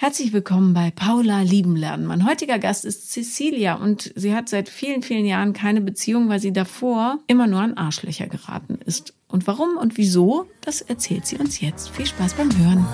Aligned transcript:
Herzlich 0.00 0.32
willkommen 0.32 0.74
bei 0.74 0.92
Paula 0.92 1.42
Lieben 1.42 1.74
lernen. 1.74 2.06
Mein 2.06 2.24
heutiger 2.24 2.60
Gast 2.60 2.84
ist 2.84 3.10
Cecilia 3.10 3.74
und 3.74 4.12
sie 4.14 4.32
hat 4.32 4.48
seit 4.48 4.68
vielen, 4.68 5.02
vielen 5.02 5.26
Jahren 5.26 5.54
keine 5.54 5.80
Beziehung, 5.80 6.28
weil 6.28 6.38
sie 6.38 6.52
davor 6.52 7.18
immer 7.26 7.48
nur 7.48 7.58
an 7.58 7.74
Arschlöcher 7.74 8.28
geraten 8.28 8.78
ist. 8.86 9.12
Und 9.26 9.48
warum 9.48 9.76
und 9.76 9.96
wieso, 9.96 10.48
das 10.60 10.82
erzählt 10.82 11.26
sie 11.26 11.36
uns 11.36 11.60
jetzt. 11.60 11.88
Viel 11.88 12.06
Spaß 12.06 12.34
beim 12.34 12.56
Hören. 12.56 12.86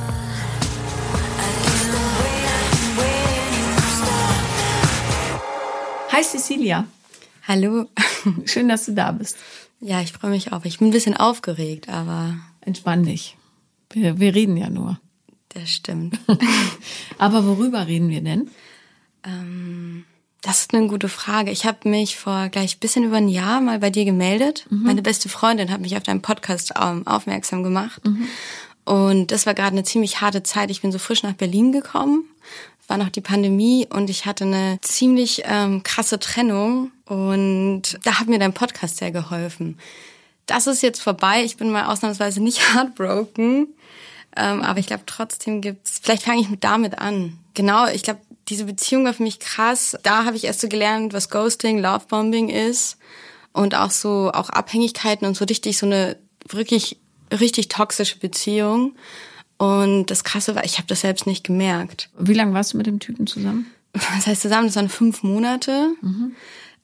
Hi 6.11 6.23
Cecilia. 6.23 6.87
Hallo. 7.47 7.85
Schön, 8.47 8.71
dass 8.71 8.87
du 8.87 8.93
da 8.93 9.13
bist. 9.13 9.37
Ja, 9.79 10.01
ich 10.01 10.15
freue 10.15 10.31
mich 10.31 10.55
auch. 10.55 10.65
Ich 10.65 10.79
bin 10.79 10.89
ein 10.89 10.93
bisschen 10.93 11.19
aufgeregt, 11.19 11.91
aber. 11.91 12.39
Entspann 12.63 13.05
dich. 13.05 13.37
Wir, 13.91 14.19
wir 14.19 14.35
reden 14.35 14.57
ja 14.57 14.71
nur. 14.71 14.99
Das 15.55 15.71
stimmt. 15.71 16.19
Aber 17.19 17.47
worüber 17.47 17.87
reden 17.87 18.11
wir 18.11 18.21
denn? 18.21 18.51
Ähm, 19.25 20.05
das 20.43 20.61
ist 20.61 20.75
eine 20.75 20.89
gute 20.89 21.09
Frage. 21.09 21.51
Ich 21.51 21.65
habe 21.65 21.89
mich 21.89 22.17
vor 22.17 22.49
gleich 22.49 22.79
bisschen 22.79 23.05
über 23.05 23.17
ein 23.17 23.29
Jahr 23.29 23.61
mal 23.61 23.79
bei 23.79 23.91
dir 23.91 24.05
gemeldet. 24.05 24.67
Mhm. 24.69 24.83
Meine 24.83 25.03
beste 25.03 25.29
Freundin 25.29 25.71
hat 25.71 25.81
mich 25.81 25.97
auf 25.97 26.03
deinen 26.03 26.23
Podcast 26.23 26.75
ähm, 26.79 27.07
aufmerksam 27.07 27.63
gemacht. 27.63 28.05
Mhm. 28.05 28.29
Und 28.85 29.31
das 29.31 29.47
war 29.47 29.55
gerade 29.55 29.73
eine 29.73 29.85
ziemlich 29.85 30.21
harte 30.21 30.43
Zeit. 30.43 30.71
Ich 30.71 30.83
bin 30.83 30.93
so 30.93 30.99
frisch 30.99 31.23
nach 31.23 31.33
Berlin 31.33 31.73
gekommen. 31.73 32.25
War 32.87 32.99
noch 32.99 33.09
die 33.09 33.23
Pandemie 33.23 33.87
und 33.89 34.11
ich 34.11 34.27
hatte 34.27 34.45
eine 34.45 34.79
ziemlich 34.83 35.43
ähm, 35.47 35.83
krasse 35.83 36.19
Trennung. 36.19 36.91
Und 37.07 37.99
da 38.03 38.21
hat 38.21 38.29
mir 38.29 38.39
dein 38.39 38.53
Podcast 38.53 38.99
sehr 38.99 39.11
geholfen. 39.11 39.79
Das 40.45 40.67
ist 40.67 40.83
jetzt 40.83 41.01
vorbei. 41.01 41.43
Ich 41.45 41.57
bin 41.57 41.71
mal 41.71 41.87
ausnahmsweise 41.87 42.43
nicht 42.43 42.61
heartbroken. 42.75 43.69
Ähm, 44.37 44.63
aber 44.63 44.79
ich 44.79 44.87
glaube, 44.87 45.05
trotzdem 45.07 45.61
gibt's. 45.61 46.01
Vielleicht 46.03 46.25
fange 46.25 46.41
ich 46.41 46.51
mit 46.51 46.65
damit 46.65 46.99
an. 46.99 47.39
Genau, 47.55 47.87
ich 47.87 48.03
glaube, 48.03 48.21
diese 48.49 48.65
Beziehung 48.65 49.05
war 49.05 49.15
für 49.15 49.23
mich 49.23 49.39
krass. 49.39 49.97
Da 50.03 50.25
habe 50.25 50.37
ich 50.37 50.45
erst 50.45 50.61
so 50.61 50.69
gelernt, 50.69 51.13
was 51.13 51.31
Ghosting, 51.31 51.79
Lovebombing 51.79 52.49
ist 52.49 52.99
und 53.53 53.75
auch 53.75 53.91
so 53.91 54.31
auch 54.33 54.51
Abhängigkeiten 54.51 55.27
und 55.27 55.37
so 55.37 55.45
richtig 55.45 55.79
so 55.79 55.87
eine 55.87 56.17
wirklich 56.49 56.99
richtig 57.33 57.69
toxische 57.69 58.19
Beziehung. 58.19 58.95
Und 59.57 60.07
das 60.07 60.25
Krasse 60.25 60.55
war, 60.55 60.65
ich 60.65 60.79
habe 60.79 60.89
das 60.89 61.01
selbst 61.01 61.27
nicht 61.27 61.45
gemerkt. 61.45 62.11
Wie 62.19 62.35
lange 62.35 62.55
warst 62.55 62.73
du 62.73 62.77
mit 62.77 62.87
dem 62.87 62.99
Typen 62.99 63.27
zusammen? 63.27 63.71
Was 63.93 64.27
heißt 64.27 64.43
zusammen? 64.43 64.67
Das 64.67 64.77
waren 64.77 64.89
fünf 64.89 65.23
Monate. 65.23 65.95
Mhm. 66.03 66.33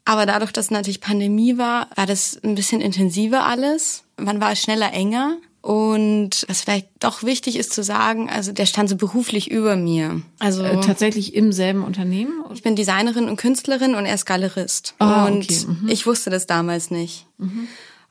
Aber 0.05 0.27
dadurch, 0.27 0.53
dass 0.53 0.71
natürlich 0.71 1.01
Pandemie 1.01 1.59
war, 1.59 1.89
war 1.95 2.07
das 2.07 2.41
ein 2.43 2.55
bisschen 2.55 2.81
intensiver 2.81 3.45
alles. 3.45 4.05
Man 4.17 4.41
war 4.41 4.57
schneller 4.57 4.93
enger. 4.93 5.37
Und 5.63 6.47
was 6.49 6.63
vielleicht 6.63 6.89
doch 7.01 7.23
wichtig 7.23 7.57
ist 7.57 7.75
zu 7.75 7.83
sagen, 7.83 8.31
also 8.31 8.53
der 8.53 8.65
stand 8.65 8.89
so 8.89 8.97
beruflich 8.97 9.51
über 9.51 9.77
mir. 9.77 10.23
Also 10.39 10.63
äh, 10.63 10.81
tatsächlich 10.81 11.35
im 11.35 11.53
selben 11.53 11.85
Unternehmen? 11.85 12.45
Ich 12.55 12.63
bin 12.63 12.77
Designerin 12.77 13.29
und 13.29 13.37
Künstlerin 13.37 13.95
und 13.95 14.07
er 14.07 14.15
ist 14.15 14.25
Galerist. 14.25 14.95
Ah, 14.99 15.27
und 15.27 15.45
okay. 15.45 15.67
mhm. 15.67 15.89
ich 15.89 16.07
wusste 16.07 16.31
das 16.31 16.47
damals 16.47 16.91
nicht. 16.91 17.27
Mhm. 17.37 17.69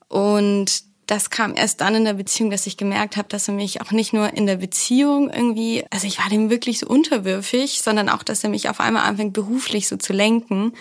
Und 0.09 0.83
das 1.08 1.31
kam 1.31 1.55
erst 1.55 1.81
dann 1.81 1.95
in 1.95 2.05
der 2.05 2.14
Beziehung, 2.14 2.52
dass 2.52 2.67
ich 2.67 2.77
gemerkt 2.77 3.17
habe, 3.17 3.27
dass 3.30 3.47
er 3.47 3.55
mich 3.55 3.81
auch 3.81 3.92
nicht 3.92 4.14
nur 4.14 4.31
in 4.36 4.45
der 4.45 4.58
Beziehung 4.58 5.31
irgendwie, 5.31 5.83
also 5.89 6.05
ich 6.05 6.20
war 6.20 6.30
dem 6.30 6.52
wirklich 6.52 6.77
so 6.77 6.86
unterwürfig, 6.88 7.81
sondern 7.81 8.09
auch, 8.09 8.22
dass 8.22 8.44
er 8.44 8.52
mich 8.52 8.70
auf 8.70 8.80
einmal 8.80 9.08
anfängt 9.08 9.33
beruflich 9.33 9.88
so 9.88 9.97
zu 9.97 10.14
lenken. 10.14 10.73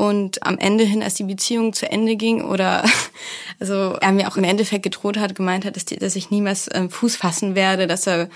Und 0.00 0.46
am 0.46 0.56
Ende 0.56 0.82
hin, 0.82 1.02
als 1.02 1.12
die 1.12 1.24
Beziehung 1.24 1.74
zu 1.74 1.86
Ende 1.92 2.16
ging 2.16 2.42
oder 2.42 2.84
also 3.60 3.98
er 4.00 4.12
mir 4.12 4.28
auch 4.28 4.38
im 4.38 4.44
Endeffekt 4.44 4.82
gedroht 4.82 5.18
hat, 5.18 5.34
gemeint 5.34 5.66
hat, 5.66 5.76
dass, 5.76 5.84
die, 5.84 5.96
dass 5.96 6.16
ich 6.16 6.30
niemals 6.30 6.70
ähm, 6.72 6.88
Fuß 6.88 7.16
fassen 7.16 7.54
werde, 7.54 7.86
dass 7.86 8.06
er 8.06 8.30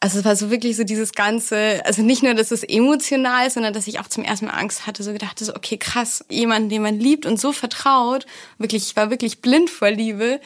also 0.00 0.18
es 0.20 0.24
war 0.24 0.34
so 0.34 0.50
wirklich 0.50 0.76
so 0.76 0.84
dieses 0.84 1.12
ganze, 1.12 1.84
also 1.84 2.00
nicht 2.00 2.22
nur, 2.22 2.32
dass 2.32 2.52
es 2.52 2.62
emotional 2.64 3.46
ist, 3.46 3.54
sondern 3.54 3.74
dass 3.74 3.86
ich 3.86 4.00
auch 4.00 4.06
zum 4.06 4.24
ersten 4.24 4.46
Mal 4.46 4.52
Angst 4.52 4.86
hatte, 4.86 5.02
so 5.02 5.12
gedacht, 5.12 5.38
so 5.38 5.54
okay, 5.54 5.76
krass, 5.76 6.24
jemanden, 6.30 6.70
den 6.70 6.80
man 6.80 6.98
liebt 6.98 7.26
und 7.26 7.38
so 7.38 7.52
vertraut, 7.52 8.24
wirklich, 8.56 8.84
ich 8.84 8.96
war 8.96 9.10
wirklich 9.10 9.42
blind 9.42 9.68
vor 9.68 9.90
Liebe, 9.90 10.40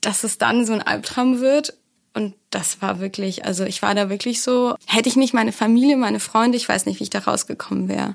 dass 0.00 0.22
es 0.22 0.38
dann 0.38 0.64
so 0.64 0.74
ein 0.74 0.82
Albtraum 0.82 1.40
wird. 1.40 1.74
Und 2.14 2.34
das 2.50 2.82
war 2.82 3.00
wirklich, 3.00 3.46
also 3.46 3.64
ich 3.64 3.82
war 3.82 3.96
da 3.96 4.10
wirklich 4.10 4.42
so, 4.42 4.76
hätte 4.86 5.08
ich 5.08 5.16
nicht 5.16 5.34
meine 5.34 5.52
Familie, 5.52 5.96
meine 5.96 6.20
Freunde, 6.20 6.56
ich 6.56 6.68
weiß 6.68 6.86
nicht, 6.86 7.00
wie 7.00 7.04
ich 7.04 7.10
da 7.10 7.18
rausgekommen 7.18 7.88
wäre 7.88 8.14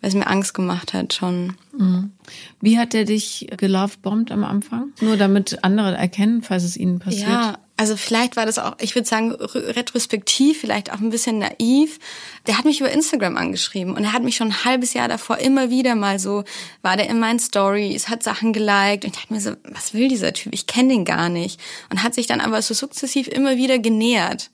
weil 0.00 0.08
es 0.08 0.14
mir 0.14 0.26
Angst 0.26 0.54
gemacht 0.54 0.94
hat 0.94 1.14
schon. 1.14 1.54
Mhm. 1.76 2.12
Wie 2.60 2.78
hat 2.78 2.94
er 2.94 3.04
dich 3.04 3.48
gelovebombt 3.56 4.32
am 4.32 4.44
Anfang? 4.44 4.92
Nur 5.00 5.16
damit 5.16 5.62
andere 5.62 5.96
erkennen, 5.96 6.42
falls 6.42 6.64
es 6.64 6.76
ihnen 6.76 6.98
passiert? 6.98 7.28
Ja, 7.28 7.58
also 7.76 7.96
vielleicht 7.96 8.36
war 8.36 8.44
das 8.44 8.58
auch, 8.58 8.76
ich 8.78 8.94
würde 8.94 9.08
sagen, 9.08 9.32
retrospektiv, 9.32 10.60
vielleicht 10.60 10.92
auch 10.92 11.00
ein 11.00 11.08
bisschen 11.08 11.38
naiv. 11.38 11.98
Der 12.46 12.58
hat 12.58 12.66
mich 12.66 12.80
über 12.80 12.90
Instagram 12.90 13.38
angeschrieben 13.38 13.94
und 13.96 14.04
er 14.04 14.12
hat 14.12 14.22
mich 14.22 14.36
schon 14.36 14.48
ein 14.48 14.64
halbes 14.66 14.92
Jahr 14.92 15.08
davor 15.08 15.38
immer 15.38 15.70
wieder 15.70 15.94
mal 15.94 16.18
so, 16.18 16.44
war 16.82 16.98
der 16.98 17.08
in 17.08 17.18
meinen 17.18 17.38
Stories, 17.38 18.10
hat 18.10 18.22
Sachen 18.22 18.52
geliked 18.52 19.04
und 19.04 19.12
ich 19.12 19.16
dachte 19.16 19.32
mir 19.32 19.40
so, 19.40 19.52
was 19.64 19.94
will 19.94 20.08
dieser 20.08 20.34
Typ? 20.34 20.52
Ich 20.52 20.66
kenne 20.66 20.90
den 20.90 21.06
gar 21.06 21.30
nicht. 21.30 21.58
Und 21.88 22.02
hat 22.02 22.12
sich 22.12 22.26
dann 22.26 22.42
aber 22.42 22.60
so 22.60 22.74
sukzessiv 22.74 23.28
immer 23.28 23.56
wieder 23.56 23.78
genähert. 23.78 24.50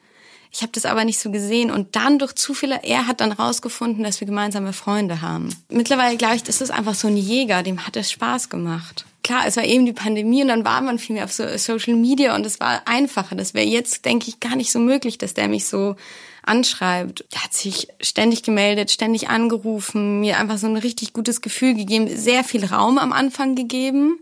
Ich 0.53 0.63
habe 0.63 0.73
das 0.73 0.87
aber 0.87 1.05
nicht 1.05 1.19
so 1.19 1.31
gesehen 1.31 1.71
und 1.71 1.97
dann 1.97 2.19
durch 2.19 2.35
Zufälle, 2.35 2.81
er 2.83 3.07
hat 3.07 3.21
dann 3.21 3.33
rausgefunden, 3.33 4.05
dass 4.05 4.21
wir 4.21 4.27
gemeinsame 4.27 4.73
Freunde 4.73 5.21
haben. 5.21 5.55
Mittlerweile 5.69 6.17
glaube 6.17 6.37
ich, 6.37 6.43
das 6.43 6.61
ist 6.61 6.71
einfach 6.71 6.95
so 6.95 7.09
ein 7.09 7.17
Jäger, 7.17 7.63
dem 7.63 7.87
hat 7.87 7.97
es 7.97 8.11
Spaß 8.11 8.49
gemacht. 8.49 9.05
Klar, 9.23 9.45
es 9.47 9.57
war 9.57 9.65
eben 9.65 9.87
die 9.87 9.93
Pandemie 9.93 10.43
und 10.43 10.49
dann 10.49 10.65
war 10.65 10.81
man 10.81 10.99
viel 10.99 11.15
mehr 11.15 11.25
auf 11.25 11.33
so 11.33 11.45
Social 11.59 11.95
Media 11.95 12.35
und 12.37 12.47
es 12.47 12.61
war 12.61 12.83
einfacher. 12.87 13.35
Das 13.35 13.55
wäre 13.55 13.67
jetzt, 13.67 14.05
denke 14.05 14.29
ich, 14.29 14.39
gar 14.39 14.55
nicht 14.55 14.71
so 14.71 14.79
möglich, 14.79 15.19
dass 15.19 15.35
der 15.35 15.49
mich 15.49 15.67
so 15.67 15.97
anschreibt. 16.45 17.25
Er 17.33 17.43
hat 17.45 17.53
sich 17.53 17.89
ständig 18.01 18.45
gemeldet, 18.45 18.93
ständig 18.93 19.29
angerufen, 19.29 20.21
mir 20.21 20.39
einfach 20.39 20.59
so 20.59 20.69
ein 20.69 20.77
richtig 20.77 21.13
gutes 21.13 21.41
Gefühl 21.41 21.75
gegeben, 21.75 22.09
sehr 22.17 22.45
viel 22.45 22.65
Raum 22.65 22.99
am 22.99 23.13
Anfang 23.13 23.57
gegeben 23.57 24.21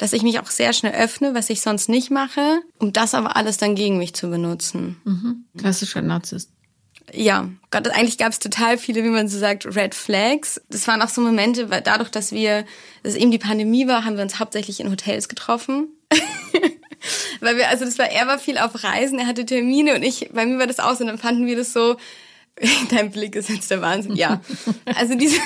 dass 0.00 0.14
ich 0.14 0.22
mich 0.22 0.40
auch 0.40 0.46
sehr 0.46 0.72
schnell 0.72 0.94
öffne, 0.94 1.34
was 1.34 1.50
ich 1.50 1.60
sonst 1.60 1.90
nicht 1.90 2.10
mache, 2.10 2.62
um 2.78 2.90
das 2.90 3.12
aber 3.12 3.36
alles 3.36 3.58
dann 3.58 3.74
gegen 3.74 3.98
mich 3.98 4.14
zu 4.14 4.30
benutzen. 4.30 4.96
Mhm. 5.04 5.44
Klassischer 5.58 6.00
Narzisst. 6.00 6.48
Ja, 7.12 7.50
Gott, 7.70 7.86
eigentlich 7.88 8.16
gab 8.16 8.32
es 8.32 8.38
total 8.38 8.78
viele, 8.78 9.04
wie 9.04 9.10
man 9.10 9.28
so 9.28 9.38
sagt, 9.38 9.66
Red 9.76 9.94
Flags. 9.94 10.58
Das 10.70 10.88
waren 10.88 11.02
auch 11.02 11.10
so 11.10 11.20
Momente, 11.20 11.68
weil 11.68 11.82
dadurch, 11.82 12.08
dass 12.08 12.32
wir, 12.32 12.64
dass 13.02 13.14
eben 13.14 13.30
die 13.30 13.38
Pandemie 13.38 13.88
war, 13.88 14.06
haben 14.06 14.16
wir 14.16 14.22
uns 14.22 14.38
hauptsächlich 14.38 14.80
in 14.80 14.90
Hotels 14.90 15.28
getroffen. 15.28 15.88
weil 17.40 17.58
wir, 17.58 17.68
also 17.68 17.84
das 17.84 17.98
war, 17.98 18.10
er 18.10 18.26
war 18.26 18.38
viel 18.38 18.56
auf 18.56 18.82
Reisen, 18.82 19.18
er 19.18 19.26
hatte 19.26 19.44
Termine 19.44 19.96
und 19.96 20.02
ich, 20.02 20.30
bei 20.32 20.46
mir 20.46 20.58
war 20.58 20.66
das 20.66 20.80
auch 20.80 20.94
so, 20.94 21.02
und 21.02 21.08
dann 21.08 21.18
fanden 21.18 21.44
wir 21.44 21.56
das 21.56 21.74
so, 21.74 21.96
Dein 22.90 23.10
Blick 23.10 23.36
ist 23.36 23.48
jetzt 23.48 23.70
der 23.70 23.80
Wahnsinn. 23.80 24.16
Ja. 24.16 24.40
Also 24.94 25.14
diese 25.14 25.36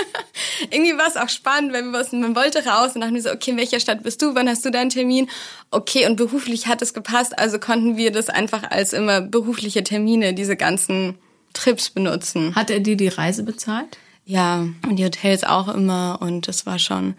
irgendwie 0.70 0.96
war 0.96 1.06
es 1.06 1.16
auch 1.16 1.28
spannend, 1.28 1.72
weil 1.72 1.84
wir 1.84 1.92
was, 1.92 2.12
man 2.12 2.36
wollte 2.36 2.64
raus 2.64 2.94
und 2.94 3.00
dachten 3.00 3.14
wir 3.14 3.22
so, 3.22 3.32
okay, 3.32 3.52
in 3.52 3.56
welcher 3.56 3.80
Stadt 3.80 4.02
bist 4.02 4.20
du? 4.20 4.34
Wann 4.34 4.48
hast 4.48 4.64
du 4.64 4.70
deinen 4.70 4.90
Termin? 4.90 5.28
Okay, 5.70 6.06
und 6.06 6.16
beruflich 6.16 6.66
hat 6.66 6.82
es 6.82 6.92
gepasst, 6.92 7.38
also 7.38 7.58
konnten 7.58 7.96
wir 7.96 8.12
das 8.12 8.28
einfach 8.28 8.70
als 8.70 8.92
immer 8.92 9.20
berufliche 9.20 9.82
Termine, 9.82 10.34
diese 10.34 10.56
ganzen 10.56 11.18
Trips 11.52 11.90
benutzen. 11.90 12.54
Hat 12.54 12.70
er 12.70 12.80
dir 12.80 12.96
die 12.96 13.08
Reise 13.08 13.42
bezahlt? 13.42 13.98
Ja, 14.24 14.66
und 14.86 14.96
die 14.96 15.04
Hotels 15.04 15.44
auch 15.44 15.68
immer 15.68 16.18
und 16.20 16.46
das 16.46 16.66
war 16.66 16.78
schon. 16.78 17.14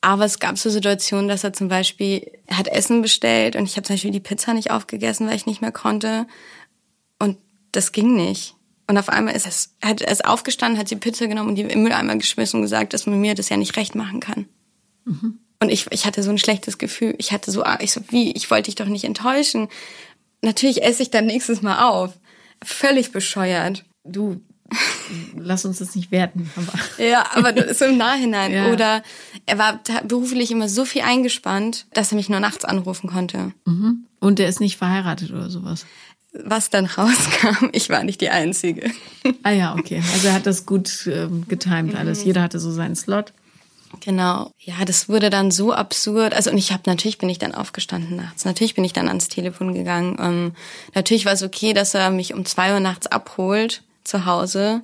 Aber 0.00 0.26
es 0.26 0.38
gab 0.38 0.58
so 0.58 0.68
Situationen, 0.68 1.28
dass 1.28 1.44
er 1.44 1.54
zum 1.54 1.68
Beispiel, 1.68 2.30
er 2.46 2.58
hat 2.58 2.68
Essen 2.68 3.00
bestellt 3.00 3.56
und 3.56 3.64
ich 3.64 3.76
habe 3.76 3.86
zum 3.86 3.94
Beispiel 3.94 4.10
die 4.10 4.20
Pizza 4.20 4.52
nicht 4.52 4.70
aufgegessen, 4.70 5.26
weil 5.26 5.36
ich 5.36 5.46
nicht 5.46 5.62
mehr 5.62 5.72
konnte. 5.72 6.26
Und 7.18 7.38
das 7.72 7.92
ging 7.92 8.14
nicht. 8.14 8.54
Und 8.86 8.98
auf 8.98 9.08
einmal 9.08 9.34
ist 9.34 9.46
es, 9.46 9.74
hat 9.82 10.02
er 10.02 10.12
ist 10.12 10.24
aufgestanden, 10.24 10.78
hat 10.78 10.90
die 10.90 10.96
Pizza 10.96 11.26
genommen 11.26 11.50
und 11.50 11.56
die 11.56 11.62
im 11.62 11.82
Mülleimer 11.82 12.16
geschmissen 12.16 12.58
und 12.58 12.62
gesagt, 12.62 12.92
dass 12.92 13.06
man 13.06 13.20
mir 13.20 13.34
das 13.34 13.48
ja 13.48 13.56
nicht 13.56 13.76
recht 13.76 13.94
machen 13.94 14.20
kann. 14.20 14.46
Mhm. 15.04 15.38
Und 15.60 15.70
ich, 15.70 15.86
ich 15.90 16.04
hatte 16.04 16.22
so 16.22 16.30
ein 16.30 16.38
schlechtes 16.38 16.76
Gefühl. 16.76 17.14
Ich 17.18 17.32
hatte 17.32 17.50
so, 17.50 17.64
ich 17.80 17.92
so, 17.92 18.00
wie, 18.08 18.32
ich 18.32 18.50
wollte 18.50 18.64
dich 18.64 18.74
doch 18.74 18.86
nicht 18.86 19.04
enttäuschen. 19.04 19.68
Natürlich 20.42 20.82
esse 20.82 21.02
ich 21.02 21.10
dann 21.10 21.24
nächstes 21.26 21.62
Mal 21.62 21.88
auf. 21.88 22.12
Völlig 22.62 23.12
bescheuert. 23.12 23.84
Du, 24.04 24.42
lass 25.34 25.64
uns 25.64 25.78
das 25.78 25.94
nicht 25.94 26.10
werten. 26.10 26.50
Aber. 26.56 26.78
Ja, 27.02 27.24
aber 27.32 27.72
so 27.72 27.86
im 27.86 27.96
Nachhinein. 27.96 28.52
Ja. 28.52 28.70
Oder 28.70 29.02
er 29.46 29.58
war 29.58 29.80
beruflich 30.04 30.50
immer 30.50 30.68
so 30.68 30.84
viel 30.84 31.02
eingespannt, 31.02 31.86
dass 31.94 32.12
er 32.12 32.16
mich 32.16 32.28
nur 32.28 32.40
nachts 32.40 32.66
anrufen 32.66 33.08
konnte. 33.08 33.52
Mhm. 33.64 34.04
Und 34.20 34.40
er 34.40 34.48
ist 34.48 34.60
nicht 34.60 34.76
verheiratet 34.76 35.30
oder 35.30 35.48
sowas 35.48 35.86
was 36.42 36.70
dann 36.70 36.86
rauskam, 36.98 37.68
ich 37.72 37.90
war 37.90 38.02
nicht 38.04 38.20
die 38.20 38.30
Einzige. 38.30 38.90
Ah 39.42 39.50
ja, 39.50 39.74
okay. 39.74 40.02
Also 40.12 40.28
er 40.28 40.34
hat 40.34 40.46
das 40.46 40.66
gut 40.66 41.06
ähm, 41.06 41.44
getimt 41.48 41.94
alles. 41.94 42.20
Mhm. 42.20 42.26
Jeder 42.26 42.42
hatte 42.42 42.58
so 42.58 42.70
seinen 42.70 42.96
Slot. 42.96 43.32
Genau. 44.00 44.50
Ja, 44.58 44.84
das 44.84 45.08
wurde 45.08 45.30
dann 45.30 45.50
so 45.50 45.72
absurd. 45.72 46.34
Also 46.34 46.50
und 46.50 46.58
ich 46.58 46.72
habe 46.72 46.82
natürlich 46.86 47.18
bin 47.18 47.28
ich 47.28 47.38
dann 47.38 47.54
aufgestanden 47.54 48.16
nachts. 48.16 48.44
Natürlich 48.44 48.74
bin 48.74 48.84
ich 48.84 48.92
dann 48.92 49.08
ans 49.08 49.28
Telefon 49.28 49.74
gegangen. 49.74 50.16
Ähm, 50.20 50.52
natürlich 50.94 51.26
war 51.26 51.32
es 51.32 51.42
okay, 51.42 51.72
dass 51.72 51.94
er 51.94 52.10
mich 52.10 52.34
um 52.34 52.44
zwei 52.44 52.72
Uhr 52.72 52.80
nachts 52.80 53.06
abholt 53.06 53.82
zu 54.02 54.26
Hause, 54.26 54.82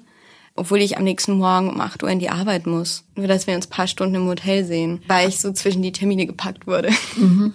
obwohl 0.54 0.80
ich 0.80 0.96
am 0.96 1.04
nächsten 1.04 1.32
Morgen 1.32 1.68
um 1.68 1.80
acht 1.80 2.02
Uhr 2.02 2.10
in 2.10 2.20
die 2.20 2.30
Arbeit 2.30 2.66
muss. 2.66 3.04
Nur 3.16 3.26
dass 3.26 3.46
wir 3.46 3.54
uns 3.54 3.66
paar 3.66 3.86
Stunden 3.86 4.14
im 4.14 4.26
Hotel 4.26 4.64
sehen, 4.64 5.02
weil 5.08 5.28
ich 5.28 5.40
so 5.40 5.52
zwischen 5.52 5.82
die 5.82 5.92
Termine 5.92 6.26
gepackt 6.26 6.66
wurde. 6.66 6.90
Mhm. 7.16 7.54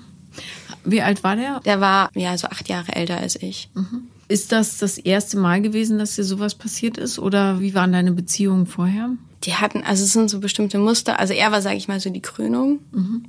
Wie 0.86 1.02
alt 1.02 1.24
war 1.24 1.36
der? 1.36 1.60
Der 1.62 1.82
war 1.82 2.10
ja 2.16 2.38
so 2.38 2.48
acht 2.48 2.70
Jahre 2.70 2.96
älter 2.96 3.18
als 3.18 3.36
ich. 3.36 3.70
Mhm. 3.74 4.08
Ist 4.28 4.52
das 4.52 4.78
das 4.80 4.98
erste 4.98 5.38
Mal 5.38 5.62
gewesen, 5.62 6.00
dass 6.00 6.16
dir 6.16 6.24
sowas 6.24 6.56
passiert 6.56 6.98
ist? 6.98 7.20
Oder 7.20 7.60
wie 7.60 7.76
waren 7.76 7.92
deine 7.92 8.12
Beziehungen 8.12 8.66
vorher? 8.66 9.10
Die 9.44 9.56
hatten, 9.56 9.84
also 9.84 10.04
es 10.04 10.14
sind 10.14 10.30
so 10.30 10.40
bestimmte 10.40 10.80
Muster. 10.80 11.20
Also 11.20 11.34
er 11.34 11.52
war, 11.52 11.62
sage 11.62 11.78
ich 11.78 11.88
mal, 11.88 12.00
so 12.00 12.10
die 12.10 12.22
Krönung. 12.22 12.80
Mhm. 12.92 13.26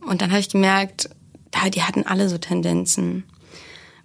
Und 0.00 0.22
dann 0.22 0.30
habe 0.30 0.40
ich 0.40 0.48
gemerkt, 0.48 1.10
die 1.74 1.82
hatten 1.82 2.04
alle 2.04 2.28
so 2.28 2.38
Tendenzen. 2.38 3.24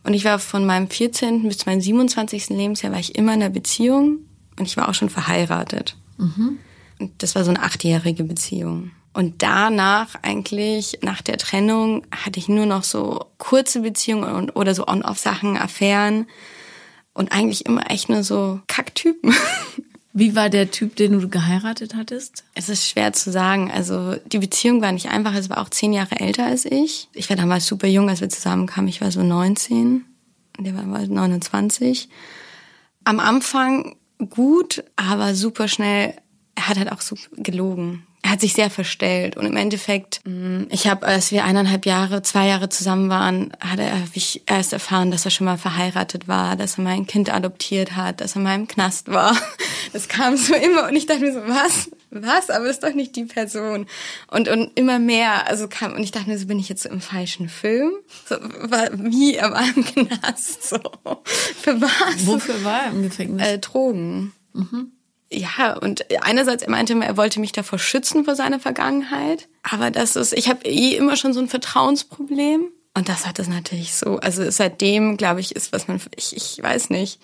Und 0.04 0.14
ich 0.14 0.26
war 0.26 0.40
von 0.40 0.66
meinem 0.66 0.90
14. 0.90 1.44
bis 1.44 1.66
meinem 1.66 1.82
27. 1.82 2.50
Lebensjahr 2.50 2.92
war 2.92 3.00
ich 3.00 3.16
immer 3.16 3.34
in 3.34 3.42
einer 3.42 3.52
Beziehung 3.52 4.20
und 4.58 4.66
ich 4.66 4.78
war 4.78 4.90
auch 4.90 4.94
schon 4.94 5.10
verheiratet. 5.10 5.96
Mhm. 6.18 6.58
Und 7.00 7.12
das 7.24 7.36
war 7.36 7.44
so 7.44 7.50
eine 7.50 7.62
achtjährige 7.62 8.24
Beziehung. 8.24 8.92
Und 9.14 9.42
danach 9.42 10.16
eigentlich, 10.22 11.00
nach 11.02 11.22
der 11.22 11.38
Trennung, 11.38 12.06
hatte 12.12 12.40
ich 12.40 12.48
nur 12.48 12.66
noch 12.66 12.84
so 12.84 13.26
kurze 13.38 13.82
Beziehungen 13.82 14.50
oder 14.50 14.74
so 14.74 14.88
On-Off-Sachen, 14.88 15.58
Affären 15.58 16.28
und 17.14 17.32
eigentlich 17.32 17.66
immer 17.66 17.92
echt 17.92 18.08
nur 18.08 18.24
so 18.24 18.62
Kacktypen. 18.68 19.34
Wie 20.14 20.36
war 20.36 20.50
der 20.50 20.72
Typ, 20.72 20.96
den 20.98 21.20
du 21.20 21.30
geheiratet 21.30 21.96
hattest? 21.96 22.44
Es 22.54 22.68
ist 22.68 22.88
schwer 22.88 23.14
zu 23.14 23.32
sagen. 23.32 23.72
Also 23.72 24.16
die 24.26 24.40
Beziehung 24.40 24.82
war 24.82 24.92
nicht 24.92 25.10
einfach. 25.10 25.34
Es 25.34 25.50
war 25.50 25.60
auch 25.60 25.70
zehn 25.70 25.94
Jahre 25.94 26.20
älter 26.20 26.46
als 26.46 26.66
ich. 26.66 27.08
Ich 27.14 27.30
war 27.30 27.38
damals 27.38 27.66
super 27.66 27.88
jung, 27.88 28.10
als 28.10 28.20
wir 28.20 28.30
zusammenkamen. 28.30 28.90
Ich 28.90 29.00
war 29.00 29.12
so 29.12 29.24
19 29.24 30.06
und 30.58 30.64
der 30.66 30.76
war 30.76 30.84
29. 30.84 32.10
Am 33.06 33.20
Anfang 33.20 33.96
gut, 34.30 34.84
aber 34.98 35.34
super 35.34 35.70
schnell. 35.70 36.14
Er 36.56 36.68
hat 36.68 36.78
halt 36.78 36.92
auch 36.92 37.02
so 37.02 37.16
gelogen 37.38 38.06
er 38.24 38.32
hat 38.32 38.42
sich 38.42 38.54
sehr 38.54 38.70
verstellt 38.70 39.36
und 39.36 39.46
im 39.46 39.58
Endeffekt, 39.58 40.22
mm, 40.26 40.64
ich 40.70 40.88
habe, 40.88 41.08
als 41.08 41.32
wir 41.32 41.44
eineinhalb 41.44 41.86
Jahre, 41.88 42.22
zwei 42.22 42.48
Jahre 42.48 42.70
zusammen 42.70 43.10
waren, 43.10 43.52
hat 43.60 43.80
er 43.80 43.94
ich 44.14 44.44
erst 44.46 44.74
erfahren, 44.74 45.10
dass 45.10 45.26
er 45.26 45.32
schon 45.32 45.46
mal 45.46 45.58
verheiratet 45.58 46.28
war, 46.28 46.56
dass 46.56 46.78
er 46.78 46.84
mein 46.84 47.08
Kind 47.08 47.34
adoptiert 47.34 47.96
hat, 47.96 48.22
dass 48.22 48.36
er 48.36 48.42
mal 48.42 48.56
im 48.56 48.68
Knast 48.68 49.12
war. 49.12 49.36
Das 49.94 50.08
kam 50.08 50.38
so 50.38 50.54
immer 50.54 50.88
und 50.88 50.96
ich 50.96 51.06
dachte 51.06 51.20
mir 51.22 51.34
so, 51.34 51.42
was? 51.48 51.92
Was? 52.12 52.50
Aber 52.50 52.70
ist 52.70 52.82
doch 52.84 52.94
nicht 52.94 53.14
die 53.16 53.26
Person. 53.26 53.88
Und, 54.30 54.48
und 54.48 54.72
immer 54.76 55.00
mehr, 55.00 55.48
also 55.50 55.68
kam, 55.68 55.94
und 55.94 56.04
ich 56.04 56.12
dachte 56.12 56.30
mir 56.30 56.38
so, 56.38 56.46
bin 56.46 56.60
ich 56.60 56.70
jetzt 56.70 56.84
so 56.84 56.90
im 56.90 57.02
falschen 57.02 57.50
Film? 57.50 57.92
So, 58.30 58.36
wie 58.38 59.36
er 59.36 59.52
war 59.52 59.66
im 59.76 59.84
Knast, 59.84 60.70
so. 60.70 60.80
Für 61.62 61.82
was? 61.82 62.26
Wofür 62.26 62.64
war 62.64 62.84
er 62.84 62.92
im 62.92 63.04
Gefängnis? 63.04 63.46
Äh, 63.46 63.60
Drogen. 63.60 64.32
Mhm 64.54 64.94
ja, 65.32 65.78
und 65.78 66.06
einerseits 66.22 66.64
er 66.64 66.70
meinte 66.70 66.94
er 66.94 67.18
wollte 67.18 67.40
mich 67.40 67.52
davor 67.52 67.80
schützen 67.80 68.26
vor 68.26 68.36
seiner 68.36 68.60
Vergangenheit, 68.60 69.48
aber 69.64 69.92
das 69.92 70.16
ist, 70.16 70.34
ich 70.34 70.50
habe 70.50 70.66
eh 70.66 70.96
immer 70.96 71.16
schon 71.16 71.34
so 71.34 71.40
ein 71.40 71.48
Vertrauensproblem 71.48 72.66
und 72.94 73.10
das 73.10 73.26
hat 73.26 73.40
es 73.40 73.48
natürlich 73.48 73.94
so, 73.94 74.18
also 74.18 74.50
seitdem 74.50 75.18
glaube 75.18 75.40
ich 75.40 75.56
ist 75.56 75.72
was 75.72 75.88
man, 75.88 76.02
ich, 76.16 76.36
ich 76.36 76.62
weiß 76.62 76.90
nicht, 76.90 77.20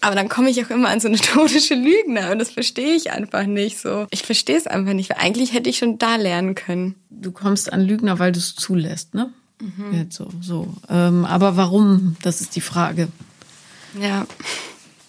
aber 0.00 0.14
dann 0.14 0.28
komme 0.28 0.50
ich 0.50 0.64
auch 0.64 0.70
immer 0.70 0.88
an 0.88 1.00
so 1.00 1.08
eine 1.08 1.16
totische 1.18 1.74
Lügner 1.74 2.30
und 2.30 2.38
das 2.38 2.50
verstehe 2.50 2.94
ich 2.94 3.10
einfach 3.10 3.46
nicht 3.46 3.78
so. 3.78 4.06
Ich 4.10 4.22
verstehe 4.22 4.56
es 4.56 4.66
einfach 4.66 4.92
nicht, 4.92 5.10
weil 5.10 5.18
eigentlich 5.18 5.52
hätte 5.52 5.68
ich 5.68 5.78
schon 5.78 5.98
da 5.98 6.16
lernen 6.16 6.54
können. 6.54 6.94
Du 7.10 7.32
kommst 7.32 7.72
an 7.72 7.82
Lügner, 7.82 8.18
weil 8.18 8.32
du 8.32 8.38
es 8.38 8.54
zulässt, 8.54 9.14
ne? 9.14 9.32
Mhm. 9.60 9.92
Jetzt 9.92 10.16
so, 10.16 10.28
so. 10.40 10.72
Ähm, 10.88 11.24
aber 11.24 11.56
warum? 11.56 12.16
Das 12.22 12.40
ist 12.40 12.54
die 12.54 12.60
Frage. 12.60 13.08
Ja. 14.00 14.26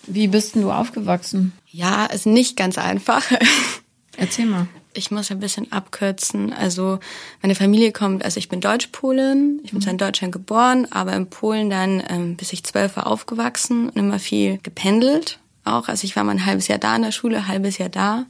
Wie 0.07 0.27
bist 0.27 0.55
denn 0.55 0.63
du 0.63 0.71
aufgewachsen? 0.71 1.53
Ja, 1.71 2.05
ist 2.05 2.25
nicht 2.25 2.57
ganz 2.57 2.77
einfach. 2.77 3.23
Erzähl 4.17 4.45
mal. 4.45 4.67
Ich 4.93 5.11
muss 5.11 5.31
ein 5.31 5.39
bisschen 5.39 5.71
abkürzen. 5.71 6.51
Also 6.51 6.99
meine 7.41 7.55
Familie 7.55 7.91
kommt, 7.91 8.25
also 8.25 8.37
ich 8.37 8.49
bin 8.49 8.59
Deutsch-Polin, 8.59 9.61
ich 9.63 9.71
bin 9.71 9.81
zwar 9.81 9.91
in 9.91 9.99
Deutschland 9.99 10.33
geboren, 10.33 10.87
aber 10.89 11.13
in 11.13 11.29
Polen 11.29 11.69
dann 11.69 12.03
ähm, 12.09 12.35
bis 12.35 12.51
ich 12.51 12.63
zwölf 12.63 12.97
war 12.97 13.07
aufgewachsen 13.07 13.89
und 13.89 13.97
immer 13.97 14.19
viel 14.19 14.57
gependelt 14.63 15.39
auch. 15.63 15.87
Also 15.87 16.05
ich 16.05 16.15
war 16.15 16.23
mal 16.23 16.31
ein 16.31 16.45
halbes 16.45 16.67
Jahr 16.67 16.79
da 16.79 16.95
in 16.95 17.03
der 17.03 17.11
Schule, 17.11 17.37
ein 17.37 17.47
halbes 17.47 17.77
Jahr 17.77 17.89
da. 17.89 18.25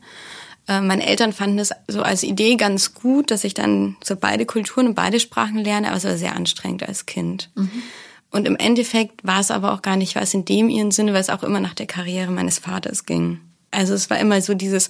Äh, 0.67 0.81
meine 0.81 1.05
Eltern 1.05 1.33
fanden 1.33 1.59
es 1.59 1.71
so 1.87 2.01
als 2.01 2.23
Idee 2.23 2.55
ganz 2.55 2.93
gut, 2.93 3.31
dass 3.31 3.43
ich 3.43 3.53
dann 3.53 3.95
so 4.03 4.15
beide 4.15 4.45
Kulturen 4.45 4.87
und 4.87 4.95
beide 4.95 5.19
Sprachen 5.19 5.57
lerne, 5.57 5.87
aber 5.87 5.97
es 5.97 6.03
war 6.03 6.17
sehr 6.17 6.35
anstrengend 6.35 6.87
als 6.87 7.05
Kind. 7.05 7.49
Mhm. 7.55 7.83
Und 8.31 8.47
im 8.47 8.55
Endeffekt 8.55 9.25
war 9.25 9.39
es 9.39 9.51
aber 9.51 9.73
auch 9.73 9.81
gar 9.81 9.95
nicht 9.95 10.15
was 10.15 10.33
in 10.33 10.45
dem 10.45 10.69
ihren 10.69 10.91
Sinne, 10.91 11.13
weil 11.13 11.21
es 11.21 11.29
auch 11.29 11.43
immer 11.43 11.59
nach 11.59 11.73
der 11.73 11.87
Karriere 11.87 12.31
meines 12.31 12.59
Vaters 12.59 13.05
ging. 13.05 13.39
Also 13.71 13.93
es 13.93 14.09
war 14.09 14.19
immer 14.19 14.41
so 14.41 14.53
dieses, 14.53 14.89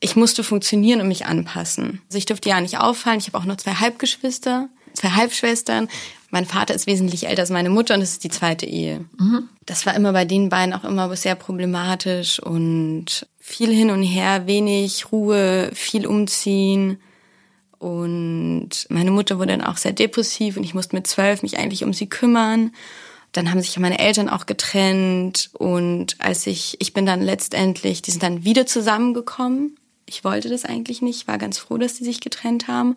ich 0.00 0.16
musste 0.16 0.44
funktionieren 0.44 1.00
und 1.00 1.08
mich 1.08 1.26
anpassen. 1.26 2.00
Also 2.06 2.18
ich 2.18 2.26
durfte 2.26 2.48
ja 2.48 2.60
nicht 2.60 2.78
auffallen. 2.78 3.18
Ich 3.18 3.26
habe 3.26 3.38
auch 3.38 3.44
noch 3.44 3.56
zwei 3.56 3.74
Halbgeschwister, 3.74 4.68
zwei 4.94 5.10
Halbschwestern. 5.10 5.88
Mein 6.30 6.44
Vater 6.44 6.74
ist 6.74 6.86
wesentlich 6.86 7.26
älter 7.26 7.42
als 7.42 7.50
meine 7.50 7.70
Mutter 7.70 7.94
und 7.94 8.00
das 8.00 8.12
ist 8.12 8.24
die 8.24 8.30
zweite 8.30 8.66
Ehe. 8.66 9.04
Mhm. 9.18 9.48
Das 9.66 9.86
war 9.86 9.94
immer 9.94 10.12
bei 10.12 10.24
den 10.24 10.48
beiden 10.48 10.74
auch 10.74 10.84
immer 10.84 11.14
sehr 11.16 11.34
problematisch 11.34 12.38
und 12.40 13.26
viel 13.38 13.72
hin 13.72 13.90
und 13.90 14.02
her, 14.02 14.46
wenig 14.46 15.10
Ruhe, 15.10 15.70
viel 15.72 16.06
umziehen. 16.06 17.00
Und 17.78 18.86
meine 18.88 19.10
Mutter 19.10 19.38
wurde 19.38 19.52
dann 19.52 19.62
auch 19.62 19.76
sehr 19.76 19.92
depressiv 19.92 20.56
und 20.56 20.64
ich 20.64 20.74
musste 20.74 20.96
mit 20.96 21.06
zwölf 21.06 21.42
mich 21.42 21.58
eigentlich 21.58 21.84
um 21.84 21.92
sie 21.92 22.08
kümmern. 22.08 22.72
Dann 23.32 23.50
haben 23.50 23.60
sich 23.60 23.78
meine 23.78 23.98
Eltern 23.98 24.28
auch 24.28 24.46
getrennt 24.46 25.50
und 25.52 26.16
als 26.18 26.46
ich, 26.46 26.76
ich 26.80 26.92
bin 26.92 27.06
dann 27.06 27.20
letztendlich, 27.20 28.02
die 28.02 28.10
sind 28.10 28.22
dann 28.22 28.44
wieder 28.44 28.66
zusammengekommen. 28.66 29.76
Ich 30.06 30.24
wollte 30.24 30.48
das 30.48 30.64
eigentlich 30.64 31.02
nicht, 31.02 31.28
war 31.28 31.38
ganz 31.38 31.58
froh, 31.58 31.76
dass 31.76 31.94
die 31.94 32.04
sich 32.04 32.20
getrennt 32.20 32.68
haben. 32.68 32.96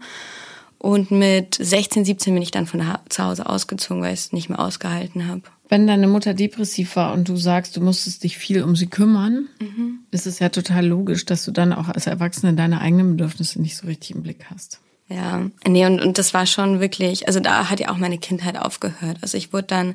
Und 0.82 1.12
mit 1.12 1.54
16, 1.54 2.06
17 2.06 2.34
bin 2.34 2.42
ich 2.42 2.50
dann 2.50 2.66
von 2.66 2.82
zu 3.08 3.24
Hause 3.24 3.48
ausgezogen, 3.48 4.02
weil 4.02 4.16
ich 4.16 4.22
es 4.22 4.34
nicht 4.34 4.50
mehr 4.50 4.60
ausgehalten 4.60 5.28
habe. 5.28 5.44
Wenn 5.70 5.86
deine 5.86 6.08
Mutter 6.08 6.34
depressiv 6.34 6.96
war 6.96 7.14
und 7.14 7.30
du 7.30 7.38
sagst, 7.38 7.78
du 7.78 7.82
musstest 7.82 8.24
dich 8.24 8.36
viel 8.40 8.64
um 8.64 8.76
sie 8.76 8.88
kümmern, 8.88 9.48
mhm. 9.60 10.00
ist 10.10 10.26
es 10.26 10.40
ja 10.40 10.50
total 10.50 10.88
logisch, 10.88 11.24
dass 11.26 11.46
du 11.46 11.52
dann 11.52 11.72
auch 11.72 11.88
als 11.88 12.08
Erwachsene 12.08 12.56
deine 12.56 12.82
eigenen 12.82 13.12
Bedürfnisse 13.12 13.62
nicht 13.62 13.78
so 13.78 13.86
richtig 13.86 14.16
im 14.16 14.24
Blick 14.24 14.46
hast. 14.50 14.80
Ja, 15.08 15.46
nee, 15.68 15.86
und, 15.86 16.02
und 16.02 16.18
das 16.18 16.34
war 16.34 16.48
schon 16.48 16.80
wirklich, 16.80 17.28
also 17.28 17.40
da 17.40 17.70
hat 17.70 17.80
ja 17.80 17.90
auch 17.90 17.98
meine 17.98 18.18
Kindheit 18.18 18.58
aufgehört. 18.58 19.20
Also 19.22 19.38
ich 19.38 19.54
wurde 19.54 19.68
dann 19.68 19.94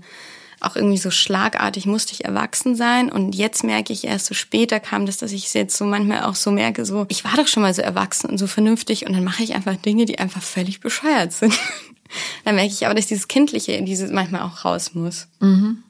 auch 0.61 0.77
irgendwie 0.77 0.97
so 0.99 1.11
schlagartig 1.11 1.87
musste 1.87 2.13
ich 2.13 2.25
erwachsen 2.25 2.77
sein 2.77 3.11
und 3.11 3.35
jetzt 3.35 3.63
merke 3.63 3.93
ich 3.93 4.05
erst 4.05 4.27
so 4.27 4.35
später 4.35 4.81
kam 4.81 5.07
das, 5.07 5.19
dass 5.19 5.33
ich 5.33 5.47
es 5.47 5.53
jetzt 5.53 5.77
so 5.77 5.85
manchmal 5.85 6.23
auch 6.23 6.35
so 6.35 6.51
merke, 6.51 6.85
so 6.85 7.05
ich 7.09 7.25
war 7.25 7.37
doch 7.37 7.47
schon 7.47 7.63
mal 7.63 7.75
so 7.75 7.83
erwachsen 7.83 8.31
und 8.31 8.39
so 8.39 8.47
vernünftig 8.47 9.07
und 9.07 9.13
dann 9.13 9.25
mache 9.25 9.43
ich 9.43 9.55
einfach 9.55 9.77
Dinge, 9.77 10.07
die 10.07 10.19
einfach 10.19 10.43
völlig 10.43 10.81
bescheuert 10.81 11.33
sind. 11.33 11.59
dann 12.45 12.55
merke 12.55 12.73
ich 12.73 12.87
aber, 12.87 12.95
dass 12.95 13.07
dieses 13.07 13.29
Kindliche 13.29 13.83
dieses 13.83 14.11
manchmal 14.11 14.43
auch 14.43 14.65
raus 14.65 14.95
muss. 14.95 15.29
Mhm. 15.41 15.83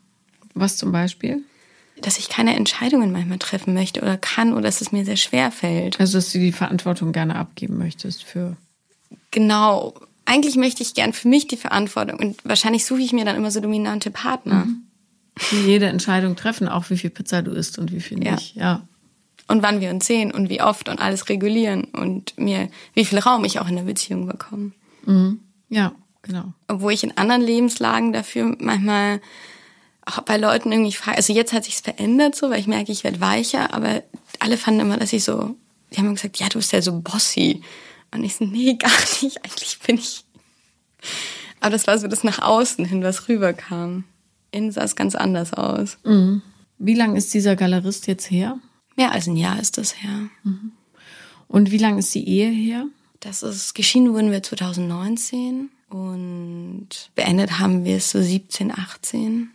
Was 0.54 0.76
zum 0.76 0.90
Beispiel? 0.90 1.42
Dass 2.00 2.18
ich 2.18 2.28
keine 2.28 2.56
Entscheidungen 2.56 3.12
manchmal 3.12 3.38
treffen 3.38 3.72
möchte 3.72 4.00
oder 4.02 4.16
kann 4.16 4.52
oder 4.52 4.62
dass 4.62 4.80
es 4.80 4.92
mir 4.92 5.04
sehr 5.04 5.16
schwer 5.16 5.52
fällt. 5.52 6.00
Also 6.00 6.18
dass 6.18 6.32
du 6.32 6.38
die 6.38 6.52
Verantwortung 6.52 7.12
gerne 7.12 7.37
abgeben 7.37 7.78
möchtest 7.78 8.25
für. 8.25 8.56
Genau, 9.30 9.94
eigentlich 10.26 10.56
möchte 10.56 10.83
ich 10.83 10.95
gern 10.95 11.12
für 11.12 11.28
mich 11.28 11.47
die 11.47 11.56
Verantwortung 11.56 12.18
und 12.18 12.45
wahrscheinlich 12.45 12.85
suche 12.85 13.00
ich 13.00 13.12
mir 13.12 13.25
dann 13.25 13.37
immer 13.37 13.50
so 13.50 13.61
dominante 13.61 14.11
Partner. 14.11 14.66
Mhm. 14.66 14.83
Die 15.50 15.66
jede 15.66 15.87
Entscheidung 15.87 16.37
treffen, 16.37 16.68
auch 16.68 16.90
wie 16.90 16.97
viel 16.97 17.11
Pizza 17.11 17.42
du 17.42 17.52
isst 17.52 17.78
und 17.78 17.92
wie 17.92 18.00
viel 18.00 18.18
nicht. 18.18 18.56
Ja. 18.56 18.62
ja. 18.62 18.88
Und 19.49 19.62
wann 19.62 19.80
wir 19.80 19.90
uns 19.90 20.06
sehen 20.06 20.33
und 20.33 20.49
wie 20.49 20.61
oft 20.61 20.88
und 20.88 21.00
alles 21.00 21.28
regulieren 21.28 21.85
und 21.85 22.37
mir, 22.38 22.68
wie 22.95 23.04
viel 23.04 23.18
Raum 23.18 23.45
ich 23.45 23.61
auch 23.61 23.68
in 23.68 23.76
der 23.76 23.85
Beziehung 23.85 24.26
bekomme. 24.26 24.73
Mhm. 25.04 25.40
Ja, 25.68 25.92
genau. 26.23 26.52
Obwohl 26.68 26.92
ich 26.92 27.04
in 27.04 27.16
anderen 27.16 27.42
Lebenslagen 27.42 28.12
dafür 28.12 28.56
manchmal 28.59 29.21
auch 30.04 30.21
bei 30.23 30.37
Leuten 30.37 30.73
irgendwie 30.73 30.92
frage, 30.92 31.16
also 31.16 31.33
jetzt 31.33 31.52
hat 31.52 31.64
sich's 31.64 31.80
verändert 31.80 32.35
so, 32.35 32.50
weil 32.50 32.61
ich 32.61 32.66
merke, 32.66 32.92
ich 32.92 33.04
werde 33.04 33.21
weicher, 33.21 33.75
aber 33.75 34.02
alle 34.38 34.56
fanden 34.56 34.80
immer, 34.80 34.97
dass 34.97 35.12
ich 35.12 35.25
so, 35.25 35.56
die 35.92 35.99
haben 35.99 36.14
gesagt, 36.14 36.38
ja, 36.38 36.49
du 36.49 36.59
bist 36.59 36.73
ja 36.73 36.80
so 36.80 37.00
bossy. 37.00 37.62
Und 38.16 38.25
ich 38.25 38.37
so, 38.37 38.44
nee, 38.44 38.75
gar 38.78 38.90
nicht. 39.23 39.44
Eigentlich 39.44 39.78
bin 39.87 39.96
ich. 39.96 40.25
Aber 41.61 41.70
das 41.70 41.87
war 41.87 41.99
so 41.99 42.08
das 42.08 42.25
nach 42.25 42.40
außen 42.40 42.85
hin, 42.85 43.02
was 43.02 43.28
rüberkam. 43.28 44.04
Innen 44.50 44.73
sah 44.73 44.82
es 44.82 44.96
ganz 44.96 45.14
anders 45.14 45.52
aus. 45.52 45.99
Mhm. 46.04 46.42
Wie 46.78 46.94
lange 46.94 47.18
ist 47.18 47.32
dieser 47.35 47.56
Galerist 47.56 48.06
jetzt 48.06 48.30
her? 48.30 48.58
Mehr 48.96 49.12
als 49.12 49.26
ein 49.26 49.37
Jahr 49.37 49.58
ist 49.61 49.78
das 49.78 50.02
her. 50.02 50.28
Mhm. 50.44 50.73
Und 51.49 51.70
wie 51.70 51.78
lange 51.78 51.99
ist 51.99 52.14
die 52.14 52.28
Ehe 52.28 52.50
her? 52.50 52.87
Das 53.20 53.42
ist, 53.42 53.75
geschieden 53.75 54.12
wurden 54.12 54.30
wir 54.30 54.42
2019 54.42 55.70
und 55.88 56.88
beendet 57.14 57.58
haben 57.58 57.85
wir 57.85 57.96
es 57.96 58.11
so 58.11 58.20
17, 58.20 58.73
18. 58.73 59.50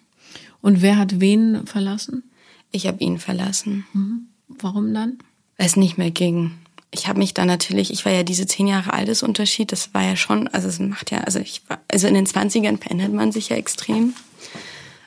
Und 0.62 0.82
wer 0.82 0.98
hat 0.98 1.20
wen 1.20 1.65
verlassen? 1.68 2.24
Ich 2.72 2.88
habe 2.88 3.03
ihn 3.03 3.18
verlassen. 3.18 3.86
Mhm. 3.94 4.27
Warum 4.48 4.94
dann? 4.94 5.20
Weil 5.58 5.68
es 5.68 5.75
nicht 5.75 5.98
mehr 5.98 6.12
ging 6.12 6.61
ich 6.93 7.07
habe 7.07 7.19
mich 7.19 7.33
dann 7.33 7.48
natürlich, 7.48 7.91
ich 7.91 8.05
war 8.05 8.12
ja 8.12 8.24
diese 8.24 8.45
zehn 8.45 8.67
Jahre 8.67 8.93
altes 8.93 9.24
Unterschied, 9.24 9.71
das 9.71 9.93
war 9.93 10.03
ja 10.03 10.15
schon, 10.15 10.48
also 10.50 10.67
es 10.67 10.79
macht 10.79 11.10
ja, 11.12 11.19
also 11.19 11.39
ich 11.39 11.62
war, 11.69 11.79
also 11.89 12.07
in 12.07 12.13
den 12.13 12.25
Zwanzigern 12.25 12.77
verändert 12.77 13.13
man 13.13 13.31
sich 13.31 13.50
ja 13.50 13.55
extrem. 13.55 14.13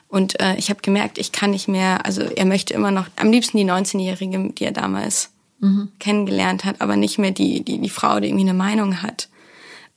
Und 0.07 0.39
äh, 0.39 0.55
ich 0.55 0.69
habe 0.69 0.81
gemerkt, 0.81 1.17
ich 1.17 1.31
kann 1.31 1.51
nicht 1.51 1.67
mehr, 1.67 2.05
also 2.05 2.21
er 2.21 2.45
möchte 2.45 2.73
immer 2.73 2.91
noch, 2.91 3.07
am 3.17 3.31
liebsten 3.31 3.57
die 3.57 3.65
19-Jährige, 3.65 4.53
die 4.53 4.63
er 4.63 4.71
damals 4.71 5.29
mhm. 5.59 5.89
kennengelernt 5.99 6.65
hat, 6.65 6.81
aber 6.81 6.95
nicht 6.95 7.19
mehr 7.19 7.31
die, 7.31 7.63
die, 7.63 7.79
die 7.79 7.89
Frau, 7.89 8.19
die 8.19 8.29
irgendwie 8.29 8.49
eine 8.49 8.57
Meinung 8.57 9.01
hat. 9.03 9.29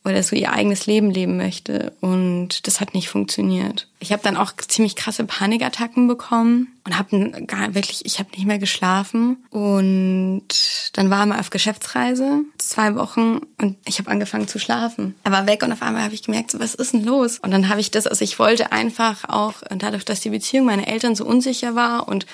Weil 0.09 0.15
er 0.15 0.23
so 0.23 0.35
ihr 0.35 0.51
eigenes 0.51 0.87
Leben 0.87 1.11
leben 1.11 1.37
möchte. 1.37 1.93
Und 2.01 2.65
das 2.65 2.81
hat 2.81 2.95
nicht 2.95 3.09
funktioniert. 3.09 3.87
Ich 3.99 4.11
habe 4.11 4.23
dann 4.23 4.37
auch 4.37 4.53
ziemlich 4.53 4.95
krasse 4.95 5.23
Panikattacken 5.23 6.07
bekommen 6.07 6.69
und 6.83 6.97
habe 6.97 7.45
gar 7.45 7.75
wirklich, 7.75 8.07
ich 8.07 8.17
habe 8.17 8.31
nicht 8.31 8.47
mehr 8.47 8.57
geschlafen. 8.57 9.37
Und 9.51 10.47
dann 10.93 11.11
war 11.11 11.19
er 11.19 11.25
mal 11.27 11.39
auf 11.39 11.51
Geschäftsreise, 11.51 12.41
zwei 12.57 12.95
Wochen, 12.95 13.41
und 13.61 13.77
ich 13.85 13.99
habe 13.99 14.09
angefangen 14.09 14.47
zu 14.47 14.57
schlafen. 14.57 15.13
Er 15.23 15.31
war 15.31 15.45
weg 15.45 15.61
und 15.61 15.71
auf 15.71 15.83
einmal 15.83 16.01
habe 16.01 16.15
ich 16.15 16.23
gemerkt, 16.23 16.49
so, 16.49 16.59
was 16.59 16.73
ist 16.73 16.93
denn 16.93 17.05
los? 17.05 17.37
Und 17.37 17.51
dann 17.51 17.69
habe 17.69 17.81
ich 17.81 17.91
das, 17.91 18.07
also 18.07 18.23
ich 18.23 18.39
wollte 18.39 18.71
einfach 18.71 19.29
auch, 19.29 19.61
dadurch, 19.69 20.05
dass 20.05 20.21
die 20.21 20.31
Beziehung 20.31 20.65
meiner 20.65 20.87
Eltern 20.87 21.13
so 21.13 21.23
unsicher 21.23 21.75
war 21.75 22.07
und 22.07 22.25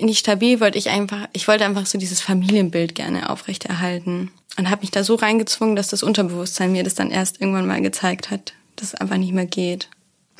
nicht 0.00 0.18
stabil, 0.18 0.60
wollte 0.60 0.78
ich 0.78 0.90
einfach, 0.90 1.28
ich 1.32 1.48
wollte 1.48 1.64
einfach 1.64 1.86
so 1.86 1.98
dieses 1.98 2.20
Familienbild 2.20 2.94
gerne 2.94 3.30
aufrechterhalten 3.30 4.30
und 4.56 4.70
habe 4.70 4.82
mich 4.82 4.90
da 4.90 5.04
so 5.04 5.14
reingezwungen, 5.14 5.76
dass 5.76 5.88
das 5.88 6.02
Unterbewusstsein 6.02 6.72
mir 6.72 6.84
das 6.84 6.94
dann 6.94 7.10
erst 7.10 7.40
irgendwann 7.40 7.66
mal 7.66 7.80
gezeigt 7.80 8.30
hat, 8.30 8.54
dass 8.76 8.88
es 8.88 8.94
einfach 8.94 9.16
nicht 9.16 9.32
mehr 9.32 9.46
geht. 9.46 9.88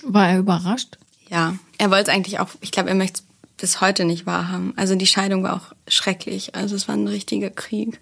War 0.03 0.29
er 0.29 0.39
überrascht? 0.39 0.99
Ja, 1.29 1.57
er 1.79 1.91
wollte 1.91 2.11
es 2.11 2.17
eigentlich 2.17 2.41
auch, 2.41 2.49
ich 2.61 2.71
glaube, 2.71 2.89
er 2.89 2.95
möchte 2.95 3.21
es 3.21 3.25
bis 3.59 3.81
heute 3.81 4.05
nicht 4.05 4.27
wahrhaben. 4.27 4.73
Also 4.77 4.95
die 4.95 5.07
Scheidung 5.07 5.43
war 5.43 5.55
auch 5.55 5.75
schrecklich. 5.89 6.55
Also 6.55 6.77
es 6.77 6.89
war 6.89 6.95
ein 6.95 7.09
richtiger 7.09 7.51
Krieg. 7.51 8.01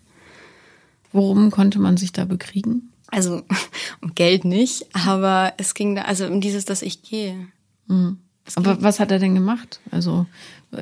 Worum 1.12 1.50
konnte 1.50 1.78
man 1.78 1.96
sich 1.96 2.12
da 2.12 2.24
bekriegen? 2.24 2.92
Also 3.08 3.42
um 4.00 4.14
Geld 4.14 4.44
nicht, 4.44 4.86
aber 4.94 5.54
es 5.56 5.74
ging 5.74 5.96
da, 5.96 6.02
also 6.02 6.26
um 6.26 6.40
dieses, 6.40 6.64
dass 6.64 6.82
ich 6.82 7.02
gehe. 7.02 7.48
Mhm. 7.86 8.18
Aber 8.54 8.80
was 8.82 9.00
hat 9.00 9.10
er 9.10 9.18
denn 9.18 9.34
gemacht? 9.34 9.80
Also 9.90 10.26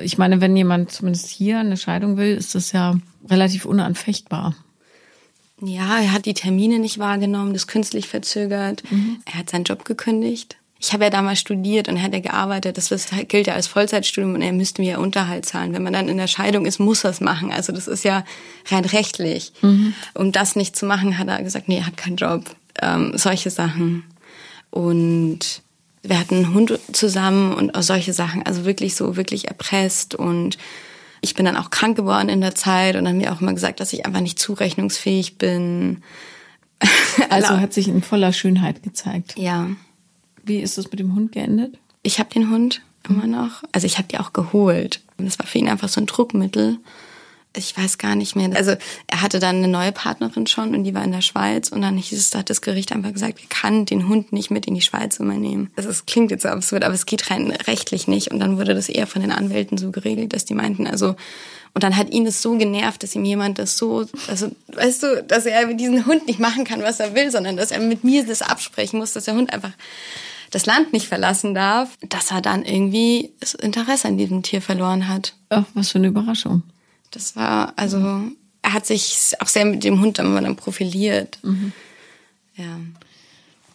ich 0.01 0.17
meine, 0.17 0.41
wenn 0.41 0.55
jemand 0.55 0.91
zumindest 0.91 1.29
hier 1.29 1.59
eine 1.59 1.77
Scheidung 1.77 2.17
will, 2.17 2.35
ist 2.35 2.55
das 2.55 2.71
ja 2.71 2.97
relativ 3.29 3.65
unanfechtbar. 3.65 4.55
Ja, 5.61 5.99
er 5.99 6.11
hat 6.11 6.25
die 6.25 6.33
Termine 6.33 6.79
nicht 6.79 6.99
wahrgenommen, 6.99 7.53
das 7.53 7.67
künstlich 7.67 8.07
verzögert. 8.07 8.83
Mhm. 8.91 9.21
Er 9.25 9.35
hat 9.35 9.49
seinen 9.49 9.63
Job 9.63 9.85
gekündigt. 9.85 10.57
Ich 10.79 10.91
habe 10.91 11.05
ja 11.05 11.09
damals 11.09 11.39
studiert 11.39 11.87
und 11.87 11.95
er 11.95 12.03
hat 12.03 12.13
ja 12.13 12.19
gearbeitet. 12.19 12.77
Das 12.77 13.09
gilt 13.27 13.47
ja 13.47 13.53
als 13.53 13.67
Vollzeitstudium 13.67 14.35
und 14.35 14.41
er 14.41 14.51
müsste 14.51 14.81
mir 14.81 14.91
ja 14.91 14.97
Unterhalt 14.97 15.45
zahlen. 15.45 15.73
Wenn 15.73 15.83
man 15.83 15.93
dann 15.93 16.09
in 16.09 16.17
der 16.17 16.27
Scheidung 16.27 16.65
ist, 16.65 16.79
muss 16.79 17.05
er 17.05 17.11
es 17.11 17.21
machen. 17.21 17.51
Also 17.51 17.71
das 17.71 17.87
ist 17.87 18.03
ja 18.03 18.25
rein 18.67 18.83
rechtlich. 18.83 19.53
Mhm. 19.61 19.93
Um 20.13 20.31
das 20.33 20.55
nicht 20.57 20.75
zu 20.75 20.85
machen, 20.85 21.17
hat 21.17 21.29
er 21.29 21.41
gesagt, 21.41 21.69
nee, 21.69 21.77
er 21.77 21.87
hat 21.87 21.97
keinen 21.97 22.17
Job. 22.17 22.43
Ähm, 22.81 23.13
solche 23.15 23.49
Sachen. 23.49 24.03
Und 24.69 25.61
wir 26.07 26.19
hatten 26.19 26.35
einen 26.35 26.53
Hund 26.53 26.79
zusammen 26.91 27.53
und 27.53 27.71
solche 27.83 28.13
Sachen. 28.13 28.43
Also 28.43 28.65
wirklich 28.65 28.95
so, 28.95 29.15
wirklich 29.15 29.47
erpresst 29.47 30.15
und 30.15 30.57
ich 31.21 31.33
bin 31.33 31.45
dann 31.45 31.57
auch 31.57 31.71
krank 31.71 31.97
geworden 31.97 32.29
in 32.29 32.41
der 32.41 32.55
Zeit 32.55 32.95
und 32.95 33.05
dann 33.05 33.17
mir 33.17 33.33
auch 33.33 33.41
immer 33.41 33.53
gesagt, 33.53 33.79
dass 33.79 33.93
ich 33.93 34.05
einfach 34.05 34.21
nicht 34.21 34.39
zurechnungsfähig 34.39 35.37
bin. 35.37 36.03
also 37.29 37.59
hat 37.59 37.73
sich 37.73 37.87
in 37.87 38.03
voller 38.03 38.33
Schönheit 38.33 38.83
gezeigt. 38.83 39.33
Ja. 39.37 39.69
Wie 40.43 40.59
ist 40.59 40.77
es 40.77 40.91
mit 40.91 40.99
dem 40.99 41.15
Hund 41.15 41.31
geendet? 41.31 41.77
Ich 42.03 42.19
habe 42.19 42.29
den 42.29 42.51
Hund 42.51 42.81
immer 43.09 43.25
noch. 43.25 43.63
Also 43.71 43.87
ich 43.87 43.97
habe 43.97 44.07
die 44.07 44.19
auch 44.19 44.33
geholt. 44.33 45.01
Das 45.17 45.39
war 45.39 45.47
für 45.47 45.57
ihn 45.57 45.69
einfach 45.69 45.89
so 45.89 45.99
ein 45.99 46.05
Druckmittel 46.05 46.77
ich 47.55 47.77
weiß 47.77 47.97
gar 47.97 48.15
nicht 48.15 48.35
mehr. 48.35 48.49
Also 48.55 48.75
er 49.07 49.21
hatte 49.21 49.39
dann 49.39 49.57
eine 49.57 49.67
neue 49.67 49.91
Partnerin 49.91 50.47
schon 50.47 50.75
und 50.75 50.83
die 50.83 50.93
war 50.93 51.03
in 51.03 51.11
der 51.11 51.21
Schweiz 51.21 51.69
und 51.69 51.81
dann 51.81 51.97
hieß 51.97 52.17
es, 52.17 52.35
hat 52.35 52.49
das 52.49 52.61
Gericht 52.61 52.91
einfach 52.91 53.13
gesagt, 53.13 53.39
er 53.41 53.47
kann 53.49 53.85
den 53.85 54.07
Hund 54.07 54.31
nicht 54.33 54.51
mit 54.51 54.65
in 54.65 54.75
die 54.75 54.81
Schweiz 54.81 55.19
übernehmen. 55.19 55.71
Also 55.75 55.89
es 55.89 56.05
klingt 56.05 56.31
jetzt 56.31 56.45
absurd, 56.45 56.83
aber 56.83 56.93
es 56.93 57.05
geht 57.05 57.29
rein 57.31 57.51
rechtlich 57.51 58.07
nicht 58.07 58.31
und 58.31 58.39
dann 58.39 58.57
wurde 58.57 58.73
das 58.73 58.89
eher 58.89 59.07
von 59.07 59.21
den 59.21 59.31
Anwälten 59.31 59.77
so 59.77 59.91
geregelt, 59.91 60.33
dass 60.33 60.45
die 60.45 60.55
meinten, 60.55 60.87
also 60.87 61.15
und 61.75 61.83
dann 61.83 61.97
hat 61.97 62.09
ihn 62.11 62.23
das 62.23 62.41
so 62.41 62.57
genervt, 62.57 63.03
dass 63.03 63.15
ihm 63.15 63.25
jemand 63.25 63.59
das 63.59 63.77
so, 63.77 64.05
also 64.29 64.49
weißt 64.67 65.03
du, 65.03 65.23
dass 65.23 65.45
er 65.45 65.67
mit 65.67 65.77
diesem 65.77 66.05
Hund 66.05 66.25
nicht 66.25 66.39
machen 66.39 66.63
kann, 66.63 66.81
was 66.81 67.01
er 67.01 67.13
will, 67.13 67.29
sondern 67.31 67.57
dass 67.57 67.71
er 67.71 67.81
mit 67.81 68.05
mir 68.05 68.25
das 68.25 68.41
absprechen 68.41 68.97
muss, 68.97 69.11
dass 69.11 69.25
der 69.25 69.35
Hund 69.35 69.51
einfach 69.51 69.73
das 70.51 70.65
Land 70.65 70.93
nicht 70.93 71.07
verlassen 71.07 71.53
darf, 71.53 71.89
dass 72.07 72.31
er 72.31 72.39
dann 72.39 72.63
irgendwie 72.63 73.33
das 73.41 73.55
Interesse 73.55 74.07
an 74.07 74.17
diesem 74.17 74.41
Tier 74.41 74.61
verloren 74.61 75.09
hat. 75.09 75.33
Ach, 75.49 75.65
was 75.73 75.89
für 75.89 75.97
eine 75.97 76.07
Überraschung. 76.07 76.63
Das 77.15 77.37
war, 77.37 77.71
also, 77.77 77.97
er 78.61 78.73
hat 78.73 78.85
sich 78.85 79.31
auch 79.39 79.47
sehr 79.47 79.63
mit 79.63 79.85
dem 79.85 80.01
Hund 80.01 80.19
dann 80.19 80.55
profiliert. 80.57 81.39
Mhm. 81.43 81.71
Ja. 82.57 82.77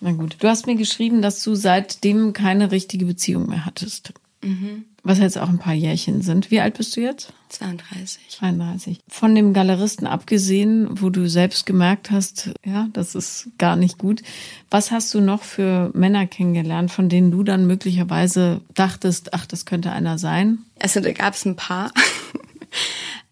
Na 0.01 0.13
gut. 0.13 0.37
Du 0.41 0.49
hast 0.49 0.67
mir 0.67 0.77
geschrieben, 0.77 1.23
dass 1.23 1.43
du 1.43 1.55
seitdem 1.55 2.35
keine 2.35 2.71
richtige 2.71 3.07
Beziehung 3.07 3.49
mehr 3.49 3.65
hattest. 3.65 4.13
Mhm. 4.43 4.85
Was 5.03 5.19
jetzt 5.19 5.39
auch 5.39 5.49
ein 5.49 5.59
paar 5.59 5.73
Jährchen 5.73 6.21
sind. 6.21 6.51
Wie 6.51 6.61
alt 6.61 6.77
bist 6.77 6.95
du 6.97 7.01
jetzt? 7.01 7.33
32. 7.49 8.21
32. 8.29 9.01
Von 9.09 9.35
dem 9.35 9.55
Galeristen 9.55 10.07
abgesehen, 10.07 11.01
wo 11.01 11.09
du 11.09 11.29
selbst 11.31 11.65
gemerkt 11.65 12.11
hast, 12.11 12.51
ja, 12.65 12.89
das 12.93 13.15
ist 13.15 13.49
gar 13.57 13.77
nicht 13.77 13.97
gut. 13.97 14.23
Was 14.71 14.91
hast 14.91 15.15
du 15.15 15.23
noch 15.23 15.43
für 15.43 15.91
Männer 15.95 16.27
kennengelernt, 16.27 16.91
von 16.91 17.09
denen 17.09 17.31
du 17.31 17.43
dann 17.43 17.67
möglicherweise 17.67 18.61
dachtest, 18.75 19.33
ach, 19.33 19.47
das 19.47 19.65
könnte 19.65 19.93
einer 19.93 20.19
sein? 20.19 20.59
Also 20.79 21.01
da 21.01 21.13
gab 21.13 21.33
es 21.33 21.47
ein 21.47 21.57
paar. 21.57 21.91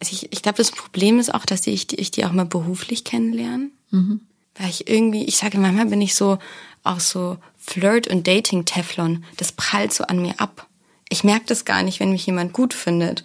Also 0.01 0.13
ich, 0.13 0.33
ich 0.33 0.43
glaube, 0.43 0.59
das 0.59 0.71
Problem 0.71 1.19
ist 1.19 1.35
auch, 1.35 1.45
dass 1.45 1.67
ich, 1.67 1.99
ich 1.99 2.11
die 2.11 2.25
auch 2.25 2.33
mal 2.33 2.47
beruflich 2.47 3.05
kennenlerne. 3.05 3.71
Mhm. 3.91 4.21
Weil 4.57 4.71
ich 4.71 4.89
irgendwie, 4.89 5.25
ich 5.25 5.37
sage 5.37 5.59
manchmal 5.59 5.87
bin 5.87 6.01
ich 6.01 6.15
so, 6.15 6.39
auch 6.85 7.01
so 7.01 7.39
Flirt- 7.59 8.09
und 8.09 8.27
Dating-Teflon. 8.27 9.25
Das 9.37 9.53
prallt 9.53 9.93
so 9.93 10.05
an 10.05 10.21
mir 10.21 10.41
ab. 10.41 10.67
Ich 11.09 11.25
merke 11.25 11.47
das 11.47 11.65
gar 11.65 11.83
nicht, 11.83 12.01
wenn 12.01 12.13
mich 12.13 12.27
jemand 12.27 12.53
gut 12.53 12.75
findet. 12.75 13.23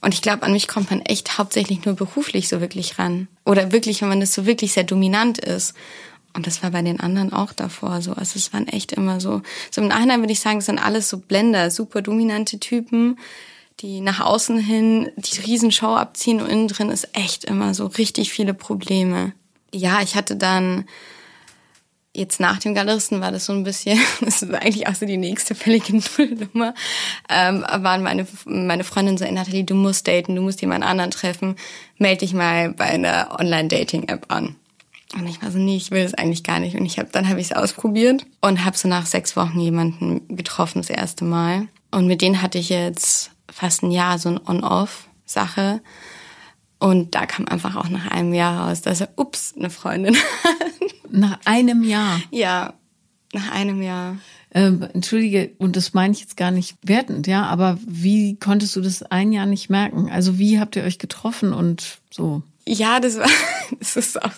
Und 0.00 0.14
ich 0.14 0.22
glaube, 0.22 0.44
an 0.44 0.52
mich 0.52 0.68
kommt 0.68 0.90
man 0.90 1.02
echt 1.02 1.38
hauptsächlich 1.38 1.84
nur 1.84 1.94
beruflich 1.94 2.48
so 2.48 2.60
wirklich 2.60 2.98
ran. 2.98 3.28
Oder 3.44 3.72
wirklich, 3.72 4.00
wenn 4.00 4.08
man 4.08 4.20
das 4.20 4.32
so 4.32 4.46
wirklich 4.46 4.72
sehr 4.72 4.84
dominant 4.84 5.38
ist. 5.38 5.74
Und 6.34 6.46
das 6.46 6.62
war 6.62 6.70
bei 6.70 6.82
den 6.82 7.00
anderen 7.00 7.32
auch 7.32 7.52
davor 7.52 8.00
so. 8.00 8.12
Also 8.12 8.38
es 8.38 8.52
waren 8.52 8.68
echt 8.68 8.92
immer 8.92 9.20
so. 9.20 9.42
So 9.70 9.80
im 9.80 9.88
Nachhinein 9.88 10.20
würde 10.20 10.32
ich 10.32 10.40
sagen, 10.40 10.58
es 10.58 10.66
sind 10.66 10.78
alles 10.78 11.08
so 11.08 11.18
Blender, 11.18 11.70
super 11.70 12.02
dominante 12.02 12.60
Typen, 12.60 13.18
die 13.80 14.00
nach 14.00 14.20
außen 14.20 14.58
hin 14.58 15.10
die 15.16 15.40
Riesenshow 15.40 15.94
abziehen 15.94 16.40
und 16.40 16.48
innen 16.48 16.68
drin 16.68 16.90
ist 16.90 17.08
echt 17.12 17.44
immer 17.44 17.74
so 17.74 17.86
richtig 17.86 18.32
viele 18.32 18.54
Probleme. 18.54 19.32
Ja, 19.72 20.00
ich 20.02 20.16
hatte 20.16 20.36
dann 20.36 20.86
jetzt 22.14 22.40
nach 22.40 22.58
dem 22.58 22.74
Galeristen 22.74 23.20
war 23.20 23.30
das 23.30 23.46
so 23.46 23.52
ein 23.52 23.64
bisschen, 23.64 23.98
das 24.20 24.48
war 24.50 24.60
eigentlich 24.60 24.88
auch 24.88 24.94
so 24.94 25.06
die 25.06 25.16
nächste 25.16 25.54
völlige 25.54 25.96
Nullnummer, 26.18 26.74
ähm, 27.28 27.62
waren 27.62 28.02
meine, 28.02 28.26
meine 28.44 28.84
Freundin 28.84 29.16
so, 29.16 29.24
Nathalie, 29.30 29.64
du 29.64 29.74
musst 29.74 30.08
daten, 30.08 30.34
du 30.34 30.42
musst 30.42 30.60
jemand 30.60 30.84
anderen 30.84 31.10
treffen, 31.10 31.56
melde 31.98 32.20
dich 32.20 32.34
mal 32.34 32.70
bei 32.70 32.84
einer 32.84 33.36
Online-Dating-App 33.38 34.26
an. 34.28 34.56
Und 35.14 35.26
ich 35.26 35.40
war 35.40 35.50
so, 35.50 35.58
nee, 35.58 35.76
ich 35.76 35.90
will 35.90 36.02
das 36.02 36.12
eigentlich 36.12 36.44
gar 36.44 36.60
nicht. 36.60 36.76
Und 36.76 36.84
ich 36.84 36.98
hab, 36.98 37.12
dann 37.12 37.30
habe 37.30 37.40
ich 37.40 37.46
es 37.46 37.56
ausprobiert 37.56 38.26
und 38.42 38.64
habe 38.66 38.76
so 38.76 38.88
nach 38.88 39.06
sechs 39.06 39.36
Wochen 39.36 39.58
jemanden 39.58 40.36
getroffen, 40.36 40.80
das 40.80 40.90
erste 40.90 41.24
Mal. 41.24 41.68
Und 41.90 42.06
mit 42.06 42.20
denen 42.20 42.42
hatte 42.42 42.58
ich 42.58 42.68
jetzt 42.68 43.30
fast 43.50 43.82
ein 43.82 43.90
Jahr 43.90 44.18
so 44.18 44.30
ein 44.30 44.40
On-Off-Sache. 44.46 45.80
Und 46.78 47.14
da 47.14 47.26
kam 47.26 47.48
einfach 47.48 47.76
auch 47.76 47.88
nach 47.88 48.10
einem 48.10 48.32
Jahr 48.32 48.68
raus, 48.68 48.82
dass 48.82 49.00
er, 49.00 49.08
ups, 49.16 49.54
eine 49.56 49.70
Freundin 49.70 50.16
hat. 50.44 51.10
Nach 51.10 51.38
einem 51.44 51.82
Jahr? 51.82 52.20
Ja, 52.30 52.74
nach 53.32 53.50
einem 53.50 53.82
Jahr. 53.82 54.16
Ähm, 54.54 54.86
Entschuldige, 54.94 55.50
und 55.58 55.76
das 55.76 55.92
meine 55.92 56.14
ich 56.14 56.20
jetzt 56.20 56.36
gar 56.36 56.50
nicht 56.50 56.76
wertend, 56.82 57.26
ja, 57.26 57.44
aber 57.44 57.78
wie 57.86 58.36
konntest 58.36 58.74
du 58.76 58.80
das 58.80 59.02
ein 59.02 59.32
Jahr 59.32 59.44
nicht 59.44 59.68
merken? 59.68 60.10
Also 60.10 60.38
wie 60.38 60.58
habt 60.58 60.76
ihr 60.76 60.84
euch 60.84 60.98
getroffen 60.98 61.52
und 61.52 61.98
so? 62.10 62.42
Ja, 62.66 62.98
das 63.00 63.18
war, 63.18 63.28
das 63.78 63.96
ist 63.96 64.22
auch, 64.22 64.32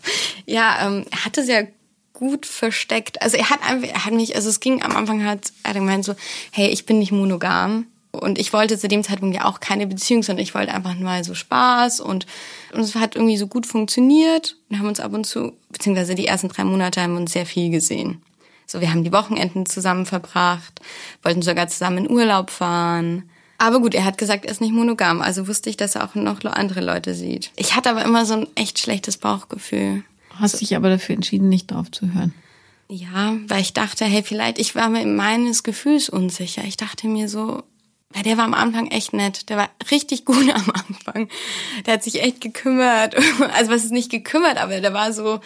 ja, 0.47 0.87
ähm, 0.87 1.05
er 1.11 1.25
hatte 1.25 1.45
sehr 1.45 1.69
gut 2.13 2.45
versteckt. 2.45 3.23
Also 3.23 3.37
er 3.37 3.51
hat 3.51 3.61
einfach, 3.63 3.89
er 3.89 4.05
hat 4.05 4.13
mich, 4.13 4.35
also 4.35 4.49
es 4.49 4.61
ging 4.61 4.83
am 4.83 4.97
Anfang 4.97 5.25
hat, 5.25 5.53
er 5.63 5.71
hat 5.71 5.77
gemeint 5.77 6.05
so, 6.05 6.15
hey, 6.51 6.69
ich 6.69 6.87
bin 6.87 6.99
nicht 6.99 7.13
monogam. 7.13 7.87
Und 8.13 8.39
ich 8.39 8.53
wollte 8.53 8.77
zu 8.77 8.89
dem 8.89 9.05
Zeitpunkt 9.05 9.37
ja 9.37 9.45
auch 9.45 9.61
keine 9.61 9.87
Beziehung, 9.87 10.23
sondern 10.23 10.43
ich 10.43 10.55
wollte 10.55 10.75
einfach 10.75 10.97
mal 10.97 11.23
so 11.23 11.35
Spaß 11.35 12.01
und, 12.01 12.27
und 12.75 12.81
es 12.81 12.95
hat 12.97 13.15
irgendwie 13.15 13.37
so 13.37 13.47
gut 13.47 13.67
funktioniert. 13.67 14.57
Wir 14.69 14.81
haben 14.81 14.89
uns 14.89 14.99
ab 14.99 15.13
und 15.13 15.25
zu, 15.25 15.53
beziehungsweise 15.71 16.17
die 16.17 16.27
ersten 16.27 16.49
drei 16.49 16.65
Monate 16.65 17.01
haben 17.01 17.13
wir 17.13 17.21
uns 17.21 17.33
sehr 17.33 17.47
viel 17.47 17.71
gesehen. 17.71 18.21
So, 18.67 18.81
wir 18.81 18.91
haben 18.91 19.05
die 19.05 19.13
Wochenenden 19.13 19.67
zusammen 19.67 20.07
verbracht, 20.07 20.81
wollten 21.23 21.43
sogar 21.43 21.69
zusammen 21.69 22.07
in 22.07 22.11
Urlaub 22.11 22.51
fahren. 22.51 23.29
Aber 23.59 23.81
gut, 23.81 23.95
er 23.95 24.05
hat 24.05 24.17
gesagt, 24.17 24.45
er 24.45 24.51
ist 24.51 24.61
nicht 24.61 24.73
monogam, 24.73 25.21
also 25.21 25.47
wusste 25.47 25.71
ich, 25.71 25.77
dass 25.77 25.95
er 25.95 26.05
auch 26.05 26.15
noch 26.15 26.43
andere 26.45 26.81
Leute 26.81 27.15
sieht. 27.15 27.51
Ich 27.57 27.77
hatte 27.77 27.91
aber 27.91 28.05
immer 28.05 28.25
so 28.25 28.35
ein 28.35 28.47
echt 28.55 28.79
schlechtes 28.79 29.19
Bauchgefühl. 29.19 30.03
Hast 30.35 30.53
so. 30.53 30.59
dich 30.59 30.75
aber 30.75 30.89
dafür 30.89 31.15
entschieden, 31.15 31.49
nicht 31.49 31.71
drauf 31.71 31.91
zu 31.91 32.13
hören. 32.15 32.33
Ja, 32.89 33.37
weil 33.47 33.61
ich 33.61 33.73
dachte, 33.73 34.05
hey, 34.05 34.23
vielleicht, 34.23 34.59
ich 34.59 34.75
war 34.75 34.89
mir 34.89 35.07
meines 35.07 35.63
Gefühls 35.63 36.09
unsicher. 36.09 36.65
Ich 36.65 36.77
dachte 36.77 37.07
mir 37.07 37.29
so, 37.29 37.63
weil 38.13 38.25
der 38.25 38.37
war 38.37 38.45
am 38.45 38.55
Anfang 38.55 38.89
echt 38.89 39.13
nett. 39.13 39.49
Der 39.49 39.57
war 39.57 39.71
richtig 39.91 40.25
gut 40.25 40.51
am 40.55 40.71
Anfang. 40.71 41.29
Der 41.87 41.95
hat 41.95 42.03
sich 42.03 42.23
echt 42.23 42.41
gekümmert. 42.41 43.15
Also 43.53 43.71
was 43.71 43.85
ist 43.85 43.93
nicht 43.93 44.11
gekümmert, 44.11 44.59
aber 44.59 44.81
der 44.81 44.93
war 44.93 45.13
so, 45.13 45.41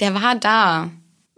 der 0.00 0.14
war 0.14 0.34
da. 0.34 0.90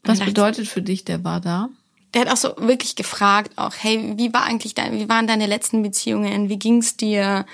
Was 0.05 0.21
bedeutet 0.21 0.69
für 0.69 0.83
dich, 0.83 1.05
der 1.05 1.25
war 1.25 1.41
da? 1.41 1.69
Der 2.15 2.23
hat 2.23 2.29
auch 2.31 2.37
so 2.37 2.55
wirklich 2.59 2.97
gefragt, 2.97 3.53
auch, 3.57 3.75
hey, 3.79 4.15
wie 4.17 4.33
war 4.33 4.45
eigentlich 4.45 4.75
dein, 4.75 4.93
wie 4.99 5.09
waren 5.09 5.27
deine 5.27 5.47
letzten 5.47 5.83
Beziehungen? 5.83 6.49
Wie 6.49 6.59
ging's 6.59 6.97
dir? 6.97 7.45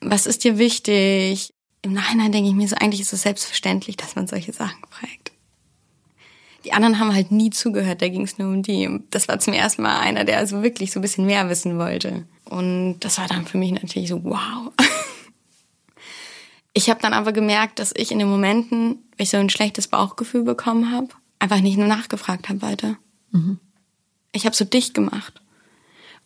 Was 0.00 0.26
ist 0.26 0.42
dir 0.42 0.58
wichtig? 0.58 1.52
Im 1.82 1.92
Nachhinein 1.92 2.32
denke 2.32 2.48
ich 2.48 2.54
mir 2.56 2.66
so, 2.66 2.76
eigentlich 2.76 3.00
ist 3.00 3.12
es 3.12 3.22
selbstverständlich, 3.22 3.96
dass 3.96 4.16
man 4.16 4.26
solche 4.26 4.52
Sachen 4.52 4.82
fragt. 4.90 5.32
Die 6.64 6.72
anderen 6.72 6.98
haben 6.98 7.14
halt 7.14 7.30
nie 7.30 7.50
zugehört, 7.50 8.00
da 8.00 8.08
ging 8.08 8.22
es 8.22 8.38
nur 8.38 8.48
um 8.48 8.62
die. 8.62 9.00
Das 9.10 9.28
war 9.28 9.38
zum 9.38 9.52
ersten 9.52 9.82
Mal 9.82 10.00
einer, 10.00 10.24
der 10.24 10.38
also 10.38 10.62
wirklich 10.62 10.92
so 10.92 10.98
ein 10.98 11.02
bisschen 11.02 11.26
mehr 11.26 11.48
wissen 11.48 11.78
wollte. 11.78 12.26
Und 12.44 13.00
das 13.00 13.18
war 13.18 13.26
dann 13.26 13.46
für 13.46 13.58
mich 13.58 13.72
natürlich 13.72 14.08
so, 14.08 14.22
wow. 14.24 14.72
Ich 16.76 16.90
habe 16.90 17.00
dann 17.00 17.14
aber 17.14 17.32
gemerkt, 17.32 17.78
dass 17.78 17.92
ich 17.96 18.10
in 18.10 18.18
den 18.18 18.28
Momenten, 18.28 18.98
wenn 19.16 19.24
ich 19.24 19.30
so 19.30 19.36
ein 19.36 19.48
schlechtes 19.48 19.86
Bauchgefühl 19.86 20.42
bekommen 20.42 20.90
habe, 20.90 21.06
einfach 21.38 21.60
nicht 21.60 21.78
nur 21.78 21.86
nachgefragt 21.86 22.48
habe 22.48 22.62
weiter. 22.62 22.96
Mhm. 23.30 23.60
Ich 24.32 24.44
habe 24.44 24.56
so 24.56 24.64
dicht 24.64 24.92
gemacht. 24.92 25.40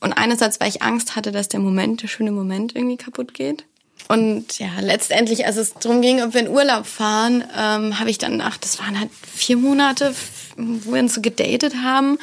Und 0.00 0.14
einerseits, 0.14 0.58
weil 0.58 0.70
ich 0.70 0.82
Angst 0.82 1.16
hatte, 1.16 1.32
dass 1.32 1.48
der 1.48 1.60
Moment, 1.60 2.02
der 2.02 2.08
schöne 2.08 2.32
Moment 2.32 2.74
irgendwie 2.74 2.96
kaputt 2.96 3.34
geht. 3.34 3.66
Und 4.08 4.58
ja, 4.58 4.68
letztendlich, 4.80 5.44
als 5.44 5.56
es 5.56 5.74
darum 5.74 6.00
ging, 6.00 6.22
ob 6.22 6.32
wir 6.32 6.40
in 6.40 6.48
Urlaub 6.48 6.86
fahren, 6.86 7.44
ähm, 7.54 7.98
habe 7.98 8.08
ich 8.08 8.16
dann, 8.16 8.40
ach, 8.40 8.56
das 8.56 8.78
waren 8.78 8.98
halt 8.98 9.10
vier 9.12 9.58
Monate, 9.58 10.14
wo 10.56 10.94
wir 10.94 11.02
uns 11.02 11.14
so 11.14 11.20
gedatet 11.20 11.74
haben. 11.82 12.18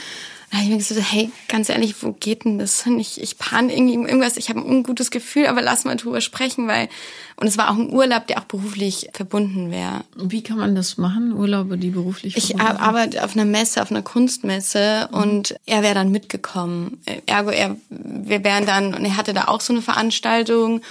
Da 0.56 0.62
ich 0.62 0.70
mir 0.70 0.78
gesagt, 0.78 1.12
hey, 1.12 1.30
ganz 1.50 1.68
ehrlich, 1.68 2.02
wo 2.02 2.14
geht 2.14 2.46
denn 2.46 2.60
das 2.60 2.82
hin? 2.82 2.98
Ich, 2.98 3.22
ich 3.22 3.38
pan 3.38 3.70
irgendwie 3.70 3.96
irgendwas, 3.96 4.38
ich 4.38 4.48
habe 4.48 4.62
ein 4.62 4.66
ungutes 4.66 5.12
Gefühl, 5.12 5.48
aber 5.48 5.62
lass 5.62 5.84
mal 5.84 5.98
drüber 5.98 6.22
sprechen, 6.22 6.70
weil, 6.70 6.88
und 7.36 7.48
es 7.48 7.58
war 7.58 7.70
auch 7.70 7.76
ein 7.76 7.92
Urlaub, 7.92 8.26
der 8.28 8.40
auch 8.40 8.46
beruflich 8.46 9.10
verbunden 9.12 9.70
wäre. 9.70 10.06
Wie 10.16 10.44
kann 10.44 10.58
man 10.58 10.74
das 10.74 10.98
machen, 10.98 11.34
Urlaube, 11.34 11.78
die 11.78 11.90
beruflich 11.90 12.38
Ich 12.38 12.58
arbeite 12.58 13.26
auf 13.26 13.36
einer 13.36 13.44
Messe, 13.44 13.82
auf 13.82 13.92
einer 13.92 14.02
Kunstmesse 14.02 15.10
mhm. 15.12 15.18
und 15.18 15.56
er 15.66 15.84
wäre 15.84 15.96
dann 15.96 16.10
mitgekommen. 16.10 17.02
Ergo, 17.26 17.50
er, 17.50 17.76
wir 17.90 18.46
wären 18.46 18.66
dann, 18.66 18.94
und 18.94 19.04
er 19.04 19.18
hatte 19.18 19.34
da 19.34 19.50
auch 19.50 19.60
so 19.60 19.74
eine 19.74 19.82
Veranstaltung 19.82 20.82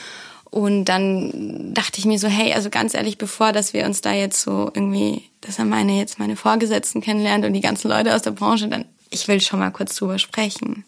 und 0.55 0.85
dann 0.85 1.73
dachte 1.75 1.99
ich 1.99 2.05
mir 2.05 2.19
so, 2.19 2.29
hey, 2.29 2.53
also 2.53 2.71
ganz 2.71 2.95
ehrlich, 2.95 3.19
bevor, 3.19 3.51
dass 3.51 3.73
wir 3.73 3.87
uns 3.87 4.03
da 4.03 4.13
jetzt 4.13 4.41
so 4.41 4.71
irgendwie, 4.75 5.23
dass 5.41 5.59
er 5.59 5.65
meine, 5.65 5.99
jetzt 5.99 6.19
meine 6.21 6.37
Vorgesetzten 6.37 7.01
kennenlernt 7.01 7.45
und 7.45 7.55
die 7.55 7.61
ganzen 7.61 7.89
Leute 7.89 8.15
aus 8.15 8.23
der 8.23 8.31
Branche, 8.31 8.69
dann, 8.69 8.85
ich 9.15 9.29
will 9.29 9.41
schon 9.41 9.61
mal 9.61 9.71
kurz 9.71 9.97
drüber 9.97 10.19
sprechen. 10.19 10.85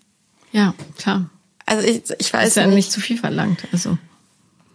Ja, 0.53 0.75
klar. 0.97 1.31
Also 1.65 1.87
ich, 1.87 2.03
ich 2.19 2.33
weiß 2.33 2.49
ist 2.49 2.57
ja 2.57 2.67
nicht. 2.67 2.77
nicht 2.77 2.93
zu 2.93 3.01
viel 3.01 3.19
verlangt, 3.19 3.67
also. 3.73 3.99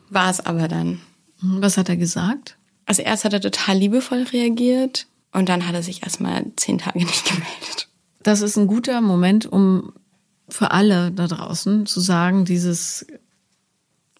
War 0.09 0.29
es 0.29 0.39
aber 0.39 0.67
dann. 0.67 0.99
Mhm, 1.41 1.61
was 1.61 1.77
hat 1.77 1.89
er 1.89 1.97
gesagt? 1.97 2.57
Also 2.85 3.01
erst 3.01 3.23
hat 3.23 3.33
er 3.33 3.41
total 3.41 3.77
liebevoll 3.77 4.23
reagiert 4.23 5.07
und 5.31 5.47
dann 5.47 5.67
hat 5.67 5.75
er 5.75 5.83
sich 5.83 6.03
erstmal 6.03 6.45
zehn 6.55 6.77
Tage 6.77 6.99
nicht 7.05 7.25
gemeldet. 7.25 7.87
Das 8.23 8.41
ist 8.41 8.57
ein 8.57 8.67
guter 8.67 9.01
Moment, 9.01 9.45
um 9.45 9.93
für 10.49 10.71
alle 10.71 11.11
da 11.11 11.27
draußen 11.27 11.85
zu 11.85 11.99
sagen, 12.01 12.45
dieses 12.45 13.05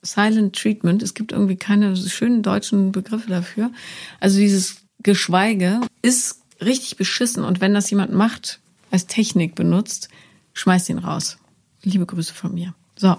Silent 0.01 0.55
Treatment. 0.55 1.03
Es 1.03 1.13
gibt 1.13 1.31
irgendwie 1.31 1.57
keine 1.57 1.95
schönen 1.95 2.41
deutschen 2.41 2.91
Begriffe 2.91 3.27
dafür. 3.29 3.71
Also 4.19 4.39
dieses 4.39 4.77
Geschweige 5.03 5.81
ist 6.01 6.39
richtig 6.61 6.95
beschissen. 6.95 7.43
Und 7.43 7.61
wenn 7.61 7.73
das 7.73 7.89
jemand 7.89 8.13
macht, 8.13 8.59
als 8.91 9.07
Technik 9.07 9.55
benutzt, 9.55 10.09
schmeißt 10.53 10.89
ihn 10.89 10.99
raus. 10.99 11.37
Liebe 11.83 12.05
Grüße 12.05 12.33
von 12.33 12.53
mir. 12.53 12.73
So, 12.95 13.17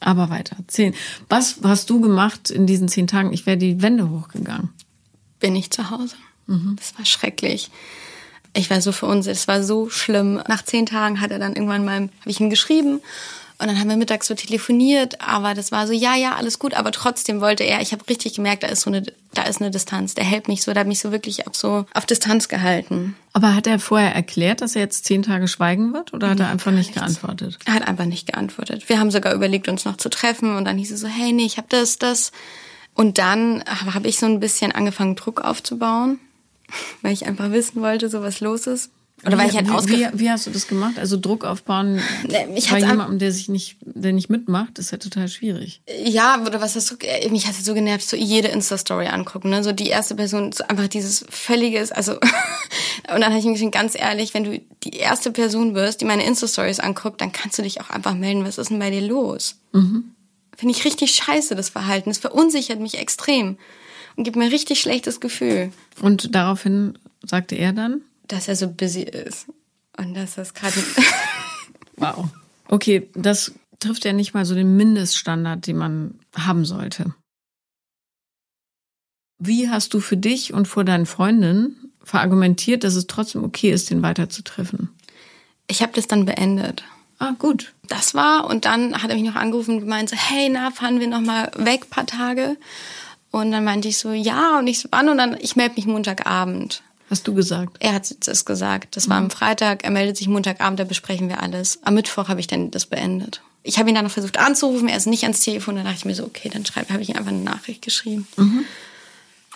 aber 0.00 0.30
weiter. 0.30 0.56
Zehn. 0.66 0.94
Was 1.28 1.56
hast 1.62 1.90
du 1.90 2.00
gemacht 2.00 2.50
in 2.50 2.66
diesen 2.66 2.88
zehn 2.88 3.06
Tagen? 3.06 3.32
Ich 3.32 3.46
wäre 3.46 3.56
die 3.56 3.82
Wände 3.82 4.10
hochgegangen. 4.10 4.70
Bin 5.40 5.56
ich 5.56 5.70
zu 5.70 5.90
Hause. 5.90 6.16
Mhm. 6.46 6.76
Das 6.76 6.96
war 6.96 7.04
schrecklich. 7.04 7.70
Ich 8.54 8.70
war 8.70 8.80
so 8.80 8.92
verunsichert. 8.92 9.36
Es 9.36 9.48
war 9.48 9.64
so 9.64 9.90
schlimm. 9.90 10.40
Nach 10.46 10.62
zehn 10.62 10.86
Tagen 10.86 11.20
hat 11.20 11.32
er 11.32 11.38
dann 11.40 11.54
irgendwann 11.54 11.84
mal, 11.84 11.94
habe 11.94 12.30
ich 12.30 12.40
ihm 12.40 12.50
geschrieben 12.50 13.00
und 13.64 13.68
dann 13.68 13.80
haben 13.80 13.88
wir 13.88 13.96
mittags 13.96 14.26
so 14.26 14.34
telefoniert, 14.34 15.22
aber 15.22 15.54
das 15.54 15.72
war 15.72 15.86
so, 15.86 15.94
ja, 15.94 16.14
ja, 16.16 16.34
alles 16.34 16.58
gut, 16.58 16.74
aber 16.74 16.92
trotzdem 16.92 17.40
wollte 17.40 17.64
er, 17.64 17.80
ich 17.80 17.92
habe 17.92 18.06
richtig 18.10 18.34
gemerkt, 18.34 18.62
da 18.62 18.66
ist 18.66 18.82
so 18.82 18.90
eine, 18.90 19.02
da 19.32 19.44
ist 19.44 19.62
eine 19.62 19.70
Distanz. 19.70 20.12
Der 20.12 20.24
hält 20.24 20.48
mich 20.48 20.62
so, 20.62 20.74
der 20.74 20.80
hat 20.80 20.86
mich 20.86 20.98
so 20.98 21.12
wirklich 21.12 21.46
auf 21.46 21.56
so 21.56 21.86
auf 21.94 22.04
Distanz 22.04 22.48
gehalten. 22.48 23.16
Aber 23.32 23.54
hat 23.54 23.66
er 23.66 23.78
vorher 23.78 24.14
erklärt, 24.14 24.60
dass 24.60 24.76
er 24.76 24.82
jetzt 24.82 25.06
zehn 25.06 25.22
Tage 25.22 25.48
schweigen 25.48 25.94
wird 25.94 26.12
oder 26.12 26.28
hat 26.28 26.40
er 26.40 26.50
einfach 26.50 26.72
nicht 26.72 26.88
nichts. 26.88 27.00
geantwortet? 27.00 27.58
Er 27.64 27.72
hat 27.72 27.88
einfach 27.88 28.04
nicht 28.04 28.26
geantwortet. 28.26 28.86
Wir 28.90 29.00
haben 29.00 29.10
sogar 29.10 29.32
überlegt, 29.32 29.66
uns 29.66 29.86
noch 29.86 29.96
zu 29.96 30.10
treffen 30.10 30.54
und 30.56 30.66
dann 30.66 30.76
hieß 30.76 30.92
es 30.92 31.00
so, 31.00 31.08
hey, 31.08 31.32
nee, 31.32 31.46
ich 31.46 31.56
habe 31.56 31.68
das, 31.70 31.96
das. 31.96 32.32
Und 32.92 33.16
dann 33.16 33.64
habe 33.66 34.08
ich 34.08 34.18
so 34.18 34.26
ein 34.26 34.40
bisschen 34.40 34.72
angefangen, 34.72 35.16
Druck 35.16 35.40
aufzubauen, 35.40 36.18
weil 37.00 37.14
ich 37.14 37.24
einfach 37.24 37.50
wissen 37.50 37.80
wollte, 37.80 38.10
so 38.10 38.20
was 38.20 38.40
los 38.40 38.66
ist. 38.66 38.90
Oder 39.26 39.38
weil 39.38 39.48
ich 39.48 39.56
halt 39.56 39.68
wie, 39.88 40.00
wie, 40.00 40.08
wie 40.20 40.30
hast 40.30 40.46
du 40.46 40.50
das 40.50 40.66
gemacht? 40.66 40.98
Also 40.98 41.16
Druck 41.16 41.44
aufbauen 41.44 42.00
ich 42.54 42.68
bei 42.68 42.80
jemandem, 42.80 43.18
der 43.18 43.32
sich 43.32 43.48
nicht, 43.48 43.78
der 43.80 44.12
nicht 44.12 44.28
mitmacht, 44.28 44.78
ist 44.78 44.90
ja 44.90 44.98
total 44.98 45.28
schwierig. 45.28 45.80
Ja, 46.04 46.42
oder 46.44 46.60
was 46.60 46.76
hast 46.76 46.90
du, 46.90 46.96
äh, 47.00 47.30
mich 47.30 47.46
hat 47.46 47.54
es 47.54 47.64
so 47.64 47.74
genervt, 47.74 48.06
so 48.06 48.16
jede 48.16 48.48
Insta-Story 48.48 49.06
angucken, 49.06 49.50
ne? 49.50 49.64
So 49.64 49.72
die 49.72 49.86
erste 49.86 50.14
Person, 50.14 50.52
so 50.52 50.64
einfach 50.64 50.88
dieses 50.88 51.24
völliges, 51.30 51.90
also, 51.90 52.12
und 52.14 52.20
dann 53.20 53.26
habe 53.26 53.38
ich 53.38 53.44
mir 53.44 53.54
gesagt, 53.54 53.72
ganz 53.72 53.94
ehrlich, 53.94 54.34
wenn 54.34 54.44
du 54.44 54.60
die 54.82 54.96
erste 54.96 55.30
Person 55.30 55.74
wirst, 55.74 56.00
die 56.00 56.06
meine 56.06 56.26
Insta-Stories 56.26 56.80
anguckt, 56.80 57.20
dann 57.20 57.32
kannst 57.32 57.58
du 57.58 57.62
dich 57.62 57.80
auch 57.80 57.90
einfach 57.90 58.14
melden, 58.14 58.44
was 58.44 58.58
ist 58.58 58.70
denn 58.70 58.78
bei 58.78 58.90
dir 58.90 59.02
los? 59.02 59.56
Mhm. 59.72 60.12
Finde 60.56 60.74
ich 60.74 60.84
richtig 60.84 61.14
scheiße, 61.14 61.54
das 61.54 61.70
Verhalten. 61.70 62.10
Das 62.10 62.18
verunsichert 62.18 62.80
mich 62.80 62.98
extrem 62.98 63.56
und 64.16 64.24
gibt 64.24 64.36
mir 64.36 64.44
ein 64.44 64.50
richtig 64.50 64.80
schlechtes 64.80 65.20
Gefühl. 65.20 65.72
Und 66.00 66.34
daraufhin 66.34 66.98
sagte 67.24 67.54
er 67.54 67.72
dann? 67.72 68.02
Dass 68.28 68.48
er 68.48 68.56
so 68.56 68.68
busy 68.68 69.02
ist. 69.02 69.46
Und 69.96 70.14
dass 70.14 70.34
das 70.34 70.54
gerade. 70.54 70.76
wow. 71.96 72.28
Okay, 72.68 73.08
das 73.14 73.52
trifft 73.78 74.04
ja 74.04 74.12
nicht 74.12 74.34
mal 74.34 74.44
so 74.44 74.54
den 74.54 74.76
Mindeststandard, 74.76 75.66
den 75.66 75.76
man 75.76 76.18
haben 76.36 76.64
sollte. 76.64 77.14
Wie 79.38 79.68
hast 79.68 79.94
du 79.94 80.00
für 80.00 80.16
dich 80.16 80.52
und 80.54 80.66
vor 80.66 80.84
deinen 80.84 81.06
Freundinnen 81.06 81.92
verargumentiert, 82.02 82.84
dass 82.84 82.94
es 82.94 83.06
trotzdem 83.06 83.44
okay 83.44 83.70
ist, 83.70 83.90
den 83.90 84.02
weiterzutreffen? 84.02 84.90
Ich 85.66 85.82
habe 85.82 85.92
das 85.92 86.06
dann 86.06 86.24
beendet. 86.24 86.84
Ah, 87.18 87.32
gut. 87.38 87.72
Das 87.88 88.14
war 88.14 88.46
und 88.48 88.64
dann 88.64 89.02
hat 89.02 89.10
er 89.10 89.16
mich 89.16 89.24
noch 89.24 89.36
angerufen 89.36 89.76
und 89.76 89.80
gemeint 89.80 90.10
so, 90.10 90.16
hey, 90.16 90.48
na, 90.50 90.70
fahren 90.70 91.00
wir 91.00 91.06
noch 91.06 91.20
mal 91.20 91.50
weg 91.56 91.90
paar 91.90 92.06
Tage? 92.06 92.56
Und 93.30 93.50
dann 93.50 93.64
meinte 93.64 93.88
ich 93.88 93.98
so, 93.98 94.12
ja, 94.12 94.58
und 94.58 94.66
ich 94.66 94.80
so, 94.80 94.88
wann? 94.92 95.08
Und 95.08 95.18
dann, 95.18 95.36
ich 95.40 95.56
melde 95.56 95.74
mich 95.76 95.86
Montagabend. 95.86 96.82
Hast 97.10 97.28
du 97.28 97.34
gesagt? 97.34 97.76
Er 97.80 97.94
hat 97.94 98.10
es 98.26 98.44
gesagt. 98.44 98.96
Das 98.96 99.08
war 99.08 99.18
am 99.18 99.30
Freitag. 99.30 99.84
Er 99.84 99.90
meldet 99.90 100.16
sich 100.16 100.28
Montagabend, 100.28 100.80
da 100.80 100.84
besprechen 100.84 101.28
wir 101.28 101.42
alles. 101.42 101.80
Am 101.82 101.94
Mittwoch 101.94 102.28
habe 102.28 102.40
ich 102.40 102.46
dann 102.46 102.70
das 102.70 102.86
beendet. 102.86 103.42
Ich 103.62 103.78
habe 103.78 103.88
ihn 103.88 103.94
dann 103.94 104.04
noch 104.04 104.12
versucht 104.12 104.38
anzurufen, 104.38 104.88
er 104.88 104.96
ist 104.96 105.06
nicht 105.06 105.22
ans 105.22 105.40
Telefon. 105.40 105.76
Dann 105.76 105.84
dachte 105.84 105.98
ich 105.98 106.04
mir 106.04 106.14
so, 106.14 106.24
okay, 106.24 106.50
dann 106.52 106.66
schreibe, 106.66 106.92
habe 106.92 107.02
ich 107.02 107.10
ihm 107.10 107.16
einfach 107.16 107.30
eine 107.30 107.40
Nachricht 107.40 107.82
geschrieben. 107.82 108.26
Mhm. 108.36 108.64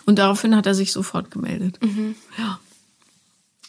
Und 0.07 0.19
daraufhin 0.19 0.57
hat 0.57 0.67
er 0.67 0.75
sich 0.75 0.93
sofort 0.93 1.31
gemeldet. 1.31 1.79
Mhm. 1.83 2.15
Ja. 2.39 2.59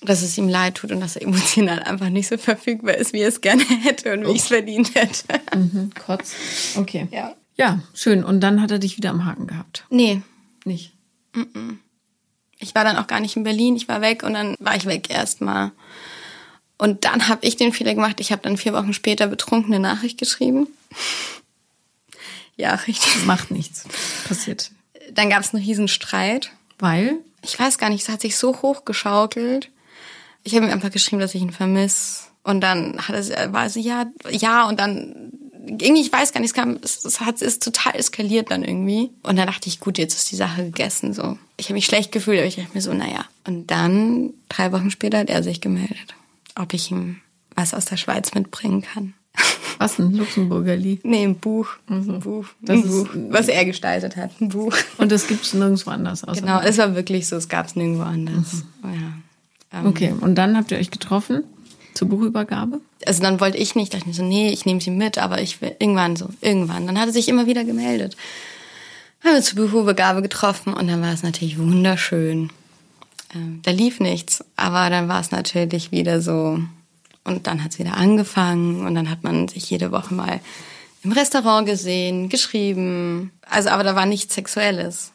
Dass 0.01 0.21
es 0.21 0.37
ihm 0.37 0.47
leid 0.47 0.75
tut 0.75 0.91
und 0.93 1.01
dass 1.01 1.17
er 1.17 1.23
emotional 1.23 1.83
einfach 1.83 2.09
nicht 2.09 2.29
so 2.29 2.37
verfügbar 2.37 2.95
ist, 2.95 3.11
wie 3.11 3.19
er 3.19 3.27
es 3.27 3.41
gerne 3.41 3.63
hätte 3.63 4.13
und 4.13 4.25
wie 4.25 4.31
ich 4.31 4.43
es 4.43 4.47
verdient 4.47 4.95
hätte. 4.95 5.25
Mhm. 5.53 5.91
Kotz. 6.05 6.33
Okay. 6.77 7.07
Ja. 7.11 7.35
Ja, 7.57 7.81
schön. 7.93 8.23
Und 8.23 8.39
dann 8.39 8.61
hat 8.61 8.71
er 8.71 8.79
dich 8.79 8.95
wieder 8.95 9.09
am 9.09 9.25
Haken 9.25 9.47
gehabt. 9.47 9.83
Nee. 9.89 10.21
Nicht. 10.63 10.93
Mhm. 11.33 11.79
Ich 12.59 12.75
war 12.75 12.83
dann 12.83 12.97
auch 12.97 13.07
gar 13.07 13.19
nicht 13.19 13.35
in 13.35 13.43
Berlin, 13.43 13.75
ich 13.75 13.87
war 13.87 14.01
weg 14.01 14.23
und 14.23 14.33
dann 14.33 14.55
war 14.59 14.75
ich 14.75 14.85
weg 14.85 15.09
erstmal. 15.09 15.71
Und 16.77 17.05
dann 17.05 17.27
habe 17.27 17.45
ich 17.45 17.57
den 17.57 17.73
Fehler 17.73 17.95
gemacht, 17.95 18.19
ich 18.19 18.31
habe 18.31 18.41
dann 18.41 18.57
vier 18.57 18.73
Wochen 18.73 18.93
später 18.93 19.27
betrunkene 19.27 19.79
Nachricht 19.79 20.17
geschrieben. 20.17 20.67
ja, 22.57 22.75
richtig. 22.75 23.25
Macht 23.25 23.51
nichts. 23.51 23.85
Passiert. 24.27 24.71
Dann 25.11 25.29
gab 25.29 25.41
es 25.41 25.53
einen 25.53 25.63
riesen 25.63 25.87
Streit. 25.87 26.51
Weil? 26.77 27.17
Ich 27.41 27.57
weiß 27.59 27.77
gar 27.77 27.89
nicht, 27.89 28.03
es 28.03 28.09
hat 28.09 28.21
sich 28.21 28.37
so 28.37 28.61
hochgeschaukelt. 28.61 29.69
Ich 30.43 30.55
habe 30.55 30.65
ihm 30.65 30.71
einfach 30.71 30.91
geschrieben, 30.91 31.19
dass 31.19 31.35
ich 31.35 31.41
ihn 31.41 31.51
vermisse. 31.51 32.28
Und 32.43 32.61
dann 32.61 33.07
hat 33.07 33.29
er, 33.29 33.53
war 33.53 33.69
sie 33.69 33.81
ja, 33.81 34.05
ja, 34.31 34.67
und 34.67 34.79
dann 34.79 35.31
irgendwie, 35.67 36.01
ich 36.01 36.11
weiß 36.11 36.33
gar 36.33 36.39
nicht, 36.39 36.49
es 36.49 36.53
kam, 36.53 36.79
es, 36.81 37.05
es 37.05 37.19
hat, 37.21 37.41
ist 37.41 37.63
total 37.63 37.95
eskaliert 37.95 38.49
dann 38.51 38.63
irgendwie. 38.63 39.11
Und 39.23 39.37
dann 39.37 39.47
dachte 39.47 39.67
ich, 39.69 39.79
gut, 39.79 39.97
jetzt 39.97 40.15
ist 40.15 40.31
die 40.31 40.35
Sache 40.35 40.63
gegessen, 40.63 41.13
so. 41.13 41.37
Ich 41.57 41.67
habe 41.67 41.75
mich 41.75 41.85
schlecht 41.85 42.11
gefühlt, 42.11 42.39
aber 42.39 42.47
ich 42.47 42.55
dachte 42.55 42.71
mir 42.73 42.81
so, 42.81 42.93
naja. 42.93 43.25
Und 43.45 43.69
dann, 43.69 44.31
drei 44.47 44.71
Wochen 44.71 44.89
später, 44.89 45.19
hat 45.19 45.29
er 45.29 45.43
sich 45.43 45.61
gemeldet, 45.61 46.15
ob 46.55 46.73
ich 46.73 46.91
ihm 46.91 47.17
was 47.55 47.73
aus 47.73 47.85
der 47.85 47.97
Schweiz 47.97 48.33
mitbringen 48.33 48.81
kann. 48.81 49.13
Was, 49.77 49.97
ein 49.97 50.13
Luxemburgerli? 50.13 50.99
Nee, 51.03 51.23
ein 51.23 51.35
Buch. 51.35 51.69
Also, 51.87 52.13
ein 52.13 52.19
Buch. 52.19 52.45
Das 52.61 52.83
ein 52.83 52.89
Buch, 52.89 53.07
was 53.29 53.47
er 53.47 53.63
gestaltet 53.63 54.17
hat. 54.17 54.31
Ein 54.41 54.49
Buch. 54.49 54.75
Und 54.97 55.09
das 55.09 55.27
gibt's 55.27 55.53
nirgendwo 55.53 55.91
anders. 55.91 56.23
Genau, 56.23 56.59
es 56.59 56.77
war 56.77 56.95
wirklich 56.95 57.29
so, 57.29 57.37
es 57.37 57.47
gab's 57.47 57.77
nirgendwo 57.77 58.03
anders. 58.03 58.65
Mhm. 58.83 58.93
Ja. 58.93 59.79
Ähm, 59.79 59.85
okay, 59.85 60.13
und 60.19 60.35
dann 60.35 60.57
habt 60.57 60.71
ihr 60.71 60.79
euch 60.79 60.91
getroffen? 60.91 61.45
Zur 61.99 62.07
Buchübergabe? 62.07 62.79
Also 63.05 63.21
dann 63.21 63.39
wollte 63.41 63.57
ich 63.57 63.75
nicht, 63.75 63.93
dachte 63.93 64.09
ich 64.09 64.15
so, 64.15 64.23
nee, 64.23 64.49
ich 64.49 64.65
nehme 64.65 64.79
sie 64.79 64.89
mit, 64.89 65.17
aber 65.17 65.41
ich 65.41 65.61
will 65.61 65.75
irgendwann 65.79 66.15
so, 66.15 66.29
irgendwann. 66.39 66.87
Dann 66.87 66.97
hat 66.97 67.07
er 67.07 67.13
sich 67.13 67.27
immer 67.27 67.45
wieder 67.45 67.65
gemeldet. 67.65 68.15
Haben 69.23 69.33
wir 69.33 69.41
zur 69.41 69.57
Buchübergabe 69.57 70.21
getroffen 70.21 70.73
und 70.73 70.87
dann 70.87 71.01
war 71.01 71.13
es 71.13 71.23
natürlich 71.23 71.59
wunderschön. 71.59 72.51
Ähm, 73.35 73.59
da 73.63 73.71
lief 73.71 73.99
nichts, 73.99 74.45
aber 74.55 74.89
dann 74.89 75.09
war 75.09 75.19
es 75.19 75.31
natürlich 75.31 75.91
wieder 75.91 76.21
so. 76.21 76.59
Und 77.25 77.47
dann 77.47 77.63
hat 77.63 77.73
es 77.73 77.79
wieder 77.79 77.97
angefangen 77.97 78.87
und 78.87 78.95
dann 78.95 79.09
hat 79.09 79.23
man 79.23 79.49
sich 79.49 79.69
jede 79.69 79.91
Woche 79.91 80.13
mal 80.13 80.39
im 81.03 81.11
Restaurant 81.11 81.67
gesehen, 81.67 82.29
geschrieben. 82.29 83.31
Also, 83.41 83.69
aber 83.69 83.83
da 83.83 83.93
war 83.95 84.05
nichts 84.05 84.33
Sexuelles. 84.33 85.11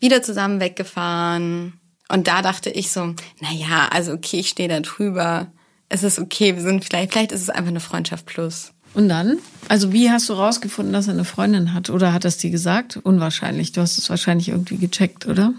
Wieder 0.00 0.22
zusammen 0.22 0.58
weggefahren. 0.58 1.74
Und 2.08 2.26
da 2.28 2.42
dachte 2.42 2.70
ich 2.70 2.90
so, 2.90 3.14
na 3.40 3.52
ja, 3.52 3.88
also 3.88 4.12
okay, 4.12 4.40
ich 4.40 4.48
stehe 4.48 4.68
da 4.68 4.80
drüber. 4.80 5.50
Es 5.88 6.02
ist 6.02 6.18
okay, 6.18 6.54
wir 6.54 6.62
sind 6.62 6.84
vielleicht, 6.84 7.12
vielleicht 7.12 7.32
ist 7.32 7.42
es 7.42 7.50
einfach 7.50 7.70
eine 7.70 7.80
Freundschaft 7.80 8.26
plus. 8.26 8.72
Und 8.94 9.08
dann? 9.08 9.38
Also 9.68 9.92
wie 9.92 10.10
hast 10.10 10.28
du 10.28 10.34
rausgefunden, 10.34 10.92
dass 10.92 11.06
er 11.06 11.14
eine 11.14 11.24
Freundin 11.24 11.72
hat? 11.72 11.88
Oder 11.88 12.12
hat 12.12 12.24
das 12.24 12.36
dir 12.36 12.50
gesagt? 12.50 12.98
Unwahrscheinlich. 12.98 13.72
Du 13.72 13.80
hast 13.80 13.96
es 13.96 14.10
wahrscheinlich 14.10 14.50
irgendwie 14.50 14.76
gecheckt, 14.76 15.26
oder? 15.26 15.54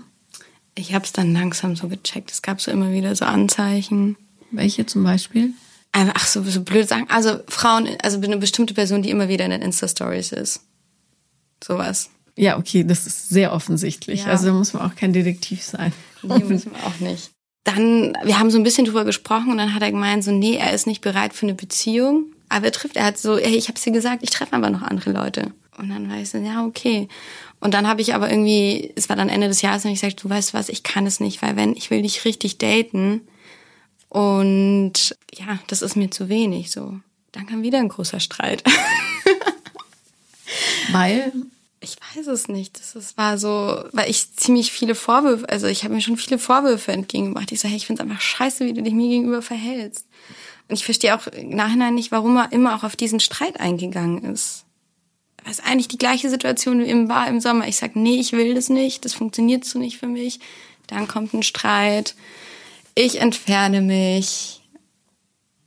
Ich 0.75 0.93
habe 0.93 1.05
es 1.05 1.13
dann 1.13 1.33
langsam 1.33 1.75
so 1.75 1.87
gecheckt. 1.87 2.31
Es 2.31 2.41
gab 2.41 2.61
so 2.61 2.69
immer 2.69 2.91
wieder 2.91 3.15
so 3.15 3.25
Anzeichen. 3.25 4.17
Welche 4.51 4.85
zum 4.85 5.03
Beispiel? 5.03 5.51
Ach 5.91 6.25
so, 6.25 6.43
so 6.43 6.61
blöd 6.61 6.87
sagen. 6.87 7.05
Also 7.09 7.39
Frauen, 7.47 7.87
also 8.03 8.19
eine 8.21 8.37
bestimmte 8.37 8.73
Person, 8.73 9.01
die 9.01 9.09
immer 9.09 9.29
wieder 9.29 9.45
in 9.45 9.51
den 9.51 9.61
Insta-Stories 9.61 10.31
ist. 10.31 10.61
Sowas. 11.63 12.09
Ja, 12.35 12.57
okay, 12.57 12.83
das 12.83 13.05
ist 13.05 13.29
sehr 13.29 13.53
offensichtlich. 13.53 14.21
Ja. 14.21 14.31
Also 14.31 14.47
da 14.47 14.53
muss 14.53 14.73
man 14.73 14.83
auch 14.83 14.95
kein 14.95 15.13
Detektiv 15.13 15.63
sein. 15.63 15.93
Nee, 16.23 16.43
müssen 16.43 16.71
wir 16.71 16.85
auch 16.85 16.99
nicht. 16.99 17.31
Dann, 17.63 18.17
wir 18.23 18.39
haben 18.39 18.51
so 18.51 18.57
ein 18.57 18.63
bisschen 18.63 18.85
drüber 18.85 19.05
gesprochen 19.05 19.51
und 19.51 19.57
dann 19.57 19.73
hat 19.73 19.81
er 19.81 19.91
gemeint, 19.91 20.23
so, 20.23 20.31
nee, 20.31 20.55
er 20.55 20.73
ist 20.73 20.87
nicht 20.87 21.01
bereit 21.01 21.33
für 21.33 21.45
eine 21.45 21.53
Beziehung. 21.53 22.25
Aber 22.49 22.65
er 22.65 22.71
trifft, 22.71 22.97
er 22.97 23.05
hat 23.05 23.17
so, 23.17 23.37
hey, 23.37 23.55
ich 23.55 23.69
hab's 23.69 23.83
dir 23.83 23.91
gesagt, 23.91 24.21
ich 24.21 24.29
treffe 24.29 24.53
einfach 24.53 24.69
noch 24.69 24.81
andere 24.81 25.11
Leute. 25.11 25.53
Und 25.77 25.89
dann 25.89 26.09
war 26.09 26.17
ich 26.17 26.29
so, 26.29 26.37
ja, 26.37 26.65
okay. 26.65 27.07
Und 27.59 27.73
dann 27.73 27.87
habe 27.87 28.01
ich 28.01 28.13
aber 28.13 28.29
irgendwie, 28.29 28.91
es 28.95 29.09
war 29.09 29.15
dann 29.15 29.29
Ende 29.29 29.47
des 29.47 29.61
Jahres, 29.61 29.85
und 29.85 29.91
ich 29.91 30.01
gesagt, 30.01 30.23
du 30.23 30.29
weißt 30.29 30.53
was, 30.53 30.69
ich 30.69 30.83
kann 30.83 31.07
es 31.07 31.19
nicht, 31.19 31.41
weil 31.41 31.55
wenn, 31.55 31.75
ich 31.75 31.89
will 31.89 32.01
dich 32.01 32.25
richtig 32.25 32.57
daten. 32.57 33.21
Und 34.09 35.15
ja, 35.33 35.59
das 35.67 35.81
ist 35.81 35.95
mir 35.95 36.11
zu 36.11 36.29
wenig, 36.29 36.71
so. 36.71 36.99
Dann 37.31 37.47
kam 37.47 37.63
wieder 37.63 37.79
ein 37.79 37.89
großer 37.89 38.19
Streit. 38.19 38.63
weil? 40.91 41.31
Ich 41.83 41.97
weiß 42.15 42.27
es 42.27 42.47
nicht. 42.47 42.79
Das 42.79 42.95
ist, 42.95 43.17
war 43.17 43.37
so, 43.37 43.83
weil 43.91 44.09
ich 44.09 44.33
ziemlich 44.35 44.71
viele 44.71 44.95
Vorwürfe, 44.95 45.49
also 45.49 45.67
ich 45.67 45.83
habe 45.83 45.93
mir 45.93 46.01
schon 46.01 46.17
viele 46.17 46.37
Vorwürfe 46.37 46.93
entgegengebracht. 46.93 47.51
Ich 47.51 47.59
so, 47.59 47.67
hey, 47.67 47.75
ich 47.75 47.87
finde 47.87 48.01
es 48.01 48.09
einfach 48.09 48.21
scheiße, 48.21 48.65
wie 48.65 48.73
du 48.73 48.81
dich 48.81 48.93
mir 48.93 49.09
gegenüber 49.09 49.41
verhältst. 49.41 50.07
Und 50.69 50.75
ich 50.75 50.85
verstehe 50.85 51.15
auch 51.15 51.27
im 51.27 51.49
Nachhinein 51.49 51.93
nicht, 51.93 52.11
warum 52.11 52.37
er 52.37 52.51
immer 52.53 52.75
auch 52.75 52.83
auf 52.83 52.95
diesen 52.95 53.19
Streit 53.19 53.59
eingegangen 53.59 54.23
ist. 54.23 54.63
Weil 55.43 55.51
es 55.51 55.59
eigentlich 55.59 55.89
die 55.89 55.97
gleiche 55.97 56.29
Situation 56.29 56.79
wie 56.79 56.89
im 56.89 57.09
war 57.09 57.27
im 57.27 57.41
Sommer. 57.41 57.67
Ich 57.67 57.75
sag, 57.75 57.97
nee, 57.97 58.19
ich 58.19 58.31
will 58.31 58.53
das 58.53 58.69
nicht, 58.69 59.03
das 59.03 59.13
funktioniert 59.13 59.65
so 59.65 59.77
nicht 59.77 59.97
für 59.97 60.07
mich. 60.07 60.39
Dann 60.87 61.07
kommt 61.07 61.33
ein 61.33 61.43
Streit. 61.43 62.15
Ich 62.95 63.19
entferne 63.19 63.81
mich. 63.81 64.61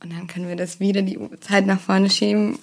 Und 0.01 0.13
dann 0.13 0.27
können 0.27 0.47
wir 0.47 0.55
das 0.55 0.79
wieder 0.79 1.03
die 1.03 1.19
Zeit 1.41 1.67
nach 1.67 1.79
vorne 1.79 2.09
schieben. 2.09 2.57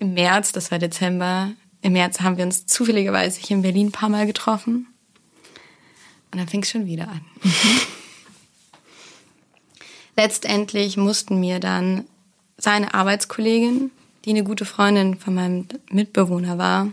Im 0.00 0.14
März, 0.14 0.52
das 0.52 0.70
war 0.70 0.78
Dezember, 0.78 1.52
im 1.82 1.92
März 1.92 2.20
haben 2.20 2.36
wir 2.36 2.44
uns 2.44 2.66
zufälligerweise 2.66 3.40
hier 3.40 3.56
in 3.56 3.62
Berlin 3.62 3.88
ein 3.88 3.92
paar 3.92 4.08
Mal 4.08 4.26
getroffen. 4.26 4.88
Und 6.32 6.38
dann 6.38 6.48
fing 6.48 6.62
es 6.62 6.70
schon 6.70 6.86
wieder 6.86 7.08
an. 7.08 7.20
Letztendlich 10.16 10.96
mussten 10.96 11.40
mir 11.40 11.60
dann 11.60 12.04
seine 12.56 12.94
Arbeitskollegin, 12.94 13.90
die 14.24 14.30
eine 14.30 14.44
gute 14.44 14.64
Freundin 14.64 15.16
von 15.16 15.34
meinem 15.34 15.68
Mitbewohner 15.90 16.58
war, 16.58 16.92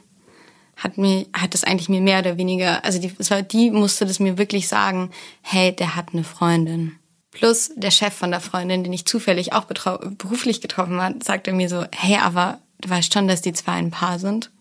hat 0.76 0.98
mir, 0.98 1.26
hat 1.34 1.54
das 1.54 1.64
eigentlich 1.64 1.90
mir 1.90 2.02
mehr 2.02 2.20
oder 2.20 2.38
weniger, 2.38 2.84
also 2.84 3.00
die, 3.00 3.14
die 3.52 3.72
musste 3.72 4.06
das 4.06 4.20
mir 4.20 4.38
wirklich 4.38 4.68
sagen, 4.68 5.12
hey, 5.42 5.74
der 5.76 5.96
hat 5.96 6.14
eine 6.14 6.24
Freundin. 6.24 6.98
Plus 7.32 7.72
der 7.76 7.92
Chef 7.92 8.14
von 8.14 8.32
der 8.32 8.42
Freundin, 8.42 8.84
den 8.84 8.94
ich 8.94 9.06
zufällig 9.06 9.54
auch 9.54 9.66
beruflich 9.66 10.62
getroffen 10.62 11.02
hat, 11.02 11.24
sagte 11.24 11.54
mir 11.54 11.70
so, 11.70 11.86
hey, 11.92 12.18
aber 12.18 12.60
du 12.82 12.90
weißt 12.90 13.14
schon, 13.14 13.28
dass 13.28 13.42
die 13.42 13.54
zwei 13.54 13.74
ein 13.74 13.92
Paar 13.92 14.20
sind. 14.20 14.52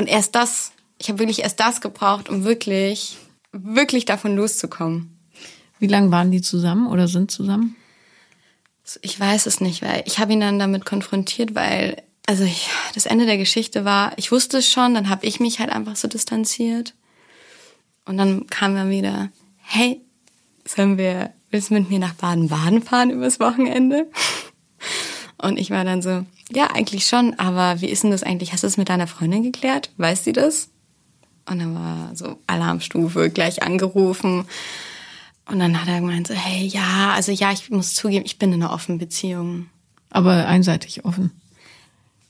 Und 0.00 0.06
erst 0.06 0.34
das, 0.34 0.72
ich 0.96 1.10
habe 1.10 1.18
wirklich 1.18 1.40
erst 1.40 1.60
das 1.60 1.82
gebraucht, 1.82 2.30
um 2.30 2.44
wirklich, 2.44 3.18
wirklich 3.52 4.06
davon 4.06 4.34
loszukommen. 4.34 5.14
Wie 5.78 5.88
lange 5.88 6.10
waren 6.10 6.30
die 6.30 6.40
zusammen 6.40 6.86
oder 6.86 7.06
sind 7.06 7.30
zusammen? 7.30 7.76
Ich 9.02 9.20
weiß 9.20 9.44
es 9.44 9.60
nicht, 9.60 9.82
weil 9.82 10.02
ich 10.06 10.18
habe 10.18 10.32
ihn 10.32 10.40
dann 10.40 10.58
damit 10.58 10.86
konfrontiert, 10.86 11.54
weil 11.54 12.02
also 12.26 12.44
ich, 12.44 12.70
das 12.94 13.04
Ende 13.04 13.26
der 13.26 13.36
Geschichte 13.36 13.84
war, 13.84 14.12
ich 14.16 14.32
wusste 14.32 14.56
es 14.56 14.70
schon, 14.72 14.94
dann 14.94 15.10
habe 15.10 15.26
ich 15.26 15.38
mich 15.38 15.60
halt 15.60 15.68
einfach 15.68 15.96
so 15.96 16.08
distanziert. 16.08 16.94
Und 18.06 18.16
dann 18.16 18.46
kam 18.46 18.74
er 18.74 18.88
wieder, 18.88 19.28
hey, 19.58 20.00
sollen 20.66 20.96
wir, 20.96 21.34
willst 21.50 21.68
du 21.68 21.74
mit 21.74 21.90
mir 21.90 21.98
nach 21.98 22.14
Baden-Baden 22.14 22.80
fahren 22.80 23.10
übers 23.10 23.38
Wochenende? 23.38 24.10
Und 25.40 25.58
ich 25.58 25.70
war 25.70 25.84
dann 25.84 26.02
so, 26.02 26.24
ja, 26.52 26.70
eigentlich 26.72 27.06
schon, 27.06 27.38
aber 27.38 27.80
wie 27.80 27.88
ist 27.88 28.02
denn 28.02 28.10
das 28.10 28.22
eigentlich? 28.22 28.52
Hast 28.52 28.62
du 28.62 28.66
es 28.66 28.76
mit 28.76 28.88
deiner 28.88 29.06
Freundin 29.06 29.42
geklärt? 29.42 29.90
Weiß 29.96 30.24
sie 30.24 30.32
das? 30.32 30.68
Und 31.48 31.60
dann 31.60 31.74
war 31.74 32.14
so 32.14 32.38
Alarmstufe, 32.46 33.30
gleich 33.30 33.62
angerufen. 33.62 34.44
Und 35.46 35.58
dann 35.58 35.80
hat 35.80 35.88
er 35.88 36.00
gemeint 36.00 36.28
so, 36.28 36.34
hey, 36.34 36.66
ja, 36.66 37.12
also 37.14 37.32
ja, 37.32 37.52
ich 37.52 37.70
muss 37.70 37.94
zugeben, 37.94 38.26
ich 38.26 38.38
bin 38.38 38.52
in 38.52 38.62
einer 38.62 38.72
offenen 38.72 38.98
Beziehung. 38.98 39.70
Aber 40.10 40.46
einseitig 40.46 41.04
offen? 41.04 41.30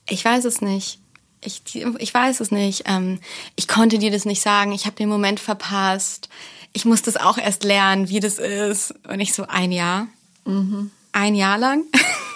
Ich 0.07 0.23
weiß 0.23 0.45
es 0.45 0.61
nicht. 0.61 0.99
Ich, 1.43 1.61
ich 1.75 2.13
weiß 2.13 2.39
es 2.39 2.51
nicht. 2.51 2.83
Ähm, 2.85 3.19
ich 3.55 3.67
konnte 3.67 3.99
dir 3.99 4.11
das 4.11 4.25
nicht 4.25 4.41
sagen. 4.41 4.71
Ich 4.71 4.85
habe 4.85 4.95
den 4.95 5.09
Moment 5.09 5.39
verpasst. 5.39 6.29
Ich 6.73 6.85
muss 6.85 7.01
das 7.01 7.17
auch 7.17 7.37
erst 7.37 7.63
lernen, 7.63 8.09
wie 8.09 8.19
das 8.19 8.39
ist. 8.39 8.93
Und 9.07 9.19
ich 9.19 9.33
so, 9.33 9.47
ein 9.47 9.71
Jahr. 9.71 10.07
Mhm. 10.45 10.91
Ein 11.11 11.35
Jahr 11.35 11.57
lang. 11.57 11.83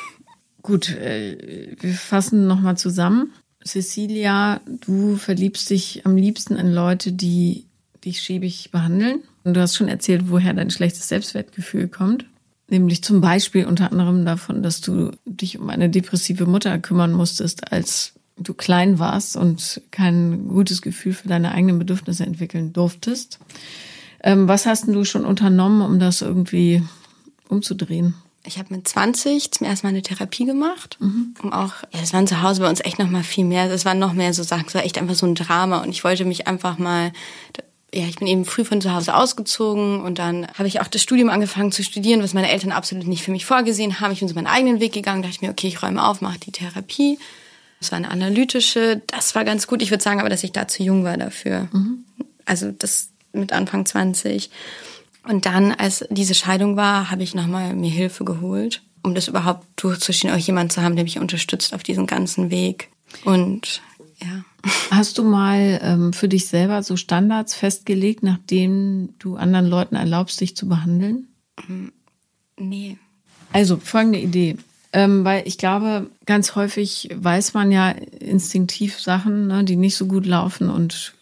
Gut, 0.65 0.89
äh, 0.89 1.75
wir 1.80 1.93
fassen 1.93 2.47
nochmal 2.47 2.75
zusammen. 2.75 3.32
Cecilia, 3.63 4.62
du 4.65 5.15
verliebst 5.15 5.69
dich 5.69 6.08
am 6.08 6.17
liebsten 6.17 6.56
in 6.56 6.73
Leute, 6.73 7.12
die 7.12 7.65
dich 8.04 8.19
schäbig 8.19 8.71
behandeln. 8.71 9.19
Und 9.43 9.54
du 9.54 9.62
hast 9.62 9.75
schon 9.75 9.89
erzählt, 9.89 10.23
woher 10.32 10.56
dein 10.56 10.71
schlechtes 10.71 11.08
Selbstwertgefühl 11.08 11.88
kommt. 11.88 12.25
Nämlich 12.67 13.04
zum 13.04 13.21
Beispiel 13.21 13.65
unter 13.65 13.91
anderem 13.91 14.25
davon, 14.25 14.63
dass 14.63 14.82
du 14.82 15.12
dich 15.25 15.60
um 15.60 15.69
eine 15.69 15.88
depressive 15.88 16.47
Mutter 16.47 16.80
kümmern 16.80 17.13
musstest, 17.13 17.71
als 17.71 18.13
du 18.36 18.56
klein 18.56 18.97
warst 18.97 19.38
und 19.38 19.82
kein 19.91 20.47
gutes 20.47 20.82
Gefühl 20.82 21.13
für 21.13 21.28
deine 21.28 21.51
eigenen 21.51 21.78
Bedürfnisse 21.78 22.25
entwickeln 22.25 22.73
durftest. 22.73 23.38
Ähm, 24.23 24.47
was 24.47 24.65
hast 24.65 24.88
du 24.88 25.06
schon 25.06 25.25
unternommen, 25.25 25.84
um 25.84 25.99
das 25.99 26.23
irgendwie 26.23 26.82
umzudrehen? 27.49 28.15
Ich 28.45 28.58
habe 28.58 28.73
mit 28.73 28.88
20 28.88 29.51
zum 29.51 29.67
ersten 29.67 29.88
Mal 29.88 29.89
eine 29.89 30.01
Therapie 30.01 30.45
gemacht, 30.45 30.97
mhm. 30.99 31.34
um 31.41 31.51
auch, 31.51 31.73
ja, 31.93 31.99
es 32.01 32.13
waren 32.13 32.27
zu 32.27 32.41
Hause 32.41 32.62
bei 32.62 32.69
uns 32.69 32.79
echt 32.81 32.99
noch 32.99 33.10
mal 33.10 33.23
viel 33.23 33.45
mehr, 33.45 33.69
es 33.71 33.86
waren 33.86 33.99
noch 33.99 34.13
mehr 34.13 34.34
so 34.34 34.43
Sachen, 34.43 34.65
es 34.67 34.75
war 34.75 34.84
echt 34.84 34.97
einfach 34.97 35.15
so 35.15 35.25
ein 35.25 35.36
Drama 35.36 35.79
und 35.79 35.89
ich 35.89 36.03
wollte 36.03 36.25
mich 36.25 36.47
einfach 36.47 36.77
mal, 36.77 37.12
ja, 37.93 38.05
ich 38.05 38.17
bin 38.17 38.27
eben 38.27 38.45
früh 38.45 38.65
von 38.65 38.81
zu 38.81 38.93
Hause 38.93 39.15
ausgezogen 39.15 40.01
und 40.01 40.19
dann 40.19 40.47
habe 40.58 40.67
ich 40.67 40.81
auch 40.81 40.88
das 40.88 41.01
Studium 41.01 41.29
angefangen 41.29 41.71
zu 41.71 41.84
studieren, 41.84 42.21
was 42.21 42.34
meine 42.34 42.49
Eltern 42.49 42.71
absolut 42.71 43.08
nicht 43.08 43.23
für 43.23 43.31
mich 43.31 43.45
vorgesehen 43.45 43.99
haben. 43.99 44.12
Ich 44.12 44.19
bin 44.19 44.27
so 44.27 44.36
meinen 44.36 44.47
eigenen 44.47 44.79
Weg 44.79 44.93
gegangen, 44.93 45.21
dachte 45.21 45.36
ich 45.36 45.41
mir, 45.41 45.49
okay, 45.49 45.67
ich 45.67 45.81
räume 45.81 46.05
auf, 46.05 46.21
mache 46.21 46.39
die 46.39 46.51
Therapie. 46.51 47.17
Das 47.79 47.91
war 47.91 47.97
eine 47.97 48.10
analytische, 48.10 49.01
das 49.08 49.36
war 49.36 49.45
ganz 49.45 49.67
gut. 49.67 49.81
Ich 49.81 49.91
würde 49.91 50.03
sagen 50.03 50.19
aber, 50.19 50.29
dass 50.29 50.43
ich 50.43 50.51
da 50.51 50.67
zu 50.67 50.84
jung 50.84 51.03
war 51.03 51.17
dafür. 51.17 51.67
Mhm. 51.71 52.05
Also 52.45 52.71
das 52.71 53.10
mit 53.31 53.53
Anfang 53.53 53.86
20. 53.86 54.49
Und 55.27 55.45
dann, 55.45 55.71
als 55.71 56.05
diese 56.09 56.35
Scheidung 56.35 56.75
war, 56.75 57.09
habe 57.09 57.23
ich 57.23 57.35
nochmal 57.35 57.73
mir 57.73 57.89
Hilfe 57.89 58.25
geholt, 58.25 58.81
um 59.03 59.15
das 59.15 59.27
überhaupt 59.27 59.65
durchzustehen, 59.75 60.33
auch 60.33 60.38
jemand 60.38 60.71
zu 60.71 60.81
haben, 60.81 60.95
der 60.95 61.03
mich 61.03 61.19
unterstützt 61.19 61.73
auf 61.73 61.83
diesem 61.83 62.05
ganzen 62.05 62.51
Weg. 62.51 62.89
Und 63.23 63.81
ja. 64.21 64.43
Hast 64.89 65.17
du 65.17 65.23
mal 65.23 65.79
ähm, 65.83 66.13
für 66.13 66.27
dich 66.27 66.47
selber 66.47 66.81
so 66.81 66.95
Standards 66.95 67.53
festgelegt, 67.53 68.23
nachdem 68.23 69.09
du 69.19 69.35
anderen 69.35 69.67
Leuten 69.67 69.95
erlaubst, 69.95 70.41
dich 70.41 70.55
zu 70.55 70.67
behandeln? 70.67 71.27
Mm, 71.67 71.88
nee. 72.57 72.97
Also 73.51 73.77
folgende 73.77 74.19
Idee. 74.19 74.57
Ähm, 74.91 75.23
weil 75.25 75.47
ich 75.47 75.57
glaube, 75.57 76.09
ganz 76.25 76.55
häufig 76.55 77.09
weiß 77.13 77.53
man 77.53 77.71
ja 77.71 77.89
instinktiv 77.89 78.99
Sachen, 78.99 79.47
ne, 79.47 79.63
die 79.63 79.75
nicht 79.75 79.97
so 79.97 80.07
gut 80.07 80.25
laufen 80.25 80.69
und 80.69 81.13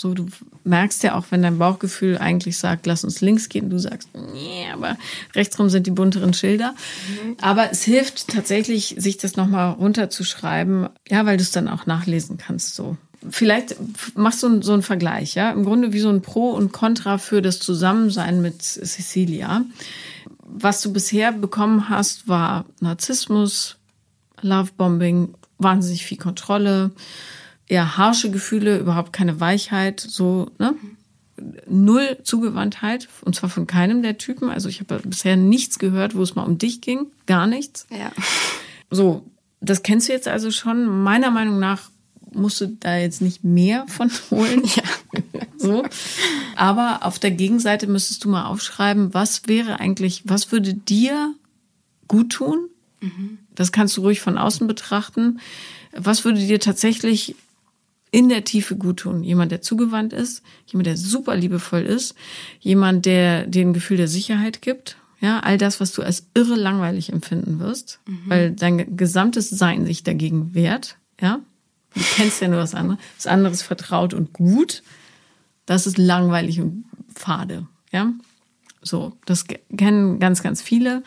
so, 0.00 0.14
du 0.14 0.26
merkst 0.64 1.02
ja 1.02 1.14
auch, 1.14 1.26
wenn 1.30 1.42
dein 1.42 1.58
Bauchgefühl 1.58 2.16
eigentlich 2.16 2.56
sagt, 2.56 2.86
lass 2.86 3.04
uns 3.04 3.20
links 3.20 3.50
gehen, 3.50 3.68
du 3.68 3.78
sagst, 3.78 4.08
nee, 4.32 4.66
aber 4.72 4.96
rechtsrum 5.34 5.68
sind 5.68 5.86
die 5.86 5.90
bunteren 5.90 6.32
Schilder. 6.32 6.72
Mhm. 6.72 7.36
Aber 7.40 7.70
es 7.70 7.82
hilft 7.82 8.28
tatsächlich, 8.28 8.94
sich 8.98 9.18
das 9.18 9.36
nochmal 9.36 9.72
runterzuschreiben, 9.72 10.88
ja, 11.08 11.26
weil 11.26 11.36
du 11.36 11.42
es 11.42 11.50
dann 11.50 11.68
auch 11.68 11.86
nachlesen 11.86 12.38
kannst, 12.38 12.74
so. 12.74 12.96
Vielleicht 13.28 13.76
machst 14.16 14.42
du 14.42 14.62
so 14.62 14.72
einen 14.72 14.82
Vergleich, 14.82 15.34
ja. 15.34 15.50
Im 15.50 15.66
Grunde 15.66 15.92
wie 15.92 16.00
so 16.00 16.08
ein 16.08 16.22
Pro 16.22 16.52
und 16.52 16.72
Contra 16.72 17.18
für 17.18 17.42
das 17.42 17.60
Zusammensein 17.60 18.40
mit 18.40 18.62
Cecilia. 18.62 19.66
Was 20.42 20.80
du 20.80 20.90
bisher 20.90 21.30
bekommen 21.30 21.90
hast, 21.90 22.26
war 22.28 22.64
Narzissmus, 22.80 23.76
Lovebombing, 24.40 25.34
wahnsinnig 25.58 26.06
viel 26.06 26.16
Kontrolle, 26.16 26.92
eher 27.70 27.96
harsche 27.96 28.30
Gefühle, 28.30 28.78
überhaupt 28.78 29.12
keine 29.12 29.40
Weichheit, 29.40 30.00
so, 30.00 30.50
ne? 30.58 30.74
Null 31.66 32.18
Zugewandtheit, 32.22 33.08
und 33.22 33.34
zwar 33.34 33.48
von 33.48 33.66
keinem 33.66 34.02
der 34.02 34.18
Typen. 34.18 34.50
Also 34.50 34.68
ich 34.68 34.80
habe 34.80 35.00
bisher 35.04 35.36
nichts 35.36 35.78
gehört, 35.78 36.14
wo 36.14 36.22
es 36.22 36.34
mal 36.34 36.42
um 36.42 36.58
dich 36.58 36.82
ging. 36.82 37.06
Gar 37.24 37.46
nichts. 37.46 37.86
Ja. 37.90 38.12
So, 38.90 39.24
das 39.62 39.82
kennst 39.82 40.08
du 40.08 40.12
jetzt 40.12 40.28
also 40.28 40.50
schon. 40.50 41.02
Meiner 41.02 41.30
Meinung 41.30 41.58
nach 41.58 41.88
musst 42.32 42.60
du 42.60 42.66
da 42.66 42.98
jetzt 42.98 43.22
nicht 43.22 43.42
mehr 43.42 43.86
von 43.88 44.10
holen. 44.30 44.62
Ja. 44.64 44.82
So. 45.62 45.84
Aber 46.56 47.00
auf 47.02 47.18
der 47.18 47.32
Gegenseite 47.32 47.86
müsstest 47.86 48.24
du 48.24 48.30
mal 48.30 48.46
aufschreiben, 48.46 49.12
was 49.12 49.46
wäre 49.46 49.78
eigentlich, 49.78 50.22
was 50.24 50.52
würde 50.52 50.72
dir 50.72 51.34
gut 52.08 52.32
tun? 52.32 52.70
Mhm. 53.02 53.36
Das 53.54 53.70
kannst 53.70 53.94
du 53.98 54.00
ruhig 54.00 54.22
von 54.22 54.38
außen 54.38 54.66
betrachten. 54.66 55.38
Was 55.94 56.24
würde 56.24 56.40
dir 56.40 56.60
tatsächlich 56.60 57.36
in 58.10 58.28
der 58.28 58.44
Tiefe 58.44 58.76
gut 58.76 58.98
tun? 58.98 59.22
Jemand, 59.22 59.52
der 59.52 59.62
zugewandt 59.62 60.12
ist, 60.12 60.42
jemand, 60.66 60.86
der 60.86 60.96
super 60.96 61.36
liebevoll 61.36 61.82
ist, 61.82 62.14
jemand, 62.58 63.06
der 63.06 63.46
dir 63.46 63.62
ein 63.62 63.72
Gefühl 63.72 63.96
der 63.96 64.08
Sicherheit 64.08 64.62
gibt. 64.62 64.96
Ja, 65.20 65.40
all 65.40 65.58
das, 65.58 65.80
was 65.80 65.92
du 65.92 66.02
als 66.02 66.28
irre 66.32 66.54
langweilig 66.54 67.12
empfinden 67.12 67.58
wirst, 67.58 68.00
mhm. 68.06 68.22
weil 68.26 68.50
dein 68.52 68.96
gesamtes 68.96 69.50
Sein 69.50 69.84
sich 69.84 70.02
dagegen 70.02 70.54
wehrt. 70.54 70.96
Ja, 71.20 71.40
du 71.94 72.00
kennst 72.16 72.40
ja 72.40 72.48
nur 72.48 72.60
das 72.60 72.74
andere. 72.74 72.98
Das 73.16 73.26
andere 73.26 73.52
ist 73.52 73.62
vertraut 73.62 74.14
und 74.14 74.32
gut. 74.32 74.82
Das 75.66 75.86
ist 75.86 75.98
langweilig 75.98 76.60
und 76.60 76.84
fade. 77.14 77.66
Ja, 77.92 78.14
so, 78.82 79.12
das 79.26 79.44
kennen 79.76 80.20
ganz, 80.20 80.42
ganz 80.42 80.62
viele. 80.62 81.02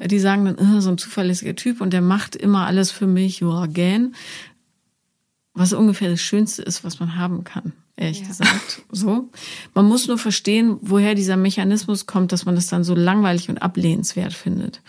Ja. 0.00 0.06
Die 0.06 0.18
sagen 0.18 0.46
dann, 0.46 0.56
oh, 0.56 0.80
so 0.80 0.90
ein 0.90 0.98
zuverlässiger 0.98 1.54
Typ 1.54 1.80
und 1.80 1.92
der 1.92 2.00
macht 2.00 2.34
immer 2.34 2.66
alles 2.66 2.90
für 2.90 3.06
mich, 3.06 3.40
ja, 3.40 3.66
gern. 3.66 4.14
Was 5.54 5.72
ungefähr 5.72 6.10
das 6.10 6.20
Schönste 6.20 6.62
ist, 6.62 6.84
was 6.84 7.00
man 7.00 7.16
haben 7.16 7.44
kann, 7.44 7.72
ehrlich 7.96 8.20
ja. 8.20 8.28
gesagt. 8.28 8.82
So. 8.92 9.28
Man 9.74 9.86
muss 9.86 10.06
nur 10.06 10.18
verstehen, 10.18 10.78
woher 10.80 11.14
dieser 11.14 11.36
Mechanismus 11.36 12.06
kommt, 12.06 12.32
dass 12.32 12.44
man 12.44 12.54
das 12.54 12.68
dann 12.68 12.84
so 12.84 12.94
langweilig 12.94 13.48
und 13.48 13.58
ablehnenswert 13.58 14.32
findet. 14.32 14.80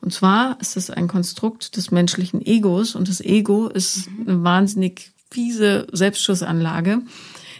Und 0.00 0.12
zwar 0.12 0.60
ist 0.60 0.76
das 0.76 0.90
ein 0.90 1.08
Konstrukt 1.08 1.76
des 1.76 1.90
menschlichen 1.90 2.44
Egos 2.44 2.94
und 2.94 3.08
das 3.08 3.20
Ego 3.20 3.68
ist 3.68 4.10
mhm. 4.10 4.28
eine 4.28 4.44
wahnsinnig 4.44 5.12
fiese 5.30 5.86
Selbstschussanlage, 5.92 7.02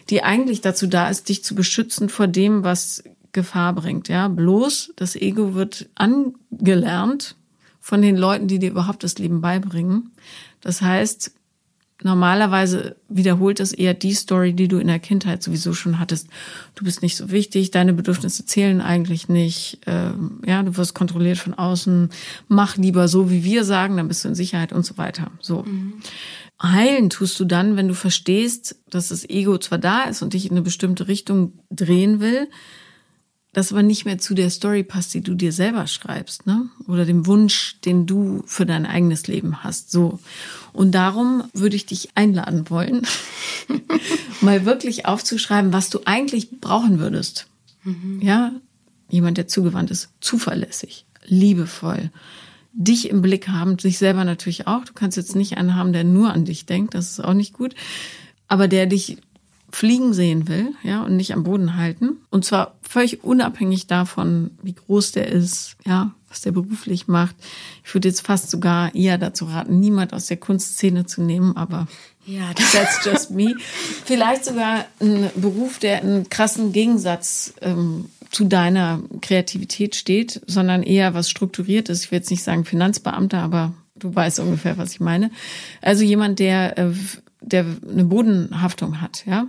die 0.08 0.22
eigentlich 0.22 0.60
dazu 0.60 0.86
da 0.86 1.08
ist, 1.08 1.28
dich 1.28 1.44
zu 1.44 1.54
beschützen 1.54 2.08
vor 2.08 2.26
dem, 2.26 2.64
was 2.64 3.04
Gefahr 3.32 3.74
bringt. 3.74 4.08
Ja, 4.08 4.28
bloß 4.28 4.92
das 4.96 5.14
Ego 5.14 5.54
wird 5.54 5.88
angelernt 5.94 7.36
von 7.80 8.02
den 8.02 8.16
Leuten, 8.16 8.48
die 8.48 8.58
dir 8.58 8.70
überhaupt 8.70 9.04
das 9.04 9.18
Leben 9.18 9.40
beibringen. 9.40 10.10
Das 10.60 10.82
heißt, 10.82 11.32
normalerweise 12.02 12.96
wiederholt 13.08 13.60
das 13.60 13.72
eher 13.72 13.94
die 13.94 14.14
Story, 14.14 14.52
die 14.52 14.68
du 14.68 14.78
in 14.78 14.86
der 14.86 14.98
Kindheit 14.98 15.42
sowieso 15.42 15.72
schon 15.72 15.98
hattest. 15.98 16.28
Du 16.74 16.84
bist 16.84 17.02
nicht 17.02 17.16
so 17.16 17.30
wichtig, 17.30 17.70
deine 17.70 17.92
Bedürfnisse 17.92 18.44
zählen 18.46 18.80
eigentlich 18.80 19.28
nicht. 19.28 19.80
Ähm, 19.86 20.40
ja, 20.46 20.62
du 20.62 20.76
wirst 20.76 20.94
kontrolliert 20.94 21.38
von 21.38 21.54
außen. 21.54 22.10
Mach 22.48 22.76
lieber 22.76 23.08
so, 23.08 23.30
wie 23.30 23.44
wir 23.44 23.64
sagen, 23.64 23.96
dann 23.96 24.08
bist 24.08 24.24
du 24.24 24.28
in 24.28 24.34
Sicherheit 24.34 24.72
und 24.72 24.84
so 24.84 24.98
weiter. 24.98 25.30
So. 25.40 25.62
Mhm. 25.62 25.94
Heilen 26.62 27.08
tust 27.08 27.40
du 27.40 27.46
dann, 27.46 27.76
wenn 27.76 27.88
du 27.88 27.94
verstehst, 27.94 28.76
dass 28.90 29.08
das 29.08 29.28
Ego 29.28 29.56
zwar 29.58 29.78
da 29.78 30.04
ist 30.04 30.22
und 30.22 30.34
dich 30.34 30.44
in 30.44 30.52
eine 30.52 30.62
bestimmte 30.62 31.08
Richtung 31.08 31.54
drehen 31.70 32.20
will, 32.20 32.48
das 33.52 33.72
aber 33.72 33.82
nicht 33.82 34.04
mehr 34.04 34.18
zu 34.18 34.34
der 34.34 34.48
Story 34.50 34.84
passt, 34.84 35.12
die 35.12 35.22
du 35.22 35.34
dir 35.34 35.52
selber 35.52 35.86
schreibst, 35.86 36.46
ne? 36.46 36.68
Oder 36.86 37.04
dem 37.04 37.26
Wunsch, 37.26 37.80
den 37.84 38.06
du 38.06 38.44
für 38.46 38.64
dein 38.64 38.86
eigenes 38.86 39.26
Leben 39.26 39.64
hast. 39.64 39.90
So. 39.90 40.20
Und 40.72 40.92
darum 40.92 41.44
würde 41.52 41.74
ich 41.74 41.86
dich 41.86 42.10
einladen 42.14 42.70
wollen, 42.70 43.06
mal 44.40 44.64
wirklich 44.64 45.06
aufzuschreiben, 45.06 45.72
was 45.72 45.90
du 45.90 46.00
eigentlich 46.04 46.60
brauchen 46.60 47.00
würdest. 47.00 47.48
Mhm. 47.82 48.20
Ja, 48.22 48.52
jemand, 49.08 49.36
der 49.36 49.48
zugewandt 49.48 49.90
ist, 49.90 50.10
zuverlässig, 50.20 51.04
liebevoll, 51.26 52.10
dich 52.72 53.10
im 53.10 53.20
Blick 53.20 53.48
haben, 53.48 53.80
sich 53.80 53.98
selber 53.98 54.24
natürlich 54.24 54.68
auch. 54.68 54.84
Du 54.84 54.92
kannst 54.92 55.16
jetzt 55.16 55.34
nicht 55.34 55.56
einen 55.56 55.74
haben, 55.74 55.92
der 55.92 56.04
nur 56.04 56.32
an 56.32 56.44
dich 56.44 56.66
denkt, 56.66 56.94
das 56.94 57.10
ist 57.10 57.24
auch 57.24 57.34
nicht 57.34 57.52
gut. 57.52 57.74
Aber 58.46 58.68
der 58.68 58.86
dich 58.86 59.18
fliegen 59.72 60.14
sehen 60.14 60.48
will, 60.48 60.74
ja, 60.82 61.02
und 61.02 61.16
nicht 61.16 61.32
am 61.32 61.44
Boden 61.44 61.76
halten. 61.76 62.18
Und 62.30 62.44
zwar 62.44 62.74
völlig 62.82 63.24
unabhängig 63.24 63.86
davon, 63.86 64.50
wie 64.62 64.74
groß 64.74 65.12
der 65.12 65.28
ist, 65.28 65.76
ja, 65.86 66.12
was 66.28 66.42
der 66.42 66.52
beruflich 66.52 67.08
macht. 67.08 67.36
Ich 67.84 67.94
würde 67.94 68.08
jetzt 68.08 68.26
fast 68.26 68.50
sogar 68.50 68.94
eher 68.94 69.18
dazu 69.18 69.46
raten, 69.46 69.80
niemand 69.80 70.12
aus 70.12 70.26
der 70.26 70.36
Kunstszene 70.36 71.06
zu 71.06 71.22
nehmen, 71.22 71.56
aber 71.56 71.86
ja, 72.26 72.52
that's 72.72 73.04
just 73.04 73.30
me. 73.30 73.56
Vielleicht 74.04 74.44
sogar 74.44 74.84
ein 75.00 75.30
Beruf, 75.36 75.78
der 75.78 76.02
einen 76.02 76.28
krassen 76.28 76.72
Gegensatz 76.72 77.54
ähm, 77.60 78.06
zu 78.30 78.44
deiner 78.44 79.00
Kreativität 79.20 79.96
steht, 79.96 80.40
sondern 80.46 80.82
eher 80.82 81.14
was 81.14 81.30
strukturiert 81.30 81.88
ist. 81.88 82.04
Ich 82.04 82.10
will 82.10 82.18
jetzt 82.18 82.30
nicht 82.30 82.44
sagen 82.44 82.64
Finanzbeamter, 82.64 83.38
aber 83.38 83.74
du 83.96 84.14
weißt 84.14 84.40
ungefähr, 84.40 84.78
was 84.78 84.92
ich 84.92 85.00
meine. 85.00 85.30
Also 85.80 86.04
jemand, 86.04 86.38
der 86.38 86.78
äh, 86.78 86.92
der 87.40 87.64
eine 87.90 88.04
Bodenhaftung 88.04 89.00
hat, 89.00 89.24
ja, 89.26 89.46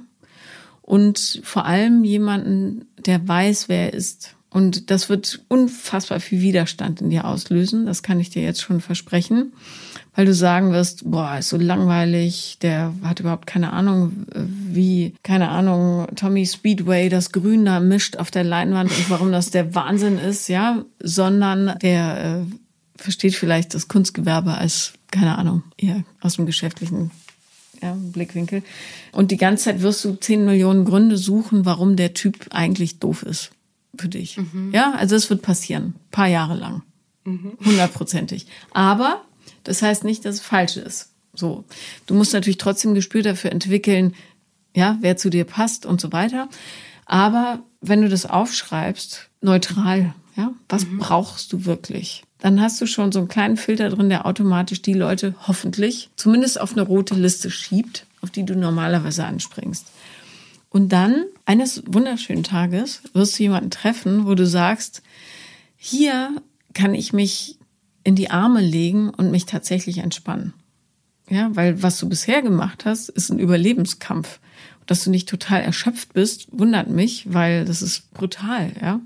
und 0.81 1.41
vor 1.43 1.65
allem 1.65 2.03
jemanden, 2.03 2.85
der 3.05 3.27
weiß, 3.27 3.69
wer 3.69 3.87
er 3.87 3.93
ist. 3.93 4.35
Und 4.53 4.91
das 4.91 5.07
wird 5.07 5.41
unfassbar 5.47 6.19
viel 6.19 6.41
Widerstand 6.41 6.99
in 6.99 7.09
dir 7.09 7.23
auslösen. 7.23 7.85
Das 7.85 8.03
kann 8.03 8.19
ich 8.19 8.31
dir 8.31 8.43
jetzt 8.43 8.61
schon 8.61 8.81
versprechen, 8.81 9.53
weil 10.13 10.25
du 10.25 10.33
sagen 10.33 10.73
wirst, 10.73 11.09
boah, 11.09 11.37
ist 11.37 11.47
so 11.47 11.57
langweilig, 11.57 12.57
der 12.61 12.93
hat 13.01 13.21
überhaupt 13.21 13.47
keine 13.47 13.71
Ahnung, 13.71 14.25
wie, 14.35 15.13
keine 15.23 15.47
Ahnung, 15.49 16.07
Tommy 16.17 16.45
Speedway 16.45 17.07
das 17.07 17.31
Grün 17.31 17.63
da 17.63 17.79
mischt 17.79 18.17
auf 18.17 18.29
der 18.29 18.43
Leinwand 18.43 18.91
und 18.91 19.09
warum 19.09 19.31
das 19.31 19.51
der 19.51 19.73
Wahnsinn 19.73 20.17
ist, 20.17 20.49
ja, 20.49 20.83
sondern 20.99 21.79
der 21.81 22.45
äh, 22.45 23.01
versteht 23.01 23.35
vielleicht 23.35 23.73
das 23.73 23.87
Kunstgewerbe 23.87 24.53
als, 24.53 24.93
keine 25.11 25.37
Ahnung, 25.37 25.63
eher 25.77 26.03
aus 26.19 26.35
dem 26.35 26.45
geschäftlichen 26.45 27.11
ja, 27.81 27.95
Blickwinkel. 27.97 28.63
Und 29.11 29.31
die 29.31 29.37
ganze 29.37 29.65
Zeit 29.65 29.81
wirst 29.81 30.03
du 30.05 30.15
zehn 30.15 30.45
Millionen 30.45 30.85
Gründe 30.85 31.17
suchen, 31.17 31.65
warum 31.65 31.95
der 31.95 32.13
Typ 32.13 32.47
eigentlich 32.51 32.99
doof 32.99 33.23
ist 33.23 33.51
für 33.97 34.09
dich. 34.09 34.37
Mhm. 34.37 34.71
Ja, 34.73 34.93
also 34.93 35.15
es 35.15 35.29
wird 35.29 35.41
passieren, 35.41 35.95
paar 36.11 36.27
Jahre 36.27 36.55
lang, 36.55 36.83
mhm. 37.25 37.53
hundertprozentig. 37.63 38.47
Aber 38.71 39.21
das 39.63 39.81
heißt 39.81 40.03
nicht, 40.03 40.25
dass 40.25 40.35
es 40.35 40.41
falsch 40.41 40.77
ist. 40.77 41.09
So, 41.33 41.63
du 42.07 42.13
musst 42.13 42.33
natürlich 42.33 42.57
trotzdem 42.57 42.93
Gespür 42.93 43.23
dafür 43.23 43.51
entwickeln, 43.51 44.13
ja, 44.75 44.97
wer 45.01 45.17
zu 45.17 45.29
dir 45.29 45.45
passt 45.45 45.85
und 45.85 45.99
so 46.01 46.11
weiter. 46.11 46.49
Aber 47.05 47.59
wenn 47.81 48.01
du 48.01 48.09
das 48.09 48.25
aufschreibst, 48.25 49.29
neutral, 49.41 50.13
ja, 50.35 50.53
was 50.69 50.85
mhm. 50.85 50.99
brauchst 50.99 51.51
du 51.51 51.65
wirklich? 51.65 52.23
Dann 52.41 52.59
hast 52.59 52.81
du 52.81 52.87
schon 52.87 53.11
so 53.11 53.19
einen 53.19 53.27
kleinen 53.27 53.55
Filter 53.55 53.89
drin, 53.89 54.09
der 54.09 54.25
automatisch 54.25 54.81
die 54.81 54.93
Leute 54.93 55.35
hoffentlich 55.47 56.09
zumindest 56.15 56.59
auf 56.59 56.73
eine 56.73 56.81
rote 56.81 57.13
Liste 57.15 57.49
schiebt, 57.49 58.07
auf 58.21 58.31
die 58.31 58.43
du 58.43 58.55
normalerweise 58.55 59.23
anspringst. 59.25 59.85
Und 60.69 60.91
dann 60.91 61.25
eines 61.45 61.83
wunderschönen 61.85 62.43
Tages 62.43 63.03
wirst 63.13 63.37
du 63.37 63.43
jemanden 63.43 63.69
treffen, 63.69 64.25
wo 64.25 64.35
du 64.35 64.47
sagst, 64.47 65.03
hier 65.77 66.35
kann 66.73 66.95
ich 66.95 67.13
mich 67.13 67.57
in 68.03 68.15
die 68.15 68.31
Arme 68.31 68.61
legen 68.61 69.09
und 69.09 69.29
mich 69.29 69.45
tatsächlich 69.45 69.99
entspannen. 69.99 70.53
Ja, 71.29 71.55
weil 71.55 71.83
was 71.83 71.99
du 71.99 72.09
bisher 72.09 72.41
gemacht 72.41 72.85
hast, 72.85 73.09
ist 73.09 73.29
ein 73.29 73.39
Überlebenskampf. 73.39 74.39
Dass 74.87 75.03
du 75.03 75.11
nicht 75.11 75.29
total 75.29 75.61
erschöpft 75.61 76.13
bist, 76.13 76.47
wundert 76.51 76.89
mich, 76.89 77.31
weil 77.31 77.65
das 77.65 77.83
ist 77.83 78.11
brutal, 78.13 78.71
ja. 78.81 78.99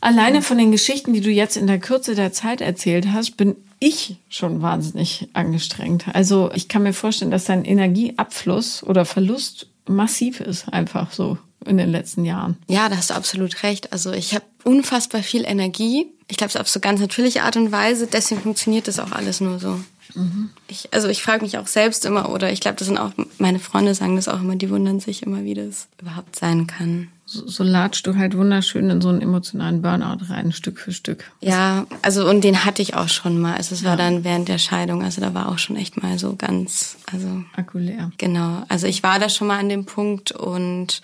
Alleine 0.00 0.42
von 0.42 0.58
den 0.58 0.72
Geschichten, 0.72 1.12
die 1.12 1.20
du 1.20 1.30
jetzt 1.30 1.56
in 1.56 1.66
der 1.66 1.78
Kürze 1.78 2.14
der 2.14 2.32
Zeit 2.32 2.60
erzählt 2.60 3.08
hast, 3.12 3.36
bin 3.36 3.56
ich 3.78 4.16
schon 4.28 4.62
wahnsinnig 4.62 5.28
angestrengt. 5.32 6.06
Also 6.12 6.50
ich 6.54 6.68
kann 6.68 6.82
mir 6.82 6.92
vorstellen, 6.92 7.30
dass 7.30 7.44
dein 7.44 7.64
Energieabfluss 7.64 8.82
oder 8.82 9.04
Verlust 9.04 9.68
massiv 9.86 10.40
ist, 10.40 10.68
einfach 10.68 11.12
so 11.12 11.38
in 11.64 11.76
den 11.76 11.90
letzten 11.90 12.24
Jahren. 12.24 12.56
Ja, 12.68 12.88
da 12.88 12.96
hast 12.96 13.10
du 13.10 13.14
absolut 13.14 13.62
recht. 13.62 13.92
Also 13.92 14.12
ich 14.12 14.34
habe 14.34 14.44
unfassbar 14.64 15.22
viel 15.22 15.44
Energie. 15.44 16.06
Ich 16.28 16.36
glaube, 16.36 16.50
es 16.50 16.56
auf 16.56 16.68
so 16.68 16.80
ganz 16.80 17.00
natürliche 17.00 17.42
Art 17.42 17.56
und 17.56 17.72
Weise. 17.72 18.06
Deswegen 18.06 18.40
funktioniert 18.40 18.88
das 18.88 18.98
auch 18.98 19.12
alles 19.12 19.40
nur 19.40 19.58
so. 19.58 19.80
Mhm. 20.14 20.50
Ich, 20.68 20.88
also 20.92 21.08
ich 21.08 21.22
frage 21.22 21.42
mich 21.42 21.58
auch 21.58 21.66
selbst 21.66 22.04
immer, 22.04 22.30
oder 22.30 22.52
ich 22.52 22.60
glaube, 22.60 22.76
das 22.76 22.86
sind 22.86 22.98
auch 22.98 23.12
meine 23.38 23.58
Freunde 23.58 23.94
sagen 23.94 24.16
das 24.16 24.28
auch 24.28 24.40
immer, 24.40 24.56
die 24.56 24.70
wundern 24.70 25.00
sich 25.00 25.22
immer, 25.22 25.44
wie 25.44 25.54
das 25.54 25.88
überhaupt 26.00 26.36
sein 26.36 26.66
kann 26.66 27.08
so, 27.28 27.48
so 27.48 27.64
latschst 27.64 28.06
du 28.06 28.16
halt 28.16 28.36
wunderschön 28.36 28.88
in 28.88 29.00
so 29.00 29.08
einen 29.08 29.20
emotionalen 29.20 29.82
Burnout 29.82 30.24
rein, 30.28 30.52
Stück 30.52 30.78
für 30.78 30.92
Stück. 30.92 31.24
Ja, 31.40 31.86
also 32.02 32.28
und 32.28 32.44
den 32.44 32.64
hatte 32.64 32.82
ich 32.82 32.94
auch 32.94 33.08
schon 33.08 33.40
mal. 33.40 33.56
Also 33.56 33.74
es 33.74 33.82
war 33.82 33.92
ja. 33.92 33.96
dann 33.96 34.22
während 34.22 34.46
der 34.48 34.58
Scheidung, 34.58 35.02
also 35.02 35.20
da 35.20 35.34
war 35.34 35.48
auch 35.48 35.58
schon 35.58 35.74
echt 35.74 36.00
mal 36.00 36.20
so 36.20 36.36
ganz, 36.36 36.96
also 37.12 37.26
Akku 37.56 37.78
leer. 37.78 38.12
Genau, 38.18 38.62
also 38.68 38.86
ich 38.86 39.02
war 39.02 39.18
da 39.18 39.28
schon 39.28 39.48
mal 39.48 39.58
an 39.58 39.68
dem 39.68 39.86
Punkt 39.86 40.30
und 40.30 41.02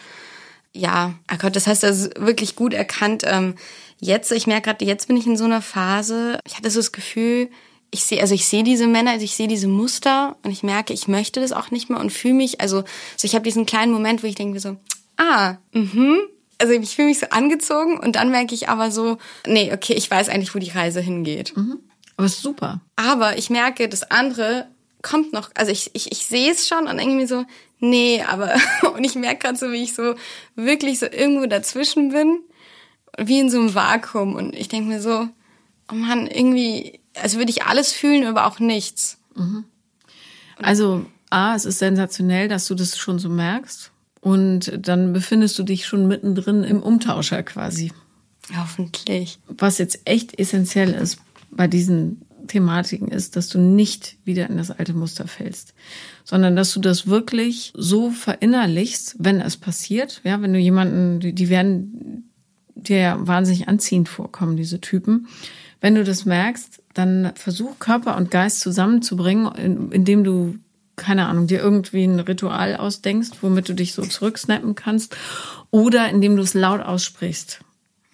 ja, 0.72 1.14
oh 1.30 1.36
Gott, 1.38 1.56
das 1.56 1.66
heißt 1.66 1.84
also 1.84 2.08
wirklich 2.16 2.54
gut 2.54 2.72
erkannt. 2.72 3.24
Ähm, 3.26 3.56
jetzt, 3.98 4.30
ich 4.30 4.46
merke 4.46 4.70
gerade, 4.70 4.84
jetzt 4.84 5.08
bin 5.08 5.16
ich 5.16 5.26
in 5.26 5.36
so 5.36 5.44
einer 5.44 5.60
Phase. 5.60 6.38
Ich 6.46 6.56
hatte 6.56 6.70
so 6.70 6.78
das 6.78 6.92
Gefühl, 6.92 7.50
ich 7.90 8.04
sehe, 8.04 8.20
also 8.20 8.34
ich 8.34 8.46
sehe 8.46 8.62
diese 8.62 8.86
Männer, 8.86 9.10
also 9.10 9.24
ich 9.24 9.34
sehe 9.34 9.48
diese 9.48 9.66
Muster 9.66 10.36
und 10.44 10.52
ich 10.52 10.62
merke, 10.62 10.94
ich 10.94 11.08
möchte 11.08 11.40
das 11.40 11.52
auch 11.52 11.72
nicht 11.72 11.90
mehr 11.90 11.98
und 11.98 12.10
fühle 12.10 12.34
mich, 12.34 12.60
also, 12.60 12.78
also 12.78 13.24
ich 13.24 13.34
habe 13.34 13.42
diesen 13.42 13.66
kleinen 13.66 13.92
Moment, 13.92 14.22
wo 14.22 14.28
ich 14.28 14.36
denke 14.36 14.60
so, 14.60 14.78
ah, 15.22 15.58
mhm. 15.72 16.20
Also 16.58 16.74
ich 16.74 16.94
fühle 16.94 17.08
mich 17.08 17.18
so 17.18 17.26
angezogen 17.30 17.98
und 17.98 18.16
dann 18.16 18.30
merke 18.30 18.54
ich 18.54 18.68
aber 18.68 18.90
so, 18.90 19.18
nee, 19.46 19.72
okay, 19.72 19.94
ich 19.94 20.08
weiß 20.08 20.28
eigentlich, 20.28 20.54
wo 20.54 20.60
die 20.60 20.70
Reise 20.70 21.00
hingeht. 21.00 21.56
Mhm. 21.56 21.80
Aber 22.16 22.26
ist 22.26 22.42
super. 22.42 22.80
Aber 22.94 23.36
ich 23.36 23.50
merke, 23.50 23.88
das 23.88 24.10
andere 24.10 24.68
kommt 25.02 25.32
noch, 25.32 25.50
also 25.56 25.72
ich, 25.72 25.90
ich, 25.94 26.12
ich 26.12 26.26
sehe 26.26 26.52
es 26.52 26.68
schon 26.68 26.86
und 26.86 27.00
irgendwie 27.00 27.26
so, 27.26 27.44
nee, 27.80 28.22
aber, 28.22 28.54
und 28.94 29.02
ich 29.02 29.16
merke 29.16 29.40
gerade 29.40 29.58
so, 29.58 29.72
wie 29.72 29.82
ich 29.82 29.94
so 29.94 30.14
wirklich 30.54 31.00
so 31.00 31.06
irgendwo 31.06 31.46
dazwischen 31.46 32.10
bin, 32.10 32.40
wie 33.18 33.40
in 33.40 33.50
so 33.50 33.58
einem 33.58 33.74
Vakuum. 33.74 34.36
Und 34.36 34.54
ich 34.54 34.68
denke 34.68 34.88
mir 34.88 35.02
so, 35.02 35.28
oh 35.90 35.94
Mann, 35.94 36.28
irgendwie, 36.28 37.00
also 37.20 37.38
würde 37.38 37.50
ich 37.50 37.64
alles 37.64 37.92
fühlen, 37.92 38.24
aber 38.24 38.46
auch 38.46 38.60
nichts. 38.60 39.18
Mhm. 39.34 39.64
Also, 40.58 41.06
A, 41.30 41.56
es 41.56 41.64
ist 41.64 41.80
sensationell, 41.80 42.46
dass 42.46 42.66
du 42.66 42.76
das 42.76 42.96
schon 42.96 43.18
so 43.18 43.28
merkst. 43.28 43.90
Und 44.22 44.72
dann 44.80 45.12
befindest 45.12 45.58
du 45.58 45.64
dich 45.64 45.84
schon 45.84 46.06
mittendrin 46.06 46.62
im 46.62 46.80
Umtauscher 46.80 47.42
quasi. 47.42 47.92
Hoffentlich. 48.56 49.40
Was 49.48 49.78
jetzt 49.78 50.02
echt 50.04 50.38
essentiell 50.38 50.90
ist 50.94 51.18
bei 51.50 51.66
diesen 51.66 52.22
Thematiken 52.46 53.08
ist, 53.08 53.34
dass 53.34 53.48
du 53.48 53.58
nicht 53.58 54.16
wieder 54.24 54.48
in 54.48 54.56
das 54.56 54.70
alte 54.70 54.94
Muster 54.94 55.26
fällst, 55.26 55.74
sondern 56.22 56.54
dass 56.54 56.72
du 56.72 56.80
das 56.80 57.08
wirklich 57.08 57.72
so 57.76 58.10
verinnerlichst, 58.10 59.16
wenn 59.18 59.40
es 59.40 59.56
passiert. 59.56 60.20
Ja, 60.22 60.40
wenn 60.40 60.52
du 60.52 60.58
jemanden, 60.58 61.34
die 61.34 61.48
werden 61.48 62.30
dir 62.76 62.98
ja 62.98 63.26
wahnsinnig 63.26 63.68
anziehend 63.68 64.08
vorkommen, 64.08 64.56
diese 64.56 64.80
Typen. 64.80 65.26
Wenn 65.80 65.96
du 65.96 66.04
das 66.04 66.24
merkst, 66.24 66.80
dann 66.94 67.32
versuch 67.34 67.80
Körper 67.80 68.16
und 68.16 68.30
Geist 68.30 68.60
zusammenzubringen, 68.60 69.90
indem 69.90 70.22
du 70.22 70.58
keine 70.96 71.26
Ahnung, 71.26 71.46
dir 71.46 71.60
irgendwie 71.60 72.04
ein 72.04 72.20
Ritual 72.20 72.76
ausdenkst, 72.76 73.30
womit 73.40 73.68
du 73.68 73.74
dich 73.74 73.94
so 73.94 74.02
zurücksnappen 74.02 74.74
kannst, 74.74 75.16
oder 75.70 76.08
indem 76.08 76.36
du 76.36 76.42
es 76.42 76.54
laut 76.54 76.80
aussprichst. 76.80 77.60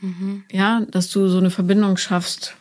Mhm. 0.01 0.45
Ja, 0.53 0.83
dass 0.91 1.11
du 1.11 1.29
so 1.29 1.39
eine 1.39 1.51
Verbindung 1.51 1.97
schaffst 1.97 2.55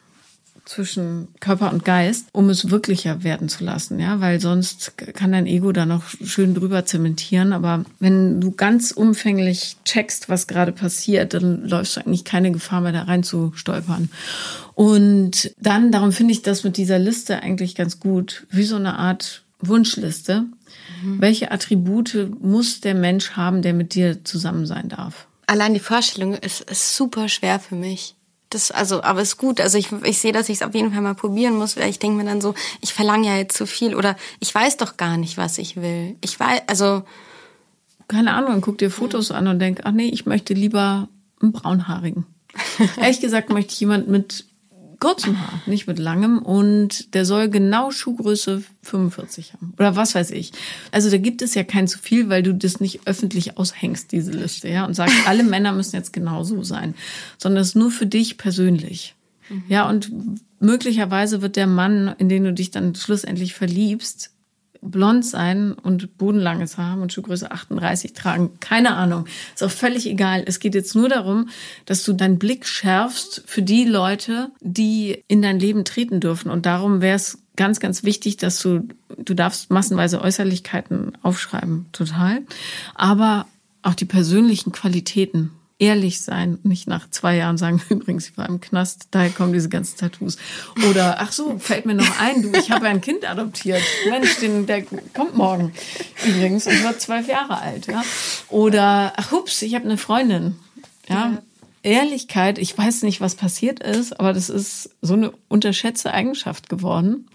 zwischen 0.68 1.30
Körper 1.40 1.72
und 1.72 1.86
Geist, 1.86 2.28
um 2.34 2.50
es 2.50 2.70
wirklicher 2.70 3.24
werden 3.24 3.48
zu 3.48 3.64
lassen, 3.64 4.00
ja, 4.00 4.20
weil 4.20 4.40
sonst 4.40 4.98
kann 4.98 5.32
dein 5.32 5.48
Ego 5.48 5.72
da 5.72 5.86
noch 5.86 6.04
schön 6.24 6.54
drüber 6.54 6.86
zementieren. 6.86 7.54
Aber 7.54 7.86
wenn 8.00 8.42
du 8.42 8.52
ganz 8.52 8.92
umfänglich 8.92 9.78
checkst, 9.86 10.30
was 10.30 10.48
gerade 10.48 10.74
passiert, 10.74 11.34
dann 11.34 11.68
läufst 11.68 11.96
du 11.96 12.02
eigentlich 12.02 12.26
keine 12.26 12.52
Gefahr 12.52 12.82
mehr, 12.82 12.92
da 12.92 13.04
rein 13.04 13.24
zu 13.24 13.54
stolpern. 13.56 14.10
Und 14.76 15.54
dann, 15.60 15.92
darum 15.92 16.12
finde 16.12 16.34
ich 16.34 16.42
das 16.42 16.64
mit 16.64 16.78
dieser 16.78 17.00
Liste 17.00 17.42
eigentlich 17.42 17.74
ganz 17.74 18.00
gut, 18.00 18.46
wie 18.50 18.64
so 18.64 18.76
eine 18.76 19.00
Art 19.00 19.44
Wunschliste. 19.60 20.46
Mhm. 21.04 21.22
Welche 21.22 21.52
Attribute 21.52 22.30
muss 22.40 22.82
der 22.82 22.96
Mensch 22.96 23.32
haben, 23.32 23.62
der 23.62 23.74
mit 23.74 23.96
dir 23.96 24.24
zusammen 24.24 24.66
sein 24.66 24.90
darf? 24.90 25.28
Allein 25.48 25.74
die 25.74 25.80
Vorstellung 25.80 26.36
ist, 26.36 26.62
ist 26.70 26.96
super 26.96 27.30
schwer 27.30 27.60
für 27.60 27.76
mich. 27.76 28.16
Das, 28.50 28.72
also, 28.72 29.04
aber 29.04 29.22
ist 29.22 29.38
gut. 29.38 29.60
Also 29.60 29.78
ich, 29.78 29.92
ich 30.04 30.20
sehe, 30.20 30.32
dass 30.32 30.50
ich 30.50 30.58
es 30.58 30.62
auf 30.62 30.74
jeden 30.74 30.94
Fall 30.94 31.02
mal 31.02 31.16
probieren 31.16 31.58
muss, 31.58 31.76
weil 31.76 31.90
ich 31.90 32.00
denke 32.00 32.18
mir 32.18 32.30
dann 32.30 32.42
so, 32.42 32.54
ich 32.82 32.94
verlange 32.94 33.28
ja 33.28 33.36
jetzt 33.36 33.58
zu 33.58 33.66
viel 33.66 33.94
oder 33.94 34.16
ich 34.40 34.54
weiß 34.54 34.78
doch 34.78 34.96
gar 34.96 35.18
nicht, 35.18 35.38
was 35.38 35.58
ich 35.58 35.76
will. 35.76 36.16
Ich 36.22 36.40
weiß, 36.40 36.62
also. 36.68 37.04
Keine 38.08 38.34
Ahnung, 38.34 38.62
guck 38.62 38.78
dir 38.78 38.90
Fotos 38.90 39.32
an 39.32 39.48
und 39.48 39.60
denk, 39.60 39.82
ach 39.84 39.92
nee, 39.92 40.08
ich 40.08 40.26
möchte 40.26 40.54
lieber 40.54 41.10
einen 41.42 41.52
braunhaarigen. 41.52 42.26
Ehrlich 42.98 43.20
gesagt 43.20 43.50
möchte 43.50 43.74
ich 43.74 43.80
jemand 43.82 44.08
mit 44.08 44.46
kurzem 45.00 45.40
Haar, 45.40 45.62
nicht 45.66 45.88
mit 45.88 46.00
langem. 46.00 46.40
Und 46.40 47.14
der 47.14 47.26
soll 47.26 47.50
genau 47.50 47.92
Schuhgröße 47.92 48.64
45 48.84 49.54
haben. 49.54 49.74
Oder 49.78 49.96
was 49.96 50.16
weiß 50.16 50.32
ich. 50.32 50.52
Also 50.92 51.10
da 51.10 51.18
gibt 51.18 51.42
es 51.42 51.56
ja 51.56 51.64
kein 51.64 51.88
zu 51.88 52.00
viel, 52.00 52.30
weil 52.30 52.44
du 52.44 52.54
das 52.54 52.80
nicht 52.80 53.02
öffentlich 53.06 53.58
aushängst, 53.58 54.12
diese 54.12 54.32
Liste, 54.32 54.70
ja, 54.70 54.86
und 54.86 54.94
sagst, 54.94 55.16
alle 55.28 55.44
Männer 55.44 55.74
müssen 55.74 55.96
jetzt 55.96 56.14
genau 56.14 56.44
so 56.44 56.64
sein. 56.64 56.96
Sondern 57.38 57.62
es 57.62 57.70
ist 57.70 57.76
nur 57.76 57.92
für 57.92 58.06
dich 58.06 58.38
persönlich. 58.38 59.16
Mhm. 59.50 59.64
Ja, 59.68 59.90
und 59.90 60.12
möglicherweise 60.60 61.42
wird 61.42 61.56
der 61.56 61.68
Mann, 61.68 62.16
in 62.18 62.30
den 62.30 62.44
du 62.44 62.54
dich 62.54 62.72
dann 62.72 62.96
schlussendlich 62.96 63.54
verliebst, 63.54 64.32
blond 64.92 65.26
sein 65.26 65.74
und 65.74 66.18
bodenlanges 66.18 66.78
Haar 66.78 67.00
und 67.00 67.14
Schuhgröße 67.14 67.52
38 67.52 68.14
tragen. 68.14 68.52
Keine 68.60 68.96
Ahnung. 68.96 69.26
Ist 69.54 69.64
auch 69.64 69.72
völlig 69.72 70.08
egal. 70.08 70.44
Es 70.46 70.60
geht 70.60 70.76
jetzt 70.76 70.96
nur 70.96 71.10
darum, 71.10 71.50
dass 71.86 72.04
du 72.04 72.14
deinen 72.14 72.40
Blick 72.40 72.66
schärfst 72.66 73.44
für 73.46 73.62
die 73.62 73.86
Leute, 73.86 74.50
die 74.62 75.24
in 75.28 75.42
dein 75.42 75.60
Leben 75.60 75.86
treten 75.86 76.20
dürfen. 76.20 76.50
Und 76.50 76.66
darum 76.66 77.02
wäre 77.02 77.16
es 77.16 77.40
ganz, 77.56 77.80
ganz 77.80 78.04
wichtig, 78.04 78.38
dass 78.38 78.60
du, 78.62 78.88
du 79.18 79.34
darfst 79.34 79.70
massenweise 79.70 80.22
Äußerlichkeiten 80.22 81.14
aufschreiben. 81.22 81.88
Total. 81.92 82.42
Aber 82.96 83.48
auch 83.82 83.96
die 83.96 84.06
persönlichen 84.06 84.72
Qualitäten 84.72 85.52
ehrlich 85.80 86.22
sein, 86.22 86.60
nicht 86.64 86.88
nach 86.88 87.10
zwei 87.10 87.36
Jahren 87.36 87.58
sagen, 87.58 87.82
übrigens, 87.90 88.30
ich 88.30 88.38
war 88.38 88.48
im 88.50 88.60
Knast, 88.60 89.08
daher 89.12 89.30
kommen 89.30 89.54
diese 89.54 89.70
ganzen 89.70 89.98
Tattoos. 89.98 90.38
Oder, 90.90 91.20
ach 91.20 91.32
so, 91.32 91.60
fällt 91.60 91.86
mir 91.86 91.94
noch 91.94 92.20
ein, 92.20 92.42
du, 92.42 92.52
ich 92.58 92.72
habe 92.72 92.88
ein 92.88 93.02
Kind 93.02 93.30
adoptiert. 93.30 93.82
Mensch, 94.10 94.38
den, 94.40 94.66
der 94.66 94.84
kommt 95.14 95.36
morgen 95.36 95.74
übrigens 96.26 96.68
und 96.68 96.84
wird 96.84 97.02
zwölf 97.02 97.28
Jahre 97.28 97.60
alt. 97.60 97.88
Ja? 97.88 98.04
Oder, 98.50 99.14
ach 99.18 99.32
hups, 99.32 99.62
ich 99.62 99.76
habe 99.76 99.86
eine 99.86 99.98
Freundin. 99.98 100.56
Ja? 101.08 101.16
ja. 101.16 101.42
Ehrlichkeit, 101.84 102.58
ich 102.58 102.78
weiß 102.78 103.04
nicht, 103.04 103.22
was 103.22 103.36
passiert 103.36 103.80
ist, 103.80 104.20
aber 104.20 104.34
das 104.34 104.50
ist 104.50 104.90
so 105.02 105.14
eine 105.14 105.32
unterschätzte 105.48 106.14
Eigenschaft 106.14 106.70
geworden. 106.70 107.28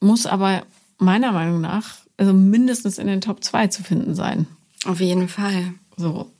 Muss 0.00 0.26
aber 0.26 0.64
meiner 0.98 1.32
Meinung 1.32 1.60
nach 1.60 2.00
also 2.20 2.34
mindestens 2.34 2.98
in 2.98 3.06
den 3.06 3.22
Top 3.22 3.42
2 3.42 3.68
zu 3.68 3.82
finden 3.82 4.14
sein. 4.14 4.46
Auf 4.84 5.00
jeden 5.00 5.26
Fall. 5.26 5.72
So 5.96 6.30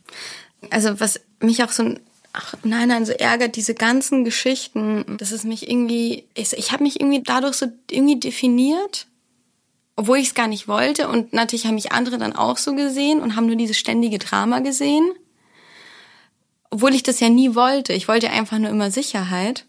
also 0.68 1.00
was 1.00 1.20
mich 1.40 1.64
auch 1.64 1.70
so 1.70 1.94
ach, 2.32 2.54
nein, 2.62 2.88
nein, 2.88 3.04
so 3.04 3.12
ärgert 3.12 3.56
diese 3.56 3.74
ganzen 3.74 4.24
Geschichten, 4.24 5.16
dass 5.18 5.32
es 5.32 5.44
mich 5.44 5.68
irgendwie, 5.68 6.24
ich, 6.34 6.52
ich 6.52 6.72
habe 6.72 6.84
mich 6.84 7.00
irgendwie 7.00 7.22
dadurch 7.22 7.54
so 7.54 7.66
irgendwie 7.90 8.20
definiert, 8.20 9.06
obwohl 9.96 10.18
ich 10.18 10.28
es 10.28 10.34
gar 10.34 10.46
nicht 10.46 10.68
wollte. 10.68 11.08
Und 11.08 11.32
natürlich 11.32 11.66
haben 11.66 11.74
mich 11.74 11.92
andere 11.92 12.18
dann 12.18 12.34
auch 12.34 12.56
so 12.56 12.74
gesehen 12.74 13.20
und 13.20 13.36
haben 13.36 13.46
nur 13.46 13.56
dieses 13.56 13.78
ständige 13.78 14.18
Drama 14.18 14.60
gesehen. 14.60 15.10
Obwohl 16.70 16.94
ich 16.94 17.02
das 17.02 17.18
ja 17.18 17.28
nie 17.28 17.54
wollte. 17.54 17.92
Ich 17.92 18.06
wollte 18.06 18.30
einfach 18.30 18.58
nur 18.58 18.70
immer 18.70 18.92
Sicherheit. 18.92 19.66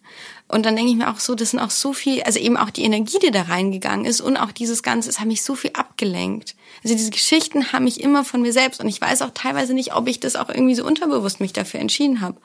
Und 0.51 0.65
dann 0.65 0.75
denke 0.75 0.91
ich 0.91 0.97
mir 0.97 1.09
auch 1.09 1.19
so, 1.19 1.33
das 1.33 1.51
sind 1.51 1.59
auch 1.59 1.69
so 1.69 1.93
viel, 1.93 2.21
also 2.23 2.39
eben 2.39 2.57
auch 2.57 2.69
die 2.69 2.83
Energie, 2.83 3.19
die 3.23 3.31
da 3.31 3.43
reingegangen 3.43 4.05
ist 4.05 4.21
und 4.21 4.37
auch 4.37 4.51
dieses 4.51 4.83
Ganze, 4.83 5.09
es 5.09 5.19
hat 5.19 5.27
mich 5.27 5.43
so 5.43 5.55
viel 5.55 5.71
abgelenkt. 5.73 6.55
Also 6.83 6.95
diese 6.95 7.11
Geschichten 7.11 7.71
haben 7.71 7.85
mich 7.85 8.01
immer 8.01 8.25
von 8.25 8.41
mir 8.41 8.53
selbst 8.53 8.81
und 8.81 8.87
ich 8.87 8.99
weiß 8.99 9.21
auch 9.21 9.31
teilweise 9.33 9.73
nicht, 9.73 9.95
ob 9.95 10.07
ich 10.07 10.19
das 10.19 10.35
auch 10.35 10.49
irgendwie 10.49 10.75
so 10.75 10.85
unterbewusst 10.85 11.39
mich 11.39 11.53
dafür 11.53 11.79
entschieden 11.79 12.21
habe. 12.21 12.37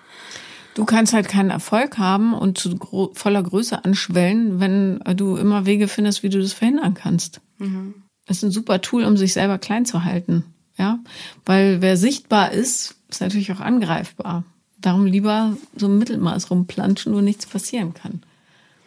Du 0.74 0.84
kannst 0.84 1.14
halt 1.14 1.28
keinen 1.28 1.50
Erfolg 1.50 1.98
haben 1.98 2.34
und 2.34 2.58
zu 2.58 2.78
voller 3.14 3.42
Größe 3.42 3.84
anschwellen, 3.84 4.60
wenn 4.60 5.00
du 5.16 5.36
immer 5.36 5.64
Wege 5.64 5.88
findest, 5.88 6.22
wie 6.22 6.28
du 6.28 6.40
das 6.40 6.52
verhindern 6.52 6.94
kannst. 6.94 7.40
Mhm. 7.58 7.94
Das 8.26 8.38
ist 8.38 8.42
ein 8.42 8.50
super 8.50 8.82
Tool, 8.82 9.04
um 9.04 9.16
sich 9.16 9.32
selber 9.32 9.58
klein 9.58 9.86
zu 9.86 10.04
halten. 10.04 10.44
Ja, 10.78 10.98
weil 11.46 11.80
wer 11.80 11.96
sichtbar 11.96 12.52
ist, 12.52 12.96
ist 13.08 13.22
natürlich 13.22 13.50
auch 13.52 13.60
angreifbar. 13.60 14.44
Darum 14.78 15.06
lieber 15.06 15.56
so 15.76 15.86
im 15.86 15.98
Mittelmaß 15.98 16.50
rumplanschen, 16.50 17.14
wo 17.14 17.20
nichts 17.20 17.46
passieren 17.46 17.94
kann. 17.94 18.22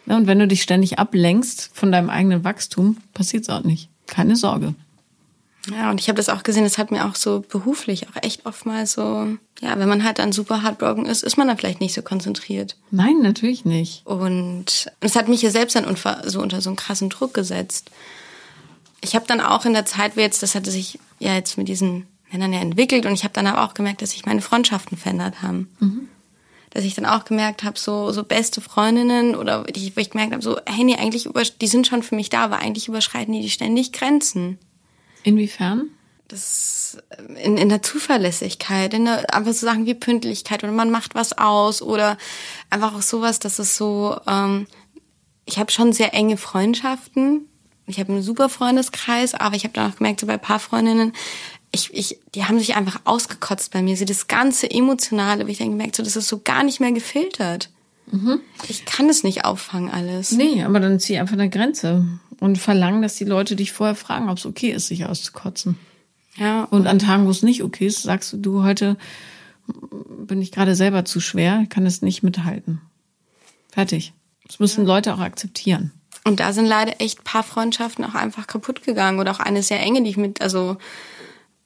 Ja, 0.06 0.16
und 0.16 0.26
wenn 0.26 0.38
du 0.38 0.48
dich 0.48 0.62
ständig 0.62 0.98
ablenkst 0.98 1.70
von 1.72 1.92
deinem 1.92 2.10
eigenen 2.10 2.44
Wachstum, 2.44 2.96
passiert 3.14 3.44
es 3.44 3.50
auch 3.50 3.64
nicht. 3.64 3.88
Keine 4.06 4.36
Sorge. 4.36 4.74
Ja, 5.70 5.90
und 5.90 6.00
ich 6.00 6.08
habe 6.08 6.16
das 6.16 6.30
auch 6.30 6.42
gesehen, 6.42 6.64
das 6.64 6.78
hat 6.78 6.90
mir 6.90 7.04
auch 7.06 7.14
so 7.14 7.44
beruflich 7.46 8.08
auch 8.08 8.22
echt 8.22 8.46
oft 8.46 8.64
mal 8.64 8.86
so, 8.86 9.36
ja, 9.60 9.78
wenn 9.78 9.88
man 9.88 10.04
halt 10.04 10.18
dann 10.18 10.32
super 10.32 10.62
heartbroken 10.62 11.04
ist, 11.04 11.22
ist 11.22 11.36
man 11.36 11.48
dann 11.48 11.58
vielleicht 11.58 11.80
nicht 11.80 11.94
so 11.94 12.02
konzentriert. 12.02 12.76
Nein, 12.90 13.20
natürlich 13.20 13.64
nicht. 13.64 14.06
Und 14.06 14.90
es 15.00 15.16
hat 15.16 15.28
mich 15.28 15.42
ja 15.42 15.50
selbst 15.50 15.76
dann 15.76 15.84
so 16.24 16.40
unter 16.40 16.60
so 16.60 16.70
einen 16.70 16.76
krassen 16.76 17.10
Druck 17.10 17.34
gesetzt. 17.34 17.90
Ich 19.02 19.14
habe 19.14 19.26
dann 19.26 19.40
auch 19.40 19.66
in 19.66 19.74
der 19.74 19.84
Zeit, 19.84 20.16
wie 20.16 20.20
jetzt, 20.20 20.42
das 20.42 20.54
hatte 20.54 20.70
sich 20.70 20.98
ja 21.18 21.34
jetzt 21.34 21.58
mit 21.58 21.68
diesen 21.68 22.06
Männern 22.32 22.52
ja 22.52 22.60
entwickelt 22.60 23.06
und 23.06 23.12
ich 23.12 23.24
habe 23.24 23.34
dann 23.34 23.46
aber 23.46 23.64
auch 23.64 23.74
gemerkt, 23.74 24.02
dass 24.02 24.12
sich 24.12 24.26
meine 24.26 24.40
Freundschaften 24.40 24.96
verändert 24.96 25.42
haben. 25.42 25.68
Mhm. 25.80 26.08
Dass 26.70 26.84
ich 26.84 26.94
dann 26.94 27.06
auch 27.06 27.24
gemerkt 27.24 27.64
habe, 27.64 27.78
so, 27.78 28.12
so 28.12 28.22
beste 28.22 28.60
Freundinnen 28.60 29.34
oder 29.34 29.64
die, 29.64 29.94
wo 29.96 30.00
ich 30.00 30.10
gemerkt 30.10 30.32
habe, 30.32 30.42
so, 30.42 30.58
hey, 30.66 30.84
nee, 30.84 30.96
eigentlich 30.96 31.26
über, 31.26 31.42
die 31.42 31.66
sind 31.66 31.86
schon 31.86 32.02
für 32.02 32.14
mich 32.14 32.30
da, 32.30 32.44
aber 32.44 32.58
eigentlich 32.58 32.86
überschreiten 32.86 33.32
die, 33.32 33.40
die 33.40 33.50
ständig 33.50 33.92
Grenzen. 33.92 34.58
Inwiefern? 35.24 35.88
Das 36.28 36.98
äh, 37.08 37.42
in, 37.42 37.56
in 37.56 37.68
der 37.68 37.82
Zuverlässigkeit, 37.82 38.94
in 38.94 39.06
der 39.06 39.34
einfach 39.34 39.52
so 39.52 39.66
Sachen 39.66 39.86
wie 39.86 39.94
Pünktlichkeit 39.94 40.62
oder 40.62 40.72
man 40.72 40.90
macht 40.90 41.16
was 41.16 41.36
aus 41.36 41.82
oder 41.82 42.16
einfach 42.70 42.94
auch 42.94 43.02
sowas, 43.02 43.40
dass 43.40 43.58
es 43.58 43.76
so, 43.76 44.16
ähm, 44.28 44.66
ich 45.44 45.58
habe 45.58 45.72
schon 45.72 45.92
sehr 45.92 46.14
enge 46.14 46.36
Freundschaften. 46.36 47.48
Ich 47.86 47.98
habe 47.98 48.12
einen 48.12 48.22
super 48.22 48.48
Freundeskreis, 48.48 49.34
aber 49.34 49.56
ich 49.56 49.64
habe 49.64 49.74
dann 49.74 49.90
auch 49.90 49.96
gemerkt, 49.96 50.20
so 50.20 50.26
bei 50.28 50.34
ein 50.34 50.40
paar 50.40 50.60
Freundinnen, 50.60 51.12
ich, 51.72 51.94
ich, 51.94 52.18
die 52.34 52.44
haben 52.44 52.58
sich 52.58 52.76
einfach 52.76 53.00
ausgekotzt 53.04 53.72
bei 53.72 53.82
mir. 53.82 53.96
So 53.96 54.04
das 54.04 54.26
ganze 54.26 54.70
Emotionale, 54.70 55.46
wie 55.46 55.52
ich 55.52 55.58
dann 55.58 55.70
gemerkt 55.70 55.96
so, 55.96 56.02
das 56.02 56.16
ist 56.16 56.28
so 56.28 56.40
gar 56.40 56.64
nicht 56.64 56.80
mehr 56.80 56.92
gefiltert. 56.92 57.70
Mhm. 58.10 58.40
Ich 58.68 58.84
kann 58.84 59.08
es 59.08 59.22
nicht 59.22 59.44
auffangen 59.44 59.90
alles. 59.90 60.32
Nee, 60.32 60.64
aber 60.64 60.80
dann 60.80 60.98
zieh 60.98 61.18
einfach 61.18 61.34
eine 61.34 61.48
Grenze 61.48 62.04
und 62.40 62.58
verlangen, 62.58 63.02
dass 63.02 63.14
die 63.14 63.24
Leute 63.24 63.54
dich 63.54 63.72
vorher 63.72 63.94
fragen, 63.94 64.28
ob 64.28 64.38
es 64.38 64.46
okay 64.46 64.70
ist, 64.70 64.88
sich 64.88 65.06
auszukotzen. 65.06 65.78
Ja. 66.36 66.64
Und 66.64 66.86
an 66.86 66.98
Tagen, 66.98 67.26
wo 67.26 67.30
es 67.30 67.42
nicht 67.42 67.62
okay 67.62 67.86
ist, 67.86 68.02
sagst 68.02 68.32
du, 68.32 68.36
du, 68.36 68.62
heute 68.64 68.96
bin 70.26 70.42
ich 70.42 70.50
gerade 70.50 70.74
selber 70.74 71.04
zu 71.04 71.20
schwer, 71.20 71.66
kann 71.68 71.86
es 71.86 72.02
nicht 72.02 72.22
mithalten. 72.22 72.80
Fertig. 73.70 74.12
Das 74.46 74.58
müssen 74.58 74.86
ja. 74.86 74.94
Leute 74.94 75.14
auch 75.14 75.20
akzeptieren. 75.20 75.92
Und 76.24 76.40
da 76.40 76.52
sind 76.52 76.66
leider 76.66 77.00
echt 77.00 77.24
paar 77.24 77.42
Freundschaften 77.42 78.04
auch 78.04 78.14
einfach 78.14 78.46
kaputt 78.46 78.82
gegangen 78.82 79.20
oder 79.20 79.30
auch 79.30 79.40
eine 79.40 79.62
sehr 79.62 79.80
enge, 79.80 80.02
die 80.02 80.10
ich 80.10 80.16
mit, 80.16 80.40
also 80.40 80.76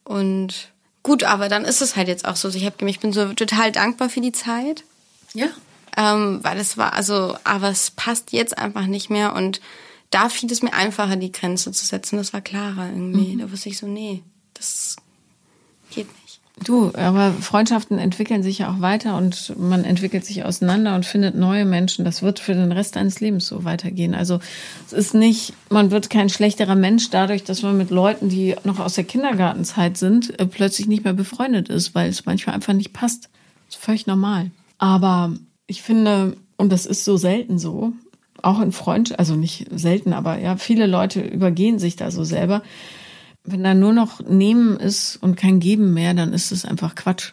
und 0.05 0.73
gut, 1.03 1.25
aber 1.25 1.49
dann 1.49 1.65
ist 1.65 1.83
es 1.83 1.97
halt 1.97 2.09
jetzt 2.09 2.25
auch 2.25 2.37
so. 2.37 2.49
Ich 2.49 2.65
habe, 2.65 2.89
ich 2.89 3.01
bin 3.01 3.13
so 3.13 3.33
total 3.33 3.73
dankbar 3.73 4.09
für 4.09 4.21
die 4.21 4.33
Zeit. 4.33 4.85
Ja. 5.33 5.49
Ähm, 5.97 6.41
weil 6.43 6.59
es 6.59 6.77
war, 6.77 6.93
also, 6.93 7.37
aber 7.45 7.69
es 7.69 7.91
passt 7.91 8.33
jetzt 8.33 8.59
einfach 8.59 8.87
nicht 8.87 9.11
mehr 9.11 9.35
und 9.35 9.61
da 10.11 10.29
fiel 10.29 10.51
es 10.51 10.63
mir 10.63 10.73
einfacher, 10.73 11.17
die 11.17 11.33
Grenze 11.33 11.73
zu 11.73 11.85
setzen. 11.85 12.17
Das 12.17 12.33
war 12.33 12.41
klarer 12.41 12.89
irgendwie. 12.89 13.35
Mhm. 13.35 13.39
Da 13.41 13.51
wusste 13.51 13.69
ich 13.69 13.79
so, 13.79 13.87
nee, 13.87 14.23
das 14.55 14.97
geht 15.91 16.09
nicht. 16.23 16.24
Du, 16.63 16.93
aber 16.95 17.33
Freundschaften 17.33 17.99
entwickeln 17.99 18.45
sich 18.45 18.59
ja 18.59 18.71
auch 18.71 18.81
weiter 18.81 19.17
und 19.17 19.55
man 19.59 19.85
entwickelt 19.85 20.25
sich 20.25 20.45
auseinander 20.45 20.95
und 20.95 21.05
findet 21.05 21.35
neue 21.35 21.65
Menschen. 21.65 22.05
Das 22.05 22.23
wird 22.23 22.39
für 22.39 22.55
den 22.55 22.71
Rest 22.71 22.95
deines 22.95 23.19
Lebens 23.21 23.49
so 23.49 23.65
weitergehen. 23.65 24.15
Also 24.15 24.39
es 24.87 24.93
ist 24.93 25.15
nicht, 25.15 25.53
man 25.69 25.91
wird 25.91 26.11
kein 26.11 26.29
schlechterer 26.29 26.77
Mensch 26.77 27.11
dadurch, 27.11 27.43
dass 27.43 27.63
man 27.63 27.77
mit 27.77 27.91
Leuten, 27.91 28.29
die 28.29 28.55
noch 28.63 28.79
aus 28.79 28.95
der 28.95 29.03
Kindergartenzeit 29.03 29.97
sind, 29.97 30.39
äh, 30.39 30.47
plötzlich 30.47 30.87
nicht 30.87 31.03
mehr 31.03 31.13
befreundet 31.13 31.69
ist, 31.69 31.97
weil 31.97 32.09
es 32.09 32.25
manchmal 32.25 32.55
einfach 32.55 32.73
nicht 32.73 32.93
passt. 32.93 33.31
Das 33.67 33.77
ist 33.77 33.85
völlig 33.85 34.07
normal. 34.07 34.53
Aber 34.79 35.33
ich 35.67 35.83
finde, 35.83 36.37
und 36.57 36.71
das 36.71 36.87
ist 36.87 37.05
so 37.05 37.17
selten 37.17 37.59
so, 37.59 37.95
auch 38.43 38.61
in 38.61 38.71
Freundschaft, 38.71 39.19
also 39.19 39.35
nicht 39.35 39.67
selten, 39.75 40.13
aber 40.13 40.39
ja, 40.39 40.57
viele 40.57 40.87
Leute 40.87 41.21
übergehen 41.21 41.81
sich 41.81 41.97
da 41.97 42.13
so 42.13 42.23
selber 42.23 42.63
wenn 43.45 43.63
da 43.63 43.75
nur 43.75 43.93
noch 43.93 44.21
Nehmen 44.21 44.79
ist 44.79 45.17
und 45.17 45.37
kein 45.37 45.61
Geben 45.61 45.93
mehr, 45.93 46.15
dann 46.15 46.33
ist 46.33 46.51
es 46.51 46.65
einfach 46.65 46.95
Quatsch. 46.95 47.33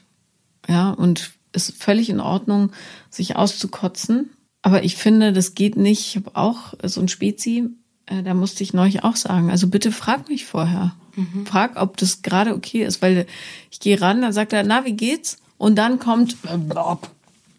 Ja, 0.67 0.91
und 0.91 1.31
es 1.53 1.69
ist 1.69 1.81
völlig 1.81 2.09
in 2.09 2.19
Ordnung, 2.19 2.71
sich 3.09 3.35
auszukotzen. 3.35 4.29
Aber 4.61 4.83
ich 4.83 4.95
finde, 4.95 5.33
das 5.33 5.55
geht 5.55 5.75
nicht. 5.75 6.07
Ich 6.07 6.15
habe 6.17 6.35
auch 6.35 6.73
so 6.83 7.01
ein 7.01 7.07
Spezi, 7.07 7.69
äh, 8.05 8.23
da 8.23 8.33
musste 8.33 8.63
ich 8.63 8.73
neulich 8.73 9.03
auch 9.03 9.15
sagen, 9.15 9.49
also 9.49 9.67
bitte 9.67 9.91
frag 9.91 10.29
mich 10.29 10.45
vorher. 10.45 10.93
Mhm. 11.15 11.45
Frag, 11.45 11.81
ob 11.81 11.97
das 11.97 12.21
gerade 12.21 12.53
okay 12.53 12.83
ist, 12.83 13.01
weil 13.01 13.25
ich 13.71 13.79
gehe 13.79 13.99
ran, 13.99 14.21
dann 14.21 14.33
sagt 14.33 14.53
er, 14.53 14.63
na, 14.63 14.85
wie 14.85 14.93
geht's? 14.93 15.37
Und 15.57 15.75
dann 15.75 15.99
kommt, 15.99 16.37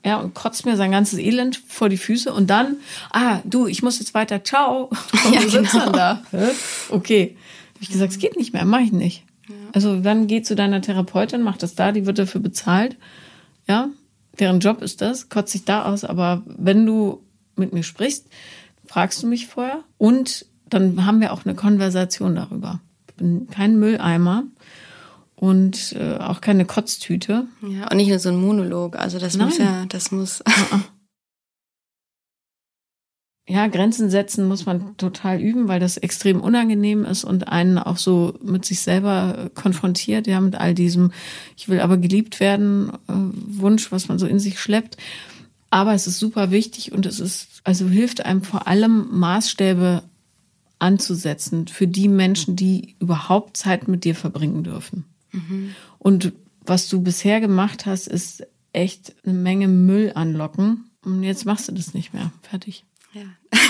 ja, 0.04 0.18
und 0.18 0.34
kotzt 0.34 0.66
mir 0.66 0.76
sein 0.76 0.90
ganzes 0.90 1.18
Elend 1.18 1.62
vor 1.68 1.88
die 1.88 1.96
Füße 1.96 2.32
und 2.32 2.50
dann, 2.50 2.76
ah, 3.12 3.40
du, 3.44 3.66
ich 3.66 3.82
muss 3.82 3.98
jetzt 3.98 4.14
weiter, 4.14 4.42
ciao. 4.42 4.90
Und 5.24 5.34
ja, 5.34 5.40
du 5.40 5.48
sitzt 5.48 5.72
genau. 5.72 5.84
dann 5.84 5.92
da. 5.92 6.22
Okay 6.90 7.36
ich 7.82 7.90
gesagt, 7.90 8.12
es 8.12 8.18
geht 8.18 8.36
nicht 8.36 8.52
mehr, 8.52 8.64
mache 8.64 8.82
ich 8.82 8.92
nicht. 8.92 9.24
Ja. 9.48 9.54
Also 9.72 10.00
dann 10.00 10.26
geh 10.26 10.42
zu 10.42 10.54
deiner 10.54 10.80
Therapeutin, 10.80 11.42
mach 11.42 11.56
das 11.56 11.74
da, 11.74 11.92
die 11.92 12.06
wird 12.06 12.18
dafür 12.18 12.40
bezahlt. 12.40 12.96
Ja, 13.68 13.88
deren 14.38 14.60
Job 14.60 14.82
ist 14.82 15.00
das, 15.00 15.28
kotzt 15.28 15.52
sich 15.52 15.64
da 15.64 15.84
aus. 15.84 16.04
Aber 16.04 16.42
wenn 16.46 16.86
du 16.86 17.22
mit 17.56 17.72
mir 17.72 17.82
sprichst, 17.82 18.26
fragst 18.86 19.22
du 19.22 19.26
mich 19.26 19.46
vorher 19.46 19.80
und 19.98 20.46
dann 20.68 21.04
haben 21.04 21.20
wir 21.20 21.32
auch 21.32 21.44
eine 21.44 21.54
Konversation 21.54 22.34
darüber. 22.34 22.80
Ich 23.08 23.14
bin 23.14 23.48
kein 23.48 23.78
Mülleimer 23.78 24.44
und 25.34 25.92
äh, 25.98 26.16
auch 26.16 26.40
keine 26.40 26.64
Kotztüte. 26.64 27.46
Ja, 27.62 27.88
und 27.90 27.96
nicht 27.96 28.08
nur 28.08 28.18
so 28.18 28.30
ein 28.30 28.36
Monolog. 28.36 28.96
Also 28.96 29.18
das 29.18 29.36
Nein. 29.36 29.48
muss 29.48 29.58
ja, 29.58 29.84
das 29.88 30.10
muss. 30.12 30.42
Ja, 33.48 33.66
Grenzen 33.66 34.08
setzen 34.08 34.46
muss 34.46 34.66
man 34.66 34.96
total 34.96 35.40
üben, 35.40 35.66
weil 35.66 35.80
das 35.80 35.96
extrem 35.96 36.40
unangenehm 36.40 37.04
ist 37.04 37.24
und 37.24 37.48
einen 37.48 37.76
auch 37.76 37.96
so 37.96 38.38
mit 38.40 38.64
sich 38.64 38.80
selber 38.80 39.50
konfrontiert, 39.54 40.28
ja, 40.28 40.40
mit 40.40 40.54
all 40.54 40.74
diesem, 40.74 41.12
ich 41.56 41.68
will 41.68 41.80
aber 41.80 41.96
geliebt 41.96 42.38
werden, 42.38 42.92
äh, 43.08 43.12
Wunsch, 43.58 43.90
was 43.90 44.06
man 44.06 44.20
so 44.20 44.26
in 44.26 44.38
sich 44.38 44.60
schleppt. 44.60 44.96
Aber 45.70 45.92
es 45.92 46.06
ist 46.06 46.20
super 46.20 46.50
wichtig 46.52 46.92
und 46.92 47.04
es 47.04 47.18
ist, 47.18 47.62
also 47.64 47.88
hilft 47.88 48.24
einem 48.24 48.42
vor 48.42 48.68
allem 48.68 49.08
Maßstäbe 49.10 50.02
anzusetzen 50.78 51.66
für 51.66 51.88
die 51.88 52.08
Menschen, 52.08 52.56
die 52.56 52.94
überhaupt 53.00 53.56
Zeit 53.56 53.88
mit 53.88 54.04
dir 54.04 54.14
verbringen 54.14 54.62
dürfen. 54.64 55.04
Mhm. 55.32 55.74
Und 55.98 56.32
was 56.64 56.88
du 56.88 57.02
bisher 57.02 57.40
gemacht 57.40 57.86
hast, 57.86 58.06
ist 58.06 58.46
echt 58.72 59.14
eine 59.24 59.34
Menge 59.34 59.66
Müll 59.66 60.12
anlocken. 60.14 60.84
Und 61.04 61.22
jetzt 61.22 61.44
machst 61.44 61.68
du 61.68 61.72
das 61.72 61.94
nicht 61.94 62.12
mehr. 62.14 62.32
Fertig. 62.42 62.84
Ja. 63.12 63.22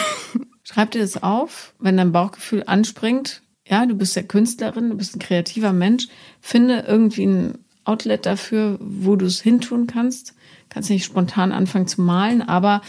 Schreib 0.65 0.93
dir 0.93 1.01
das 1.01 1.23
auf, 1.23 1.75
wenn 1.79 1.97
dein 1.97 2.13
Bauchgefühl 2.13 2.65
anspringt. 2.67 3.43
Ja, 3.67 3.87
du 3.87 3.95
bist 3.95 4.17
ja 4.17 4.23
Künstlerin, 4.23 4.91
du 4.91 4.97
bist 4.97 5.17
ein 5.17 5.21
kreativer 5.21 5.73
Mensch. 5.73 6.09
Finde 6.41 6.85
irgendwie 6.87 7.27
ein 7.27 7.59
Outlet 7.85 8.27
dafür, 8.27 8.79
wo 8.81 9.17
du 9.17 9.27
es 9.27 9.41
hintun 9.41 9.87
kannst. 9.87 10.35
Kannst 10.69 10.89
nicht 10.89 11.05
spontan 11.05 11.53
anfangen 11.53 11.87
zu 11.87 12.01
malen, 12.01 12.43
aber 12.43 12.81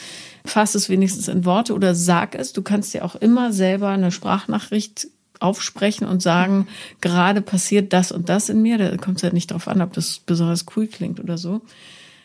fass 0.46 0.76
es 0.76 0.88
wenigstens 0.90 1.28
in 1.28 1.46
Worte 1.46 1.74
oder 1.74 1.96
sag 1.96 2.36
es. 2.36 2.54
Du 2.54 2.62
kannst 2.62 2.94
dir 2.94 3.04
auch 3.04 3.16
immer 3.16 3.52
selber 3.52 3.90
eine 3.90 4.12
Sprachnachricht 4.12 5.08
aufsprechen 5.40 6.08
und 6.08 6.22
sagen, 6.22 6.68
gerade 7.02 7.42
passiert 7.42 7.92
das 7.92 8.12
und 8.12 8.30
das 8.30 8.50
in 8.50 8.62
mir. 8.62 8.78
Da 8.78 8.96
kommt 8.98 9.18
es 9.18 9.24
halt 9.24 9.34
nicht 9.34 9.52
drauf 9.52 9.68
an, 9.68 9.82
ob 9.82 9.94
das 9.94 10.20
besonders 10.20 10.66
cool 10.76 10.88
klingt 10.88 11.20
oder 11.20 11.38
so. 11.38 11.62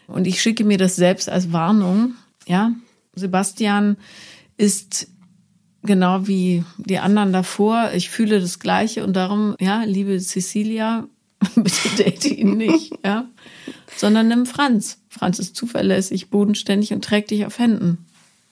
Und 0.06 0.26
ich 0.26 0.40
schicke 0.40 0.64
mir 0.64 0.78
das 0.78 0.94
selbst 0.94 1.28
als 1.28 1.52
Warnung. 1.52 2.14
Ja, 2.46 2.72
Sebastian 3.18 3.96
ist 4.56 5.08
genau 5.82 6.26
wie 6.26 6.64
die 6.78 6.98
anderen 6.98 7.32
davor. 7.32 7.90
Ich 7.94 8.10
fühle 8.10 8.40
das 8.40 8.58
Gleiche 8.58 9.04
und 9.04 9.14
darum, 9.14 9.56
ja, 9.60 9.84
liebe 9.84 10.18
Cecilia, 10.20 11.06
bitte 11.54 11.88
date 11.96 12.26
ihn 12.26 12.56
nicht, 12.56 12.92
ja, 13.04 13.26
sondern 13.96 14.28
nimm 14.28 14.46
Franz. 14.46 14.98
Franz 15.08 15.38
ist 15.38 15.56
zuverlässig, 15.56 16.30
bodenständig 16.30 16.92
und 16.92 17.04
trägt 17.04 17.30
dich 17.30 17.46
auf 17.46 17.58
Händen. 17.58 18.06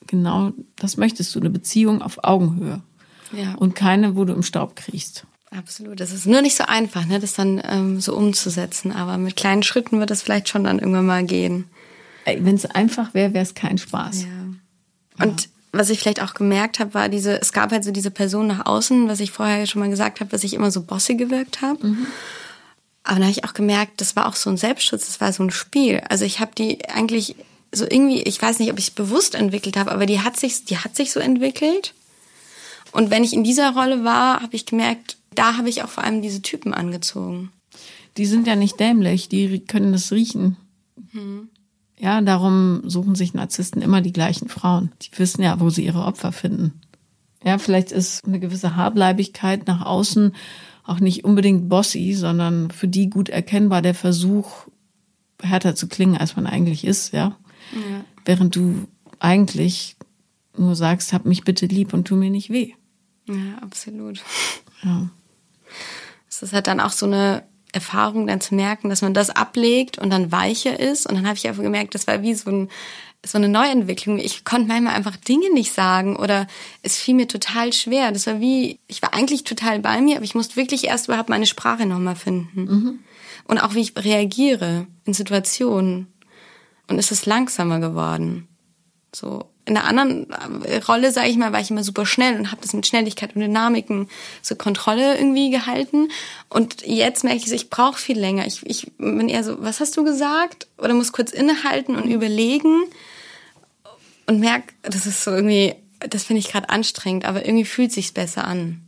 Genau, 0.07 0.53
das 0.77 0.97
möchtest 0.97 1.35
du, 1.35 1.41
eine 1.41 1.51
Beziehung 1.51 2.01
auf 2.01 2.23
Augenhöhe. 2.23 2.81
Ja. 3.33 3.55
Und 3.57 3.75
keine, 3.75 4.17
wo 4.17 4.25
du 4.25 4.33
im 4.33 4.43
Staub 4.43 4.77
kriechst. 4.77 5.27
Absolut. 5.51 6.01
Das 6.01 6.13
ist 6.13 6.27
nur 6.27 6.43
nicht 6.43 6.57
so 6.57 6.65
einfach, 6.65 7.07
ne, 7.07 7.19
das 7.19 7.35
dann 7.35 7.61
ähm, 7.65 8.01
so 8.01 8.17
umzusetzen. 8.17 8.93
Aber 8.93 9.19
mit 9.19 9.37
kleinen 9.37 9.63
Schritten 9.63 9.99
wird 9.99 10.11
das 10.11 10.23
vielleicht 10.23 10.49
schon 10.49 10.65
dann 10.65 10.79
irgendwann 10.79 11.07
mal 11.07 11.25
gehen. 11.25 11.65
Wenn 12.27 12.55
es 12.55 12.67
einfach 12.67 13.15
wäre, 13.15 13.33
wäre 13.33 13.45
es 13.45 13.55
kein 13.55 13.79
Spaß. 13.79 14.25
Ja. 14.25 15.25
Und 15.25 15.49
was 15.73 15.91
ich 15.91 16.01
vielleicht 16.01 16.23
auch 16.23 16.35
gemerkt 16.35 16.79
habe, 16.81 16.95
war 16.95 17.09
diese, 17.09 17.41
es 17.41 17.53
gab 17.53 17.71
halt 17.71 17.85
so 17.85 17.91
diese 17.91 18.11
Person 18.11 18.47
nach 18.47 18.67
außen, 18.67 19.09
was 19.09 19.21
ich 19.21 19.31
vorher 19.31 19.67
schon 19.67 19.81
mal 19.81 19.91
gesagt 19.91 20.21
habe, 20.21 20.31
dass 20.31 20.45
ich 20.45 20.55
immer 20.55 20.71
so 20.71 20.83
bossy 20.83 21.15
gewirkt 21.15 21.63
habe. 21.63 21.87
Mhm. 21.87 22.07
Aber 23.05 23.17
dann 23.17 23.25
habe 23.25 23.33
ich 23.33 23.45
auch 23.45 23.55
gemerkt, 23.55 24.01
das 24.01 24.17
war 24.17 24.27
auch 24.27 24.35
so 24.35 24.51
ein 24.51 24.57
Selbstschutz, 24.57 25.07
das 25.07 25.21
war 25.21 25.33
so 25.33 25.43
ein 25.43 25.51
Spiel. 25.51 26.01
Also 26.09 26.25
ich 26.25 26.41
habe 26.41 26.53
die 26.57 26.89
eigentlich 26.89 27.37
so 27.73 27.85
irgendwie, 27.85 28.23
ich 28.23 28.41
weiß 28.41 28.59
nicht, 28.59 28.73
ob 28.73 28.79
ich 28.79 28.89
es 28.89 28.91
bewusst 28.91 29.35
entwickelt 29.35 29.77
habe, 29.77 29.93
aber 29.93 30.07
die 30.07 30.21
hat 30.21 30.37
sich, 30.37 30.65
die 30.65 30.79
hat 30.79 30.97
sich 30.97 31.13
so 31.13 31.21
entwickelt. 31.21 31.95
Und 32.93 33.11
wenn 33.11 33.23
ich 33.23 33.33
in 33.33 33.45
dieser 33.45 33.75
Rolle 33.75 34.03
war, 34.03 34.41
habe 34.41 34.57
ich 34.57 34.67
gemerkt, 34.67 35.19
da 35.35 35.57
habe 35.57 35.69
ich 35.69 35.83
auch 35.83 35.89
vor 35.89 36.03
allem 36.03 36.23
diese 36.23 36.43
Typen 36.43 36.73
angezogen. 36.75 37.53
Die 38.17 38.27
sind 38.27 38.47
ja 38.47 38.57
nicht 38.57 38.81
dämlich, 38.81 39.29
die 39.29 39.61
können 39.61 39.93
das 39.93 40.11
riechen. 40.11 40.57
Mhm. 41.13 41.51
Ja, 41.99 42.21
darum 42.21 42.83
suchen 42.85 43.15
sich 43.15 43.35
Narzissten 43.35 43.81
immer 43.81 44.03
die 44.03 44.13
gleichen 44.13 44.49
Frauen. 44.49 44.93
Die 45.03 45.19
wissen 45.19 45.43
ja, 45.43 45.61
wo 45.61 45.71
sie 45.71 45.85
ihre 45.85 46.05
Opfer 46.05 46.33
finden. 46.33 46.81
Ja, 47.43 47.59
vielleicht 47.59 47.93
ist 47.93 48.27
eine 48.27 48.41
gewisse 48.41 48.77
Harbleibigkeit 48.77 49.67
nach 49.67 49.85
außen 49.85 50.33
auch 50.87 51.01
nicht 51.01 51.25
unbedingt 51.25 51.69
bossy, 51.69 52.15
sondern 52.15 52.71
für 52.71 52.89
die 52.89 53.11
gut 53.11 53.29
erkennbar 53.29 53.83
der 53.83 53.95
Versuch, 53.95 54.67
härter 55.43 55.75
zu 55.75 55.89
klingen, 55.89 56.17
als 56.17 56.37
man 56.37 56.47
eigentlich 56.47 56.85
ist, 56.85 57.13
ja. 57.13 57.37
ja. 57.73 58.05
Während 58.25 58.55
du 58.57 58.87
eigentlich 59.19 59.97
nur 60.57 60.77
sagst, 60.77 61.13
hab 61.13 61.27
mich 61.27 61.43
bitte 61.43 61.67
lieb 61.67 61.93
und 61.93 62.07
tu 62.07 62.17
mir 62.17 62.31
nicht 62.31 62.51
weh. 62.51 62.73
Ja, 63.27 63.59
absolut. 63.61 64.23
Ja. 64.83 65.11
Es 66.29 66.43
ist 66.43 66.53
halt 66.53 66.69
dann 66.69 66.81
auch 66.81 66.91
so 66.91 67.07
eine 67.07 67.43
Erfahrung 67.77 68.27
dann 68.27 68.41
zu 68.41 68.55
merken, 68.55 68.89
dass 68.89 69.03
man 69.03 69.15
das 69.15 69.31
ablegt 69.31 69.99
und 69.99 70.11
dann 70.11 70.33
weicher 70.33 70.81
ist. 70.81 71.07
Und 71.07 71.15
dann 71.15 71.27
habe 71.27 71.37
ich 71.37 71.47
einfach 71.47 71.63
gemerkt, 71.63 71.95
das 71.95 72.07
war 72.07 72.23
wie 72.23 72.35
so, 72.35 72.51
ein, 72.51 72.71
so 73.25 73.37
eine 73.39 73.49
Neuentwicklung. 73.49 74.19
Ich 74.19 74.45
konnte 74.45 74.67
manchmal 74.67 74.95
einfach 74.95 75.17
Dinge 75.17 75.53
nicht 75.53 75.73
sagen 75.73 76.17
oder 76.17 76.47
es 76.83 76.97
fiel 76.97 77.15
mir 77.15 77.29
total 77.29 77.73
schwer. 77.73 78.13
Das 78.13 78.27
war 78.27 78.41
wie, 78.41 78.81
ich 78.89 79.03
war 79.03 79.15
eigentlich 79.15 79.45
total 79.45 79.79
bei 79.81 80.01
mir, 80.01 80.17
aber 80.17 80.25
ich 80.25 80.35
musste 80.35 80.57
wirklich 80.57 80.85
erst 80.85 81.09
überhaupt 81.09 81.29
meine 81.29 81.47
Sprache 81.47 81.87
nochmal 81.87 82.17
finden. 82.17 82.65
Mhm. 82.65 82.99
Und 83.45 83.59
auch 83.59 83.75
wie 83.75 83.83
ich 83.83 83.97
reagiere 83.97 84.87
in 85.05 85.13
Situationen. 85.13 86.09
Und 86.89 86.99
es 86.99 87.11
ist 87.11 87.27
langsamer 87.27 87.79
geworden. 87.79 88.49
So, 89.15 89.51
in 89.67 89.75
der 89.75 89.85
anderen 89.85 90.31
äh, 90.65 90.79
Rolle, 90.79 91.11
sage 91.11 91.29
ich 91.29 91.37
mal, 91.37 91.53
war 91.53 91.61
ich 91.61 91.71
immer 91.71 91.83
super 91.83 92.07
schnell 92.07 92.39
und 92.39 92.53
habe 92.53 92.63
das 92.63 92.73
mit 92.73 92.87
Schnelligkeit 92.87 93.35
und 93.35 93.43
Dynamiken 93.43 94.09
so 94.41 94.55
Kontrolle 94.55 95.19
irgendwie 95.19 95.51
gehalten. 95.51 96.09
Und 96.49 96.87
jetzt 96.87 97.25
merke 97.25 97.39
ich, 97.39 97.53
ich 97.53 97.69
brauche 97.69 98.01
viel 98.01 98.19
länger. 98.19 98.47
Ich, 98.47 98.65
ich 98.65 98.93
bin 98.97 99.29
eher 99.29 99.43
so, 99.43 99.61
was 99.61 99.81
hast 99.81 99.97
du 99.97 100.05
gesagt? 100.05 100.69
Oder 100.79 100.95
muss 100.95 101.13
kurz 101.13 101.33
innehalten 101.33 101.97
und 101.97 102.09
überlegen 102.09 102.85
und 104.27 104.39
merke, 104.39 104.73
das 104.83 105.05
ist 105.07 105.25
so 105.25 105.33
irgendwie, 105.33 105.75
das 105.99 106.23
finde 106.23 106.41
ich 106.41 106.49
gerade 106.49 106.71
anstrengend, 106.71 107.25
aber 107.25 107.45
irgendwie 107.45 107.65
fühlt 107.65 107.93
sich's 107.93 108.13
besser 108.13 108.47
an. 108.47 108.83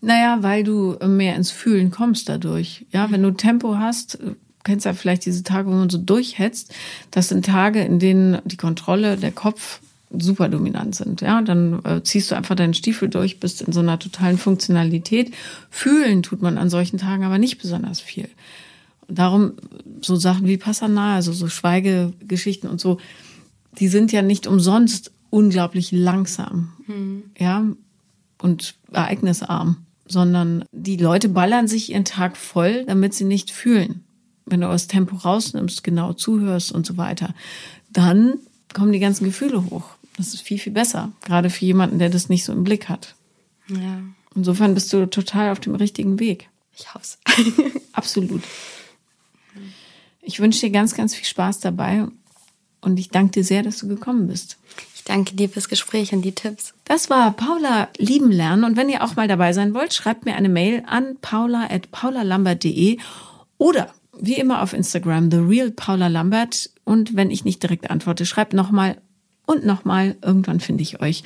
Naja, 0.00 0.38
weil 0.40 0.64
du 0.64 0.96
mehr 1.06 1.36
ins 1.36 1.50
Fühlen 1.50 1.90
kommst 1.90 2.28
dadurch. 2.28 2.86
Ja, 2.90 3.10
wenn 3.10 3.22
du 3.22 3.32
Tempo 3.32 3.76
hast, 3.76 4.18
kennst 4.64 4.86
ja 4.86 4.94
vielleicht 4.94 5.26
diese 5.26 5.42
Tage, 5.42 5.68
wo 5.68 5.74
man 5.74 5.90
so 5.90 5.98
durchhetzt. 5.98 6.74
Das 7.10 7.28
sind 7.28 7.44
Tage, 7.44 7.82
in 7.82 7.98
denen 7.98 8.40
die 8.44 8.56
Kontrolle, 8.56 9.16
der 9.16 9.32
Kopf 9.32 9.80
super 10.18 10.48
dominant 10.48 10.94
sind. 10.94 11.20
Ja, 11.20 11.42
dann 11.42 11.84
äh, 11.84 12.02
ziehst 12.02 12.30
du 12.30 12.34
einfach 12.34 12.54
deinen 12.54 12.74
Stiefel 12.74 13.08
durch, 13.08 13.40
bist 13.40 13.62
in 13.62 13.72
so 13.72 13.80
einer 13.80 13.98
totalen 13.98 14.38
Funktionalität. 14.38 15.32
Fühlen 15.70 16.22
tut 16.22 16.42
man 16.42 16.58
an 16.58 16.70
solchen 16.70 16.98
Tagen 16.98 17.24
aber 17.24 17.38
nicht 17.38 17.58
besonders 17.58 18.00
viel. 18.00 18.28
Und 19.08 19.18
darum 19.18 19.52
so 20.00 20.16
Sachen 20.16 20.46
wie 20.46 20.56
Passana, 20.56 21.14
also 21.14 21.32
so 21.32 21.48
Schweigegeschichten 21.48 22.68
und 22.68 22.80
so, 22.80 22.98
die 23.78 23.88
sind 23.88 24.12
ja 24.12 24.22
nicht 24.22 24.46
umsonst 24.46 25.12
unglaublich 25.30 25.92
langsam. 25.92 26.72
Mhm. 26.86 27.22
Ja, 27.38 27.64
und 28.40 28.74
ereignisarm, 28.92 29.78
sondern 30.06 30.64
die 30.72 30.96
Leute 30.96 31.28
ballern 31.28 31.68
sich 31.68 31.90
ihren 31.90 32.04
Tag 32.04 32.36
voll, 32.36 32.84
damit 32.86 33.14
sie 33.14 33.24
nicht 33.24 33.50
fühlen. 33.50 34.04
Wenn 34.44 34.60
du 34.60 34.66
das 34.66 34.88
Tempo 34.88 35.16
rausnimmst, 35.16 35.84
genau 35.84 36.12
zuhörst 36.12 36.72
und 36.72 36.84
so 36.84 36.96
weiter, 36.96 37.34
dann 37.90 38.34
kommen 38.74 38.92
die 38.92 38.98
ganzen 38.98 39.24
Gefühle 39.24 39.64
hoch. 39.70 39.84
Das 40.16 40.34
ist 40.34 40.42
viel, 40.42 40.58
viel 40.58 40.72
besser. 40.72 41.12
Gerade 41.24 41.50
für 41.50 41.64
jemanden, 41.64 41.98
der 41.98 42.10
das 42.10 42.28
nicht 42.28 42.44
so 42.44 42.52
im 42.52 42.64
Blick 42.64 42.88
hat. 42.88 43.14
Ja. 43.68 44.02
Insofern 44.34 44.74
bist 44.74 44.92
du 44.92 45.08
total 45.08 45.50
auf 45.50 45.60
dem 45.60 45.74
richtigen 45.74 46.18
Weg. 46.18 46.48
Ich 46.76 46.94
hoffe 46.94 47.04
es. 47.04 47.18
Absolut. 47.92 48.42
Ich 50.20 50.40
wünsche 50.40 50.60
dir 50.60 50.70
ganz, 50.70 50.94
ganz 50.94 51.14
viel 51.14 51.24
Spaß 51.24 51.60
dabei 51.60 52.06
und 52.80 52.98
ich 52.98 53.10
danke 53.10 53.32
dir 53.32 53.44
sehr, 53.44 53.62
dass 53.62 53.78
du 53.78 53.88
gekommen 53.88 54.28
bist. 54.28 54.58
Ich 54.94 55.04
danke 55.04 55.34
dir 55.34 55.48
fürs 55.48 55.68
Gespräch 55.68 56.12
und 56.12 56.22
die 56.22 56.34
Tipps. 56.34 56.74
Das 56.84 57.10
war 57.10 57.32
Paula 57.32 57.88
lieben 57.98 58.30
lernen 58.30 58.64
und 58.64 58.76
wenn 58.76 58.88
ihr 58.88 59.02
auch 59.02 59.16
mal 59.16 59.26
dabei 59.26 59.52
sein 59.52 59.74
wollt, 59.74 59.92
schreibt 59.94 60.24
mir 60.24 60.36
eine 60.36 60.48
Mail 60.48 60.84
an 60.86 61.16
paula@paulalambert.de 61.20 62.98
oder 63.58 63.92
wie 64.18 64.34
immer 64.34 64.62
auf 64.62 64.72
Instagram 64.72 65.30
the 65.30 65.38
real 65.38 65.70
Paula 65.70 66.06
Lambert 66.06 66.70
und 66.84 67.16
wenn 67.16 67.30
ich 67.30 67.44
nicht 67.44 67.62
direkt 67.62 67.90
antworte, 67.90 68.26
schreibt 68.26 68.52
nochmal 68.52 69.00
und 69.46 69.64
nochmal, 69.64 70.16
irgendwann 70.22 70.60
finde 70.60 70.82
ich 70.82 71.00
euch. 71.00 71.24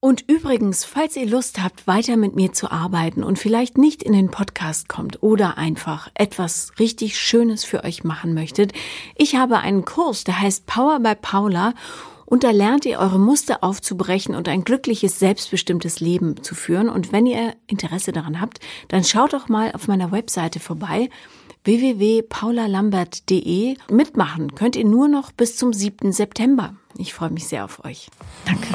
Und 0.00 0.24
übrigens, 0.28 0.84
falls 0.84 1.16
ihr 1.16 1.26
Lust 1.26 1.60
habt, 1.60 1.88
weiter 1.88 2.16
mit 2.16 2.36
mir 2.36 2.52
zu 2.52 2.70
arbeiten 2.70 3.24
und 3.24 3.36
vielleicht 3.36 3.78
nicht 3.78 4.04
in 4.04 4.12
den 4.12 4.30
Podcast 4.30 4.88
kommt 4.88 5.24
oder 5.24 5.58
einfach 5.58 6.08
etwas 6.14 6.70
richtig 6.78 7.18
Schönes 7.18 7.64
für 7.64 7.82
euch 7.82 8.04
machen 8.04 8.32
möchtet, 8.32 8.72
ich 9.16 9.34
habe 9.34 9.58
einen 9.58 9.84
Kurs, 9.84 10.22
der 10.22 10.40
heißt 10.40 10.66
Power 10.66 11.00
by 11.00 11.16
Paula 11.20 11.74
und 12.26 12.44
da 12.44 12.50
lernt 12.50 12.84
ihr 12.84 13.00
eure 13.00 13.18
Muster 13.18 13.64
aufzubrechen 13.64 14.36
und 14.36 14.48
ein 14.48 14.62
glückliches, 14.62 15.18
selbstbestimmtes 15.18 15.98
Leben 15.98 16.44
zu 16.44 16.54
führen. 16.54 16.90
Und 16.90 17.10
wenn 17.10 17.24
ihr 17.24 17.54
Interesse 17.66 18.12
daran 18.12 18.40
habt, 18.40 18.60
dann 18.88 19.02
schaut 19.02 19.32
doch 19.32 19.48
mal 19.48 19.72
auf 19.72 19.88
meiner 19.88 20.12
Webseite 20.12 20.60
vorbei 20.60 21.08
www.paulalambert.de. 21.68 23.76
Mitmachen 23.90 24.54
könnt 24.54 24.74
ihr 24.74 24.86
nur 24.86 25.06
noch 25.06 25.32
bis 25.32 25.58
zum 25.58 25.74
7. 25.74 26.12
September. 26.12 26.74
Ich 26.96 27.12
freue 27.12 27.30
mich 27.30 27.46
sehr 27.46 27.66
auf 27.66 27.84
euch. 27.84 28.08
Danke. 28.46 28.68